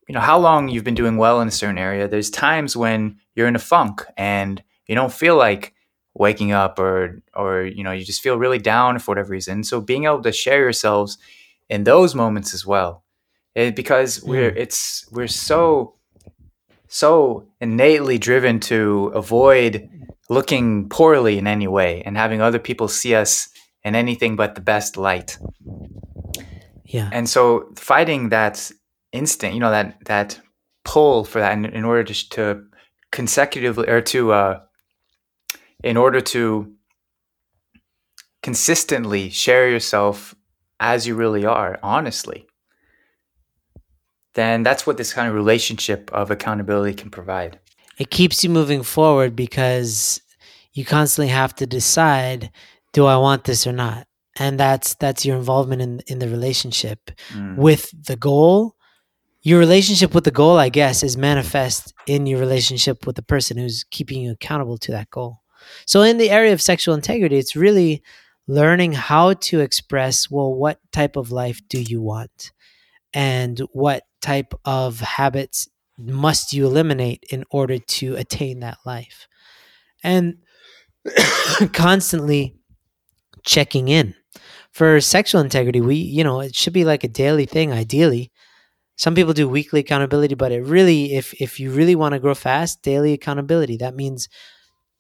you 0.08 0.14
know 0.14 0.22
how 0.22 0.38
long 0.38 0.70
you've 0.70 0.84
been 0.84 0.96
doing 0.96 1.18
well 1.18 1.42
in 1.42 1.48
a 1.48 1.52
certain 1.52 1.78
area 1.78 2.08
there's 2.08 2.30
times 2.30 2.78
when 2.78 3.18
you're 3.36 3.48
in 3.48 3.56
a 3.56 3.60
funk 3.60 4.06
and 4.16 4.64
you 4.88 4.96
don't 4.96 5.12
feel 5.12 5.36
like 5.36 5.74
waking 6.14 6.54
up 6.54 6.80
or 6.80 7.22
or 7.36 7.64
you 7.64 7.84
know 7.84 7.92
you 7.92 8.06
just 8.06 8.22
feel 8.22 8.38
really 8.38 8.60
down 8.60 8.98
for 9.00 9.12
whatever 9.12 9.30
reason 9.30 9.64
so 9.64 9.82
being 9.82 10.06
able 10.06 10.22
to 10.22 10.32
share 10.32 10.62
yourselves 10.62 11.18
in 11.70 11.84
those 11.84 12.16
moments 12.16 12.54
as 12.54 12.66
well 12.66 13.04
it, 13.56 13.60
eh, 13.60 13.72
because 13.72 14.24
we're 14.24 14.52
mm. 14.52 14.58
it's 14.58 15.06
we're 15.12 15.28
so 15.28 15.96
so 16.88 17.48
innately 17.60 18.18
driven 18.18 18.60
to 18.60 19.12
avoid 19.14 19.90
looking 20.30 20.88
poorly 20.88 21.38
in 21.38 21.48
any 21.48 21.68
way 21.68 22.02
and 22.04 22.16
having 22.16 22.42
other 22.42 22.60
people 22.60 22.88
see 22.88 23.14
us 23.14 23.50
in 23.84 23.96
anything 23.96 24.36
but 24.36 24.56
the 24.56 24.62
best 24.62 24.96
light 24.96 25.38
yeah 26.96 27.10
and 27.12 27.26
so 27.28 27.70
fighting 27.76 28.30
that 28.30 28.72
instinct 29.12 29.54
you 29.54 29.60
know 29.60 29.72
that 29.72 29.88
that 30.06 30.40
pull 30.84 31.26
for 31.26 31.40
that 31.40 31.54
in, 31.54 31.66
in 31.66 31.84
order 31.84 32.04
to, 32.04 32.30
to 32.30 32.64
consecutively 33.12 33.88
or 33.88 34.02
to 34.02 34.32
uh, 34.32 34.60
in 35.84 35.98
order 35.98 36.22
to 36.22 36.74
consistently 38.46 39.30
share 39.30 39.70
yourself 39.70 40.36
as 40.80 41.08
you 41.08 41.16
really 41.16 41.46
are, 41.46 41.80
honestly, 41.82 42.46
then 44.36 44.64
that's 44.64 44.86
what 44.86 44.98
this 44.98 45.14
kind 45.14 45.28
of 45.28 45.34
relationship 45.34 46.12
of 46.14 46.30
accountability 46.30 46.94
can 46.94 47.10
provide. 47.10 47.60
It 47.98 48.12
keeps 48.12 48.44
you 48.44 48.50
moving 48.50 48.84
forward 48.84 49.36
because 49.36 50.22
you 50.74 50.86
constantly 50.86 51.30
have 51.30 51.56
to 51.56 51.66
decide 51.66 52.52
do 52.94 53.06
I 53.06 53.18
want 53.18 53.44
this 53.44 53.68
or 53.68 53.74
not? 53.74 54.08
And 54.38 54.60
that's 54.60 54.96
that's 54.96 55.26
your 55.26 55.38
involvement 55.38 55.82
in 55.82 56.02
in 56.08 56.20
the 56.20 56.30
relationship 56.30 57.12
mm. 57.34 57.56
with 57.56 57.92
the 58.06 58.16
goal. 58.16 58.76
Your 59.42 59.60
relationship 59.60 60.16
with 60.16 60.24
the 60.24 60.32
goal, 60.32 60.58
I 60.58 60.70
guess, 60.70 61.04
is 61.04 61.18
manifest 61.18 61.94
in 62.08 62.26
your 62.26 62.40
relationship 62.40 63.06
with 63.06 63.16
the 63.16 63.22
person 63.22 63.58
who's 63.58 63.84
keeping 63.84 64.24
you 64.24 64.32
accountable 64.32 64.80
to 64.80 64.92
that 64.92 65.12
goal. 65.12 65.42
So, 65.86 66.02
in 66.02 66.18
the 66.18 66.32
area 66.32 66.52
of 66.52 66.62
sexual 66.62 66.96
integrity, 66.96 67.38
it's 67.38 67.56
really 67.56 68.04
learning 68.48 68.94
how 68.94 69.34
to 69.34 69.60
express 69.60 70.30
well, 70.30 70.54
what 70.54 70.80
type 70.92 71.16
of 71.16 71.32
life 71.32 71.62
do 71.70 71.82
you 71.82 72.02
want? 72.02 72.52
And 73.14 73.60
what 73.72 74.04
type 74.22 74.54
of 74.66 75.00
habits 75.00 75.70
must 75.98 76.52
you 76.52 76.66
eliminate 76.66 77.24
in 77.30 77.46
order 77.50 77.78
to 77.78 78.16
attain 78.16 78.60
that 78.60 78.80
life? 78.86 79.28
And 80.04 80.40
constantly 81.72 82.56
checking 83.44 83.88
in 83.88 84.16
for 84.76 85.00
sexual 85.00 85.40
integrity, 85.40 85.80
we, 85.80 85.96
you 85.96 86.22
know, 86.22 86.42
it 86.42 86.54
should 86.54 86.74
be 86.74 86.84
like 86.84 87.06
a 87.06 87.08
daily 87.24 87.46
thing, 87.46 87.72
ideally. 87.72 88.30
Some 88.98 89.16
people 89.16 89.32
do 89.34 89.48
weekly 89.48 89.80
accountability, 89.80 90.36
but 90.36 90.52
it 90.52 90.64
really, 90.64 91.14
if 91.16 91.34
if 91.42 91.60
you 91.62 91.72
really 91.72 91.96
want 91.96 92.12
to 92.14 92.20
grow 92.20 92.36
fast, 92.36 92.82
daily 92.82 93.14
accountability. 93.14 93.78
That 93.78 93.96
means 93.96 94.28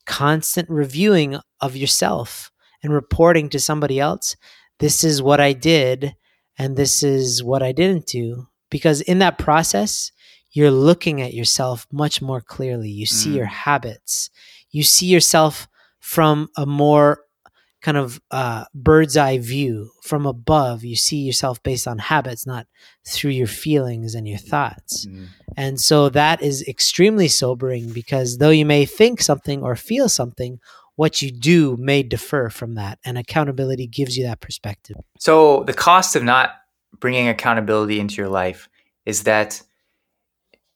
constant 0.05 0.69
reviewing 0.69 1.39
of 1.59 1.75
yourself 1.75 2.51
and 2.83 2.93
reporting 2.93 3.49
to 3.49 3.59
somebody 3.59 3.99
else. 3.99 4.37
This 4.79 5.03
is 5.03 5.21
what 5.21 5.41
I 5.41 5.51
did, 5.53 6.15
and 6.57 6.77
this 6.77 7.03
is 7.03 7.43
what 7.43 7.61
I 7.61 7.73
didn't 7.73 8.05
do. 8.07 8.47
Because 8.69 9.01
in 9.01 9.19
that 9.19 9.37
process, 9.37 10.11
you're 10.51 10.71
looking 10.71 11.21
at 11.21 11.33
yourself 11.33 11.85
much 11.91 12.21
more 12.21 12.39
clearly. 12.41 12.89
You 12.89 13.05
see 13.05 13.31
Mm. 13.31 13.35
your 13.35 13.45
habits. 13.67 14.29
You 14.71 14.83
see 14.83 15.07
yourself 15.07 15.67
from 15.99 16.47
a 16.55 16.65
more 16.65 17.24
kind 17.85 17.97
of 17.97 18.19
uh, 18.31 18.65
bird's 18.73 19.15
eye 19.15 19.37
view 19.37 19.91
from 20.01 20.25
above. 20.25 20.83
You 20.83 20.95
see 20.95 21.17
yourself 21.17 21.61
based 21.61 21.87
on 21.87 21.99
habits, 21.99 22.47
not 22.47 22.65
through 23.05 23.29
your 23.29 23.45
feelings 23.45 24.15
and 24.15 24.27
your 24.27 24.39
thoughts. 24.39 25.05
Mm. 25.05 25.27
And 25.55 25.79
so 25.79 26.09
that 26.09 26.41
is 26.41 26.67
extremely 26.67 27.27
sobering 27.27 27.93
because 27.93 28.39
though 28.39 28.49
you 28.49 28.65
may 28.65 28.85
think 28.85 29.21
something 29.21 29.61
or 29.61 29.75
feel 29.75 30.09
something, 30.09 30.59
what 30.95 31.21
you 31.21 31.29
do 31.29 31.77
may 31.77 32.01
differ 32.01 32.49
from 32.49 32.73
that. 32.73 32.97
And 33.05 33.19
accountability 33.19 33.85
gives 33.85 34.17
you 34.17 34.25
that 34.25 34.41
perspective. 34.41 34.97
So 35.19 35.63
the 35.65 35.73
cost 35.73 36.15
of 36.15 36.23
not 36.23 36.55
bringing 36.99 37.27
accountability 37.27 37.99
into 37.99 38.15
your 38.15 38.29
life 38.29 38.67
is 39.05 39.25
that 39.25 39.61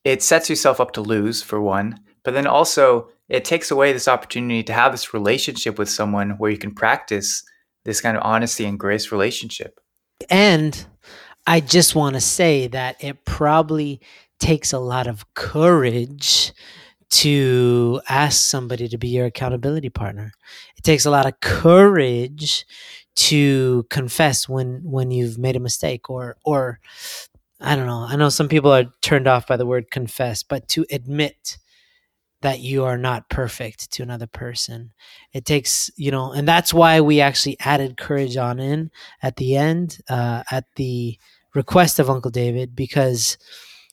it 0.03 0.21
sets 0.21 0.47
yourself 0.47 0.79
up 0.79 0.91
to 0.91 1.01
lose 1.01 1.41
for 1.41 1.59
one, 1.59 2.01
but 2.21 2.35
then 2.35 2.45
also 2.45 3.09
it 3.29 3.45
takes 3.45 3.71
away 3.71 3.93
this 3.93 4.07
opportunity 4.07 4.63
to 4.63 4.73
have 4.73 4.91
this 4.91 5.13
relationship 5.13 5.77
with 5.77 5.89
someone 5.89 6.31
where 6.31 6.51
you 6.51 6.57
can 6.57 6.73
practice 6.73 7.43
this 7.85 8.01
kind 8.01 8.17
of 8.17 8.23
honesty 8.23 8.65
and 8.65 8.79
grace 8.79 9.11
relationship. 9.11 9.79
And 10.29 10.85
I 11.47 11.59
just 11.59 11.95
want 11.95 12.15
to 12.15 12.21
say 12.21 12.67
that 12.67 13.03
it 13.03 13.23
probably 13.25 14.01
takes 14.39 14.73
a 14.73 14.79
lot 14.79 15.07
of 15.07 15.33
courage 15.33 16.53
to 17.09 18.01
ask 18.07 18.49
somebody 18.49 18.87
to 18.87 18.97
be 18.97 19.09
your 19.09 19.25
accountability 19.25 19.89
partner. 19.89 20.31
It 20.77 20.83
takes 20.83 21.05
a 21.05 21.11
lot 21.11 21.25
of 21.25 21.39
courage 21.39 22.65
to 23.15 23.85
confess 23.89 24.47
when 24.47 24.81
when 24.83 25.11
you've 25.11 25.37
made 25.37 25.55
a 25.55 25.59
mistake 25.59 26.09
or 26.09 26.37
or 26.45 26.79
I 27.59 27.75
don't 27.75 27.87
know. 27.87 28.05
I 28.07 28.15
know 28.15 28.29
some 28.29 28.47
people 28.47 28.71
are 28.71 28.85
turned 29.01 29.27
off 29.27 29.47
by 29.47 29.57
the 29.57 29.65
word 29.65 29.91
confess, 29.91 30.43
but 30.43 30.67
to 30.69 30.85
admit 30.91 31.57
that 32.41 32.59
you 32.59 32.85
are 32.85 32.97
not 32.97 33.29
perfect 33.29 33.91
to 33.91 34.03
another 34.03 34.27
person. 34.27 34.91
It 35.33 35.45
takes, 35.45 35.91
you 35.97 36.09
know, 36.11 36.31
and 36.31 36.47
that's 36.47 36.73
why 36.73 37.01
we 37.01 37.19
actually 37.21 37.57
added 37.59 37.97
courage 37.97 38.37
on 38.37 38.59
in 38.59 38.91
at 39.21 39.35
the 39.35 39.55
end, 39.57 39.97
uh, 40.09 40.43
at 40.51 40.65
the 40.75 41.17
request 41.53 41.99
of 41.99 42.09
Uncle 42.09 42.31
David, 42.31 42.75
because 42.75 43.37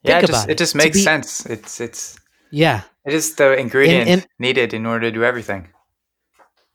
Yeah, 0.03 0.18
it 0.18 0.26
just, 0.26 0.49
it 0.49 0.53
it. 0.53 0.59
just 0.59 0.74
makes 0.74 0.97
be- 0.99 1.03
sense. 1.03 1.44
It's 1.47 1.80
it's 1.80 2.18
yeah, 2.53 2.82
it 3.05 3.12
is 3.14 3.34
the 3.34 3.57
ingredient 3.59 4.09
and- 4.09 4.26
needed 4.38 4.72
in 4.72 4.86
order 4.86 5.11
to 5.11 5.12
do 5.12 5.24
everything. 5.24 5.68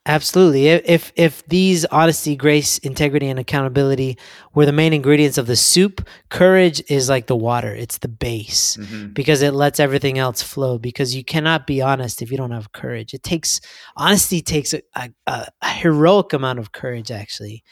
Absolutely. 0.07 0.67
If- 0.67 1.11
If 1.15 1.45
these 1.47 1.85
honesty, 1.85 2.35
grace, 2.35 2.79
integrity, 2.79 3.27
and 3.29 3.37
accountability 3.37 4.17
were 4.55 4.65
the 4.65 4.71
main 4.71 4.93
ingredients 4.93 5.37
of 5.37 5.45
the 5.45 5.55
soup, 5.55 6.07
courage 6.29 6.81
is 6.89 7.07
like 7.07 7.27
the 7.27 7.35
water. 7.35 7.71
It's 7.75 7.99
the 7.99 8.07
base 8.07 8.77
Mhm. 8.77 9.13
because 9.13 9.43
it 9.43 9.53
lets 9.53 9.79
everything 9.79 10.17
else 10.17 10.41
flow. 10.41 10.79
Because 10.79 11.13
you 11.15 11.23
cannot 11.23 11.67
be 11.67 11.81
honest 11.83 12.21
if 12.23 12.31
you 12.31 12.37
don't 12.37 12.49
have 12.51 12.71
courage. 12.71 13.13
It 13.13 13.21
takes 13.21 13.61
honesty 13.95 14.41
takes 14.41 14.73
a, 14.73 14.81
a, 14.95 15.47
a 15.61 15.69
heroic 15.69 16.33
amount 16.33 16.57
of 16.57 16.71
courage. 16.71 17.11
Actually, 17.11 17.63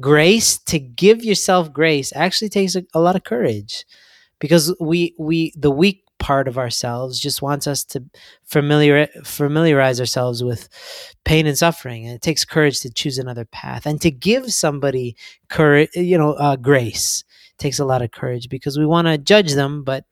grace 0.00 0.58
to 0.58 0.78
give 0.78 1.24
yourself 1.24 1.72
grace 1.72 2.12
actually 2.14 2.48
takes 2.48 2.76
a, 2.76 2.84
a 2.94 3.00
lot 3.00 3.16
of 3.16 3.24
courage 3.24 3.84
because 4.38 4.72
we 4.80 5.14
we 5.18 5.52
the 5.56 5.70
weak 5.70 6.04
part 6.22 6.46
of 6.46 6.56
ourselves 6.56 7.18
just 7.18 7.42
wants 7.42 7.66
us 7.66 7.82
to 7.82 8.00
familiar 8.44 9.08
familiarize 9.24 9.98
ourselves 9.98 10.42
with 10.44 10.68
pain 11.24 11.48
and 11.48 11.58
suffering. 11.58 12.06
And 12.06 12.14
it 12.14 12.22
takes 12.22 12.44
courage 12.44 12.78
to 12.80 12.90
choose 12.92 13.18
another 13.18 13.44
path 13.44 13.86
and 13.86 14.00
to 14.02 14.10
give 14.12 14.52
somebody 14.52 15.16
courage 15.48 15.90
you 15.94 16.16
know 16.16 16.34
uh, 16.34 16.54
grace. 16.54 17.24
Takes 17.58 17.80
a 17.80 17.84
lot 17.84 18.02
of 18.02 18.12
courage 18.12 18.48
because 18.48 18.78
we 18.78 18.86
want 18.86 19.08
to 19.08 19.18
judge 19.18 19.54
them 19.54 19.82
but 19.82 20.04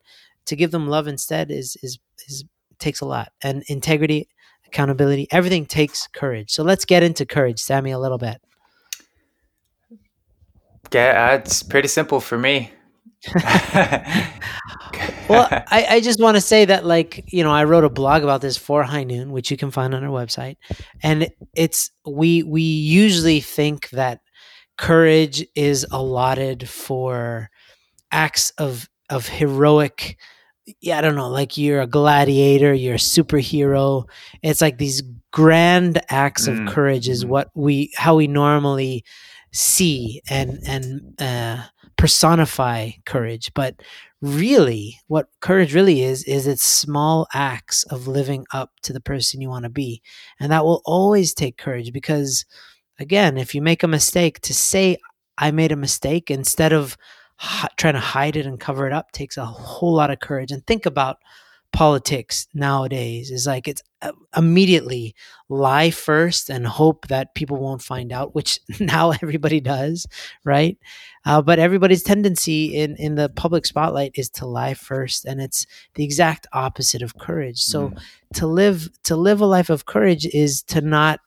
to 0.46 0.56
give 0.56 0.72
them 0.72 0.88
love 0.88 1.06
instead 1.06 1.48
is 1.52 1.76
is 1.80 2.00
is 2.26 2.44
takes 2.80 3.00
a 3.00 3.06
lot. 3.06 3.30
And 3.40 3.62
integrity 3.68 4.28
accountability 4.66 5.28
everything 5.30 5.64
takes 5.64 6.08
courage. 6.08 6.50
So 6.50 6.64
let's 6.64 6.84
get 6.84 7.04
into 7.04 7.24
courage 7.24 7.61
sammy 7.61 7.92
a 7.92 8.00
little 8.00 8.18
bit. 8.18 8.42
Yeah, 10.92 11.34
it's 11.34 11.62
pretty 11.62 11.86
simple 11.86 12.20
for 12.20 12.36
me. 12.36 12.72
well 15.31 15.49
I, 15.68 15.87
I 15.97 16.01
just 16.01 16.20
want 16.20 16.37
to 16.37 16.41
say 16.41 16.64
that 16.64 16.85
like 16.85 17.24
you 17.33 17.43
know 17.43 17.53
i 17.53 17.64
wrote 17.64 17.85
a 17.85 17.91
blog 17.91 18.22
about 18.22 18.41
this 18.41 18.57
for 18.57 18.83
high 18.83 19.05
noon 19.05 19.33
which 19.33 19.51
you 19.51 19.57
can 19.57 19.70
find 19.70 19.95
on 19.95 20.05
our 20.05 20.11
website. 20.11 20.57
And 21.03 21.31
it's 21.55 21.91
we 22.07 22.43
we 22.43 22.62
usually 22.62 23.41
think 23.41 23.91
that 23.91 24.20
courage 24.78 25.47
is 25.55 25.87
allotted 25.91 26.68
for 26.68 27.51
acts 28.12 28.51
of 28.59 28.89
of 29.09 29.26
heroic 29.28 30.16
yeah 30.81 30.99
i 30.99 31.01
don't 31.01 31.16
know 31.16 31.28
like 31.28 31.59
you're 31.59 31.81
a 31.81 31.87
gladiator 31.87 32.72
you're 32.72 32.95
a 32.95 32.99
superhero. 32.99 34.05
It's 34.43 34.61
like 34.61 34.78
these 34.78 35.03
grand 35.33 36.01
acts 36.09 36.49
Mm, 36.49 36.66
of 36.68 36.74
courage 36.74 37.09
is 37.09 37.24
mhm. 37.24 37.28
what 37.28 37.51
we 37.55 37.93
how 37.97 38.16
we 38.16 38.26
normally 38.26 39.05
see 39.53 40.22
and 40.28 40.59
and 40.66 41.20
uh 41.20 41.62
personify 41.97 42.91
courage. 43.05 43.53
But 43.55 43.83
really 44.22 44.98
what 45.06 45.28
courage 45.40 45.74
really 45.74 46.02
is 46.02 46.24
is 46.24 46.46
it's 46.46 46.62
small 46.62 47.26
acts 47.32 47.84
of 47.84 48.06
living 48.06 48.46
up 48.52 48.72
to 48.82 48.92
the 48.92 49.00
person 49.00 49.40
you 49.40 49.48
want 49.48 49.64
to 49.64 49.70
be. 49.70 50.02
And 50.38 50.52
that 50.52 50.64
will 50.64 50.82
always 50.84 51.32
take 51.34 51.56
courage 51.56 51.92
because 51.92 52.44
again 52.98 53.38
if 53.38 53.54
you 53.54 53.62
make 53.62 53.82
a 53.82 53.88
mistake 53.88 54.40
to 54.42 54.54
say 54.54 54.98
i 55.38 55.50
made 55.50 55.72
a 55.72 55.76
mistake 55.76 56.30
instead 56.30 56.72
of 56.72 56.96
hi- 57.36 57.68
trying 57.78 57.94
to 57.94 58.00
hide 58.00 58.36
it 58.36 58.46
and 58.46 58.60
cover 58.60 58.86
it 58.86 58.92
up 58.92 59.10
takes 59.12 59.36
a 59.38 59.44
whole 59.46 59.94
lot 59.94 60.10
of 60.10 60.20
courage. 60.20 60.52
And 60.52 60.66
think 60.66 60.86
about 60.86 61.18
politics 61.72 62.48
nowadays 62.52 63.30
is 63.30 63.46
like 63.46 63.68
it's 63.68 63.82
uh, 64.02 64.12
immediately 64.36 65.14
lie 65.48 65.90
first 65.90 66.50
and 66.50 66.66
hope 66.66 67.06
that 67.08 67.34
people 67.34 67.56
won't 67.58 67.82
find 67.82 68.12
out 68.12 68.34
which 68.34 68.58
now 68.80 69.10
everybody 69.12 69.60
does 69.60 70.06
right? 70.44 70.76
Uh, 71.24 71.40
but 71.42 71.58
everybody's 71.58 72.02
tendency 72.02 72.74
in 72.76 72.96
in 72.96 73.14
the 73.14 73.28
public 73.28 73.64
spotlight 73.66 74.10
is 74.14 74.28
to 74.30 74.46
lie 74.46 74.74
first 74.74 75.24
and 75.24 75.40
it's 75.40 75.66
the 75.94 76.04
exact 76.04 76.46
opposite 76.52 77.02
of 77.02 77.16
courage. 77.18 77.58
So 77.60 77.90
Mm. 77.90 77.98
to 78.34 78.46
live 78.46 78.88
to 79.04 79.16
live 79.16 79.40
a 79.40 79.46
life 79.46 79.70
of 79.70 79.86
courage 79.86 80.26
is 80.26 80.62
to 80.64 80.80
not 80.80 81.20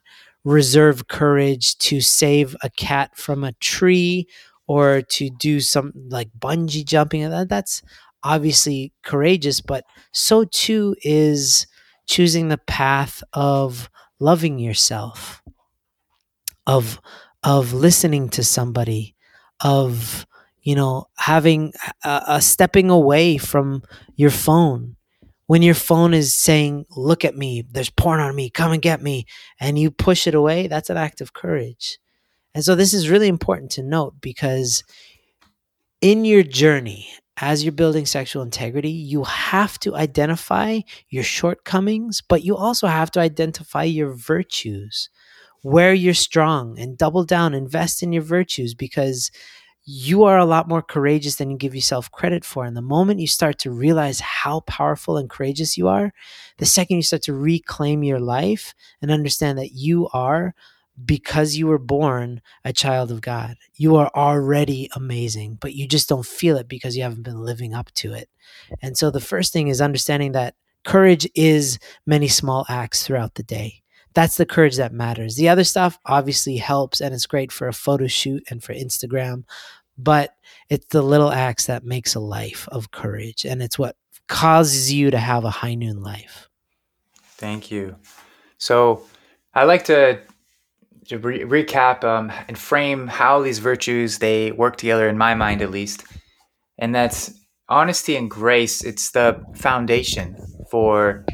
reserve 0.43 1.07
courage 1.07 1.77
to 1.77 2.01
save 2.01 2.55
a 2.63 2.69
cat 2.69 3.15
from 3.15 3.43
a 3.45 3.53
tree 3.53 4.27
or 4.67 5.01
to 5.01 5.29
do 5.29 5.61
some 5.61 5.93
like 6.09 6.29
bungee 6.37 6.85
jumping. 6.85 7.29
That- 7.29 7.49
that's 7.49 7.81
obviously 8.23 8.93
courageous 9.03 9.61
but 9.61 9.85
so 10.11 10.45
too 10.45 10.95
is 11.01 11.67
choosing 12.07 12.47
the 12.49 12.57
path 12.57 13.23
of 13.33 13.89
loving 14.19 14.59
yourself 14.59 15.41
of 16.65 16.99
of 17.43 17.73
listening 17.73 18.29
to 18.29 18.43
somebody 18.43 19.15
of 19.63 20.25
you 20.61 20.75
know 20.75 21.05
having 21.17 21.73
a, 22.03 22.21
a 22.27 22.41
stepping 22.41 22.89
away 22.89 23.37
from 23.37 23.83
your 24.15 24.31
phone. 24.31 24.95
When 25.47 25.61
your 25.61 25.75
phone 25.75 26.13
is 26.13 26.33
saying 26.33 26.85
look 26.95 27.25
at 27.25 27.35
me 27.35 27.63
there's 27.69 27.89
porn 27.89 28.21
on 28.21 28.35
me 28.35 28.49
come 28.49 28.71
and 28.71 28.81
get 28.81 29.01
me 29.01 29.25
and 29.59 29.77
you 29.77 29.91
push 29.91 30.25
it 30.25 30.33
away 30.35 30.67
that's 30.67 30.89
an 30.89 30.97
act 30.97 31.21
of 31.21 31.33
courage. 31.33 31.99
And 32.55 32.63
so 32.63 32.75
this 32.75 32.93
is 32.93 33.09
really 33.09 33.27
important 33.27 33.71
to 33.71 33.83
note 33.83 34.15
because 34.21 34.83
in 36.01 36.23
your 36.25 36.43
journey 36.43 37.09
as 37.37 37.63
you're 37.63 37.71
building 37.71 38.05
sexual 38.05 38.43
integrity 38.43 38.91
you 38.91 39.23
have 39.23 39.79
to 39.79 39.95
identify 39.95 40.79
your 41.09 41.23
shortcomings 41.23 42.21
but 42.21 42.43
you 42.43 42.55
also 42.55 42.87
have 42.87 43.11
to 43.11 43.19
identify 43.19 43.83
your 43.83 44.13
virtues. 44.13 45.09
Where 45.61 45.93
you're 45.93 46.13
strong 46.13 46.77
and 46.77 46.97
double 46.97 47.23
down 47.23 47.53
invest 47.53 48.03
in 48.03 48.11
your 48.11 48.21
virtues 48.21 48.73
because 48.73 49.31
you 49.85 50.23
are 50.23 50.37
a 50.37 50.45
lot 50.45 50.67
more 50.67 50.81
courageous 50.81 51.35
than 51.35 51.49
you 51.49 51.57
give 51.57 51.75
yourself 51.75 52.11
credit 52.11 52.43
for. 52.43 52.65
And 52.65 52.75
the 52.75 52.81
moment 52.81 53.19
you 53.19 53.27
start 53.27 53.59
to 53.59 53.71
realize 53.71 54.19
how 54.19 54.61
powerful 54.61 55.17
and 55.17 55.29
courageous 55.29 55.77
you 55.77 55.87
are 55.87 56.13
the 56.57 56.65
second 56.65 56.97
you 56.97 57.03
start 57.03 57.21
to 57.23 57.33
reclaim 57.33 58.03
your 58.03 58.19
life 58.19 58.73
and 59.01 59.09
understand 59.11 59.57
that 59.57 59.71
you 59.71 60.09
are 60.13 60.53
because 61.05 61.55
you 61.55 61.67
were 61.67 61.79
born 61.79 62.41
a 62.63 62.73
child 62.73 63.11
of 63.11 63.21
God. 63.21 63.55
You 63.75 63.95
are 63.95 64.11
already 64.15 64.89
amazing, 64.95 65.57
but 65.59 65.73
you 65.73 65.87
just 65.87 66.09
don't 66.09 66.25
feel 66.25 66.57
it 66.57 66.67
because 66.67 66.95
you 66.95 67.03
haven't 67.03 67.23
been 67.23 67.43
living 67.43 67.73
up 67.73 67.91
to 67.95 68.13
it. 68.13 68.29
And 68.81 68.97
so 68.97 69.09
the 69.09 69.19
first 69.19 69.53
thing 69.53 69.67
is 69.69 69.81
understanding 69.81 70.33
that 70.33 70.55
courage 70.85 71.27
is 71.33 71.79
many 72.05 72.27
small 72.27 72.65
acts 72.69 73.05
throughout 73.05 73.35
the 73.35 73.43
day. 73.43 73.81
that's 74.13 74.37
the 74.37 74.45
courage 74.45 74.77
that 74.77 74.93
matters. 74.93 75.35
The 75.35 75.49
other 75.49 75.63
stuff 75.63 75.97
obviously 76.05 76.57
helps 76.57 77.01
and 77.01 77.13
it's 77.13 77.25
great 77.25 77.51
for 77.51 77.67
a 77.67 77.73
photo 77.73 78.07
shoot 78.07 78.43
and 78.49 78.63
for 78.63 78.73
Instagram, 78.73 79.43
but 79.97 80.35
it's 80.69 80.85
the 80.87 81.01
little 81.01 81.31
acts 81.31 81.65
that 81.65 81.83
makes 81.83 82.15
a 82.15 82.19
life 82.19 82.67
of 82.71 82.91
courage 82.91 83.45
and 83.45 83.61
it's 83.61 83.79
what 83.79 83.95
causes 84.27 84.91
you 84.93 85.11
to 85.11 85.17
have 85.17 85.43
a 85.43 85.49
high 85.49 85.75
noon 85.75 86.01
life. 86.01 86.49
Thank 87.37 87.71
you. 87.71 87.95
So 88.57 89.03
I 89.53 89.63
like 89.65 89.85
to, 89.85 90.19
to 91.07 91.17
re- 91.17 91.43
recap 91.43 92.03
um, 92.03 92.31
and 92.47 92.57
frame 92.57 93.07
how 93.07 93.41
these 93.41 93.59
virtues 93.59 94.19
they 94.19 94.51
work 94.51 94.77
together 94.77 95.07
in 95.09 95.17
my 95.17 95.33
mind 95.33 95.61
at 95.61 95.71
least, 95.71 96.03
and 96.77 96.93
that's 96.93 97.33
honesty 97.69 98.15
and 98.15 98.29
grace. 98.29 98.83
It's 98.83 99.11
the 99.11 99.43
foundation 99.55 100.35
for 100.69 101.25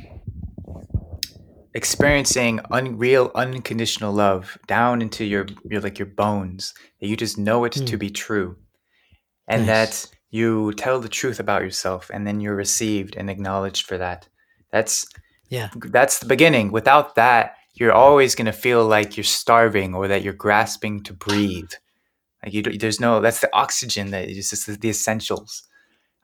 experiencing 1.74 2.60
unreal 2.72 3.32
unconditional 3.36 4.12
love 4.12 4.58
down 4.68 5.02
into 5.02 5.24
your 5.24 5.46
your 5.64 5.82
like 5.82 6.00
your 6.00 6.08
bones 6.08 6.74
that 7.00 7.08
you 7.08 7.16
just 7.16 7.38
know 7.38 7.64
it 7.64 7.74
mm. 7.74 7.86
to 7.86 7.94
hmm. 7.94 8.00
be 8.00 8.10
true 8.10 8.58
and 9.48 9.66
nice. 9.66 10.08
that 10.08 10.16
you 10.32 10.74
tell 10.74 11.00
the 11.00 11.10
truth 11.10 11.40
about 11.40 11.62
yourself 11.62 12.10
and 12.14 12.26
then 12.26 12.40
you're 12.40 12.56
received 12.56 13.16
and 13.16 13.30
acknowledged 13.30 13.86
for 13.86 13.98
that 13.98 14.28
that's 14.72 15.06
yeah 15.50 15.70
that's 15.86 16.20
the 16.20 16.26
beginning 16.26 16.72
without 16.72 17.16
that 17.16 17.56
you're 17.80 17.94
always 17.94 18.36
going 18.36 18.46
to 18.46 18.52
feel 18.52 18.86
like 18.86 19.18
you're 19.18 19.24
starving 19.24 19.96
or 19.96 20.08
that 20.08 20.22
you're 20.22 20.34
grasping 20.34 21.02
to 21.04 21.14
breathe. 21.14 21.72
Like 22.44 22.54
you 22.54 22.62
there's 22.64 23.00
no 23.00 23.22
that's 23.22 23.42
the 23.42 23.54
oxygen 23.54 24.12
that 24.12 24.30
is 24.30 24.50
just 24.50 24.82
the 24.82 24.90
essentials. 24.90 25.64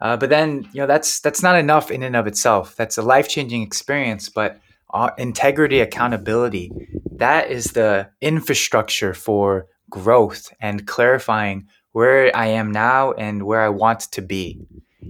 Uh, 0.02 0.18
but 0.18 0.30
then 0.30 0.68
you 0.74 0.82
know 0.82 0.88
that's 0.88 1.20
that's 1.20 1.42
not 1.42 1.58
enough 1.58 1.92
in 1.92 2.04
and 2.04 2.16
of 2.16 2.28
itself. 2.28 2.76
That's 2.76 2.98
a 2.98 3.02
life-changing 3.02 3.62
experience 3.62 4.30
but 4.30 4.60
uh, 4.94 5.10
integrity 5.18 5.80
accountability 5.80 6.72
that 7.18 7.50
is 7.50 7.72
the 7.72 8.10
infrastructure 8.22 9.14
for 9.14 9.68
growth 9.90 10.54
and 10.60 10.86
clarifying 10.86 11.68
where 11.94 12.36
I 12.36 12.48
am 12.48 12.72
now 12.72 13.14
and 13.14 13.44
where 13.44 13.62
I 13.62 13.70
want 13.70 14.02
to 14.12 14.22
be, 14.22 14.60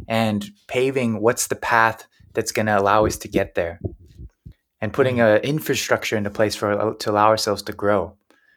and 0.07 0.47
paving 0.67 1.19
what's 1.19 1.47
the 1.47 1.55
path 1.55 2.05
that's 2.33 2.51
going 2.51 2.67
to 2.67 2.77
allow 2.77 3.05
us 3.07 3.17
to 3.17 3.27
get 3.27 3.55
there, 3.55 3.79
and 4.81 4.93
putting 4.93 5.17
mm-hmm. 5.17 5.37
an 5.37 5.49
infrastructure 5.49 6.17
into 6.17 6.29
place 6.29 6.55
for 6.55 6.71
uh, 6.71 6.93
to 6.95 7.11
allow 7.11 7.27
ourselves 7.27 7.63
to 7.63 7.73
grow, 7.73 8.15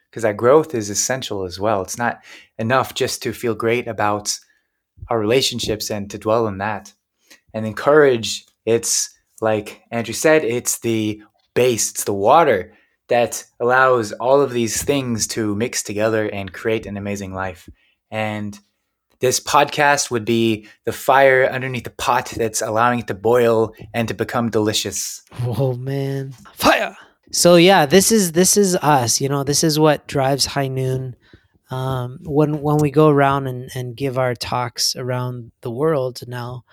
because 0.09 0.23
that 0.23 0.37
growth 0.37 0.75
is 0.75 0.89
essential 0.89 1.43
as 1.45 1.59
well. 1.59 1.81
It's 1.81 1.97
not 1.97 2.19
enough 2.57 2.93
just 2.93 3.23
to 3.23 3.33
feel 3.33 3.55
great 3.55 3.87
about 3.87 4.37
our 5.09 5.19
relationships 5.19 5.89
and 5.89 6.09
to 6.11 6.17
dwell 6.17 6.47
in 6.47 6.57
that, 6.57 6.93
and 7.53 7.65
encourage. 7.65 8.45
It's 8.65 9.09
like 9.41 9.81
Andrew 9.91 10.13
said, 10.13 10.43
it's 10.43 10.79
the 10.79 11.21
base, 11.55 11.91
it's 11.91 12.03
the 12.03 12.13
water 12.13 12.73
that 13.07 13.43
allows 13.59 14.11
all 14.11 14.41
of 14.41 14.51
these 14.51 14.83
things 14.83 15.25
to 15.27 15.55
mix 15.55 15.81
together 15.81 16.29
and 16.29 16.53
create 16.53 16.85
an 16.85 16.97
amazing 16.97 17.33
life. 17.33 17.67
And 18.11 18.59
this 19.19 19.39
podcast 19.39 20.11
would 20.11 20.25
be 20.25 20.67
the 20.85 20.91
fire 20.91 21.45
underneath 21.45 21.83
the 21.83 21.89
pot 21.89 22.33
that's 22.35 22.61
allowing 22.61 22.99
it 22.99 23.07
to 23.07 23.13
boil 23.13 23.73
and 23.93 24.07
to 24.07 24.13
become 24.13 24.49
delicious. 24.49 25.23
Oh 25.45 25.73
man, 25.73 26.31
fire! 26.53 26.95
So 27.31 27.55
yeah, 27.55 27.85
this 27.85 28.11
is 28.11 28.31
this 28.31 28.57
is 28.57 28.75
us. 28.77 29.21
You 29.21 29.29
know, 29.29 29.43
this 29.43 29.63
is 29.63 29.79
what 29.79 30.07
drives 30.07 30.45
High 30.45 30.67
Noon. 30.69 31.15
Um, 31.69 32.19
when 32.23 32.61
when 32.61 32.77
we 32.77 32.91
go 32.91 33.09
around 33.09 33.47
and, 33.47 33.69
and 33.75 33.95
give 33.95 34.17
our 34.17 34.33
talks 34.33 34.95
around 34.95 35.51
the 35.61 35.71
world 35.71 36.21
now, 36.27 36.63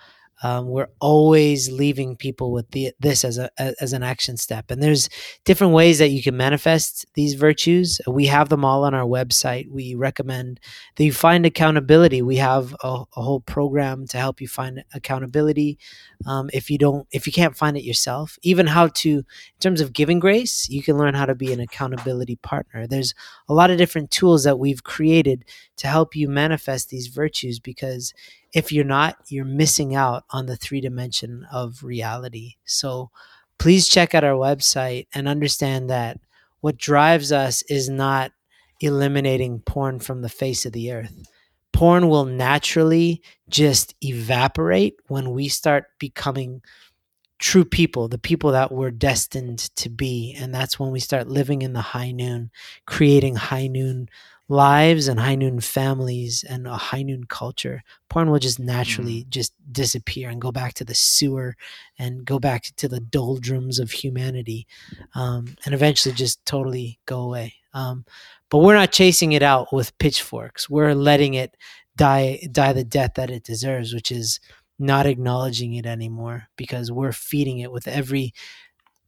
um, 0.43 0.67
we're 0.67 0.89
always 0.99 1.71
leaving 1.71 2.15
people 2.15 2.51
with 2.51 2.69
the, 2.71 2.91
this 2.99 3.25
as 3.25 3.37
a 3.37 3.49
as 3.81 3.93
an 3.93 4.03
action 4.03 4.37
step. 4.37 4.69
And 4.69 4.81
there's 4.81 5.09
different 5.45 5.73
ways 5.73 5.99
that 5.99 6.09
you 6.09 6.21
can 6.21 6.37
manifest 6.37 7.05
these 7.15 7.33
virtues. 7.33 7.99
We 8.07 8.27
have 8.27 8.49
them 8.49 8.63
all 8.63 8.83
on 8.83 8.93
our 8.93 9.05
website. 9.05 9.69
We 9.69 9.95
recommend 9.95 10.59
that 10.95 11.03
you 11.03 11.11
find 11.13 11.45
accountability. 11.45 12.21
We 12.21 12.37
have 12.37 12.75
a, 12.83 13.03
a 13.15 13.21
whole 13.21 13.41
program 13.41 14.05
to 14.07 14.17
help 14.17 14.39
you 14.39 14.47
find 14.47 14.83
accountability. 14.93 15.79
Um, 16.25 16.49
if 16.53 16.69
you 16.69 16.77
don't 16.77 17.07
if 17.11 17.27
you 17.27 17.33
can't 17.33 17.55
find 17.55 17.77
it 17.77 17.83
yourself 17.83 18.37
even 18.41 18.67
how 18.67 18.87
to 18.87 19.09
in 19.09 19.59
terms 19.59 19.81
of 19.81 19.93
giving 19.93 20.19
grace 20.19 20.67
you 20.69 20.81
can 20.81 20.97
learn 20.97 21.13
how 21.13 21.25
to 21.25 21.35
be 21.35 21.53
an 21.53 21.59
accountability 21.59 22.37
partner. 22.37 22.87
There's 22.87 23.13
a 23.47 23.53
lot 23.53 23.69
of 23.69 23.77
different 23.77 24.11
tools 24.11 24.43
that 24.43 24.59
we've 24.59 24.83
created 24.83 25.45
to 25.77 25.87
help 25.87 26.15
you 26.15 26.27
manifest 26.27 26.89
these 26.89 27.07
virtues 27.07 27.59
because 27.59 28.13
if 28.53 28.71
you're 28.71 28.85
not, 28.85 29.17
you're 29.27 29.45
missing 29.45 29.95
out 29.95 30.23
on 30.31 30.45
the 30.45 30.55
three 30.55 30.81
dimension 30.81 31.45
of 31.51 31.83
reality. 31.83 32.55
So 32.65 33.11
please 33.57 33.87
check 33.87 34.15
out 34.15 34.23
our 34.23 34.35
website 34.35 35.07
and 35.13 35.27
understand 35.27 35.89
that 35.89 36.19
what 36.61 36.77
drives 36.77 37.31
us 37.31 37.61
is 37.63 37.89
not 37.89 38.31
eliminating 38.79 39.59
porn 39.59 39.99
from 39.99 40.21
the 40.21 40.29
face 40.29 40.65
of 40.65 40.71
the 40.71 40.91
earth. 40.91 41.27
Porn 41.73 42.09
will 42.09 42.25
naturally 42.25 43.21
just 43.49 43.93
evaporate 44.03 44.95
when 45.07 45.31
we 45.31 45.47
start 45.47 45.85
becoming 45.99 46.61
true 47.39 47.65
people, 47.65 48.07
the 48.07 48.17
people 48.17 48.51
that 48.51 48.71
we're 48.71 48.91
destined 48.91 49.59
to 49.75 49.89
be. 49.89 50.35
And 50.39 50.53
that's 50.53 50.79
when 50.79 50.91
we 50.91 50.99
start 50.99 51.27
living 51.27 51.61
in 51.61 51.73
the 51.73 51.81
high 51.81 52.11
noon, 52.11 52.49
creating 52.85 53.35
high 53.35 53.67
noon 53.67 54.09
lives 54.49 55.07
and 55.07 55.19
high 55.19 55.35
noon 55.35 55.59
families 55.59 56.43
and 56.47 56.67
a 56.67 56.75
high 56.75 57.03
noon 57.03 57.25
culture, 57.25 57.83
porn 58.09 58.29
will 58.29 58.39
just 58.39 58.59
naturally 58.59 59.23
mm. 59.23 59.29
just 59.29 59.53
disappear 59.71 60.29
and 60.29 60.41
go 60.41 60.51
back 60.51 60.73
to 60.73 60.85
the 60.85 60.95
sewer 60.95 61.55
and 61.99 62.25
go 62.25 62.39
back 62.39 62.63
to 62.77 62.87
the 62.87 62.99
doldrums 62.99 63.79
of 63.79 63.91
humanity 63.91 64.65
um, 65.15 65.55
and 65.65 65.73
eventually 65.73 66.15
just 66.15 66.45
totally 66.45 66.99
go 67.05 67.19
away. 67.19 67.55
Um, 67.73 68.05
but 68.49 68.59
we're 68.59 68.75
not 68.75 68.93
chasing 68.93 69.33
it 69.33 69.43
out 69.43 69.73
with 69.73 69.97
pitchforks. 69.97 70.69
We're 70.69 70.95
letting 70.95 71.33
it 71.33 71.57
die 71.95 72.47
die 72.51 72.73
the 72.73 72.83
death 72.85 73.15
that 73.15 73.29
it 73.29 73.43
deserves, 73.43 73.93
which 73.93 74.11
is 74.11 74.39
not 74.79 75.05
acknowledging 75.05 75.73
it 75.73 75.85
anymore 75.85 76.47
because 76.55 76.91
we're 76.91 77.11
feeding 77.11 77.59
it 77.59 77.71
with 77.71 77.87
every 77.87 78.33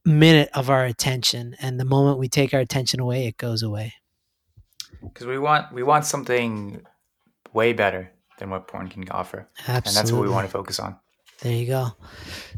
minute 0.04 0.48
of 0.54 0.70
our 0.70 0.84
attention 0.84 1.54
and 1.60 1.78
the 1.78 1.84
moment 1.84 2.18
we 2.18 2.28
take 2.28 2.54
our 2.54 2.60
attention 2.60 3.00
away 3.00 3.26
it 3.26 3.36
goes 3.36 3.62
away 3.62 3.92
because 5.02 5.26
we 5.26 5.38
want 5.38 5.72
we 5.72 5.82
want 5.82 6.04
something 6.04 6.82
way 7.52 7.72
better 7.72 8.12
than 8.38 8.50
what 8.50 8.68
porn 8.68 8.88
can 8.88 9.08
offer, 9.10 9.48
Absolutely. 9.58 9.88
and 9.88 9.96
that's 9.96 10.12
what 10.12 10.22
we 10.22 10.28
want 10.28 10.46
to 10.46 10.50
focus 10.50 10.78
on. 10.78 10.96
There 11.42 11.52
you 11.52 11.66
go. 11.66 11.92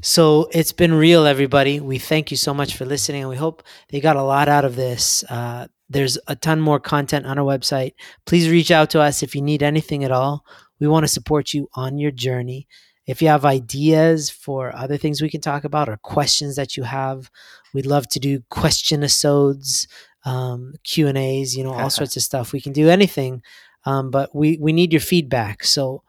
So 0.00 0.48
it's 0.52 0.72
been 0.72 0.92
real, 0.92 1.24
everybody. 1.24 1.78
We 1.78 1.98
thank 1.98 2.32
you 2.32 2.36
so 2.36 2.52
much 2.52 2.76
for 2.76 2.84
listening, 2.84 3.22
and 3.22 3.30
we 3.30 3.36
hope 3.36 3.62
they 3.90 4.00
got 4.00 4.16
a 4.16 4.22
lot 4.22 4.48
out 4.48 4.64
of 4.64 4.74
this. 4.74 5.22
Uh, 5.28 5.68
there's 5.88 6.18
a 6.26 6.34
ton 6.34 6.60
more 6.60 6.80
content 6.80 7.26
on 7.26 7.38
our 7.38 7.44
website. 7.44 7.92
Please 8.26 8.48
reach 8.48 8.70
out 8.70 8.90
to 8.90 9.00
us 9.00 9.22
if 9.22 9.34
you 9.34 9.42
need 9.42 9.62
anything 9.62 10.02
at 10.02 10.10
all. 10.10 10.44
We 10.80 10.88
want 10.88 11.04
to 11.04 11.12
support 11.12 11.54
you 11.54 11.68
on 11.74 11.98
your 11.98 12.10
journey. 12.10 12.66
If 13.06 13.20
you 13.20 13.28
have 13.28 13.44
ideas 13.44 14.30
for 14.30 14.74
other 14.74 14.96
things 14.96 15.20
we 15.20 15.30
can 15.30 15.40
talk 15.40 15.64
about 15.64 15.88
or 15.88 15.96
questions 15.96 16.56
that 16.56 16.76
you 16.76 16.84
have, 16.84 17.30
we'd 17.74 17.86
love 17.86 18.08
to 18.10 18.20
do 18.20 18.42
question 18.48 19.02
episodes 19.02 19.86
um, 20.24 20.74
Q 20.84 21.08
and 21.08 21.18
A's, 21.18 21.56
you 21.56 21.64
know, 21.64 21.72
all 21.72 21.90
sorts 21.98 22.16
of 22.16 22.22
stuff. 22.22 22.52
We 22.52 22.60
can 22.60 22.72
do 22.72 22.88
anything, 22.88 23.42
um, 23.84 24.10
but 24.10 24.34
we 24.34 24.58
we 24.60 24.72
need 24.72 24.92
your 24.92 25.00
feedback. 25.00 25.64
So 25.64 26.02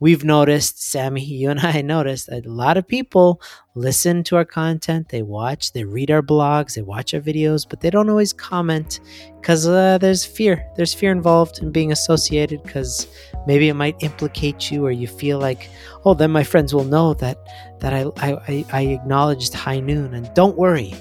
we've 0.00 0.24
noticed, 0.24 0.82
Sammy, 0.82 1.24
you 1.24 1.50
and 1.50 1.60
I 1.60 1.82
noticed 1.82 2.28
that 2.28 2.46
a 2.46 2.52
lot 2.52 2.76
of 2.76 2.86
people 2.86 3.40
listen 3.74 4.24
to 4.24 4.36
our 4.36 4.44
content. 4.44 5.08
They 5.08 5.22
watch, 5.22 5.72
they 5.72 5.84
read 5.84 6.10
our 6.10 6.22
blogs, 6.22 6.74
they 6.74 6.82
watch 6.82 7.14
our 7.14 7.20
videos, 7.20 7.68
but 7.68 7.80
they 7.80 7.90
don't 7.90 8.10
always 8.10 8.32
comment 8.32 9.00
because 9.40 9.66
uh, 9.66 9.98
there's 9.98 10.24
fear. 10.24 10.64
There's 10.76 10.94
fear 10.94 11.12
involved 11.12 11.58
in 11.62 11.72
being 11.72 11.92
associated 11.92 12.62
because 12.62 13.06
maybe 13.46 13.68
it 13.68 13.74
might 13.74 14.02
implicate 14.02 14.70
you, 14.70 14.84
or 14.84 14.90
you 14.90 15.06
feel 15.06 15.38
like, 15.38 15.68
oh, 16.04 16.14
then 16.14 16.30
my 16.30 16.44
friends 16.44 16.74
will 16.74 16.84
know 16.84 17.14
that 17.14 17.38
that 17.80 17.92
I 17.92 18.06
I, 18.16 18.64
I 18.72 18.82
acknowledged 18.86 19.54
high 19.54 19.80
noon. 19.80 20.14
And 20.14 20.32
don't 20.34 20.56
worry, 20.56 20.94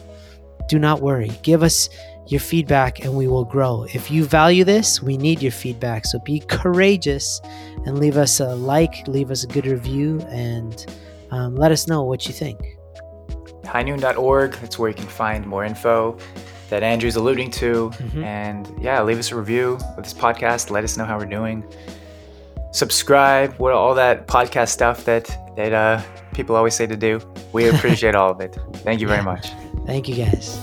do 0.68 0.80
not 0.80 1.01
worry. 1.01 1.32
Give 1.43 1.63
us 1.63 1.89
your 2.28 2.39
feedback 2.39 3.03
and 3.03 3.15
we 3.15 3.28
will 3.28 3.45
grow. 3.45 3.86
If 3.93 4.11
you 4.11 4.25
value 4.25 4.63
this, 4.63 5.01
we 5.01 5.17
need 5.17 5.41
your 5.41 5.51
feedback. 5.51 6.05
So 6.05 6.19
be 6.19 6.39
courageous 6.41 7.41
and 7.86 7.99
leave 7.99 8.17
us 8.17 8.39
a 8.39 8.55
like, 8.55 9.07
leave 9.07 9.32
us 9.32 9.43
a 9.43 9.47
good 9.47 9.65
review, 9.65 10.19
and 10.30 10.86
um, 11.32 11.55
let 11.55 11.71
us 11.71 11.88
know 11.88 12.03
what 12.03 12.28
you 12.28 12.34
think. 12.34 12.78
Highnoon.org, 13.63 14.53
that's 14.53 14.80
where 14.80 14.89
you 14.89 14.95
can 14.95 15.07
find 15.07 15.45
more 15.45 15.65
info 15.65 16.17
that 16.69 16.84
Andrew's 16.84 17.15
alluding 17.15 17.51
to. 17.51 17.89
Mm-hmm. 17.89 18.23
And 18.23 18.73
yeah, 18.82 19.01
leave 19.03 19.19
us 19.19 19.32
a 19.32 19.36
review 19.36 19.78
of 19.97 20.03
this 20.03 20.13
podcast. 20.13 20.69
Let 20.69 20.84
us 20.84 20.97
know 20.97 21.05
how 21.05 21.17
we're 21.17 21.25
doing. 21.25 21.63
Subscribe, 22.71 23.53
what 23.57 23.73
all 23.73 23.95
that 23.95 24.28
podcast 24.28 24.69
stuff 24.69 25.05
that 25.05 25.25
that 25.55 25.73
uh, 25.73 26.01
people 26.34 26.55
always 26.55 26.75
say 26.75 26.86
to 26.88 26.97
do. 26.97 27.19
We 27.53 27.69
appreciate 27.73 28.15
all 28.15 28.32
of 28.32 28.41
it. 28.41 28.57
Thank 28.78 29.01
you 29.01 29.07
very 29.07 29.23
much. 29.23 29.47
Thank 29.86 30.07
you 30.09 30.15
guys. 30.15 30.57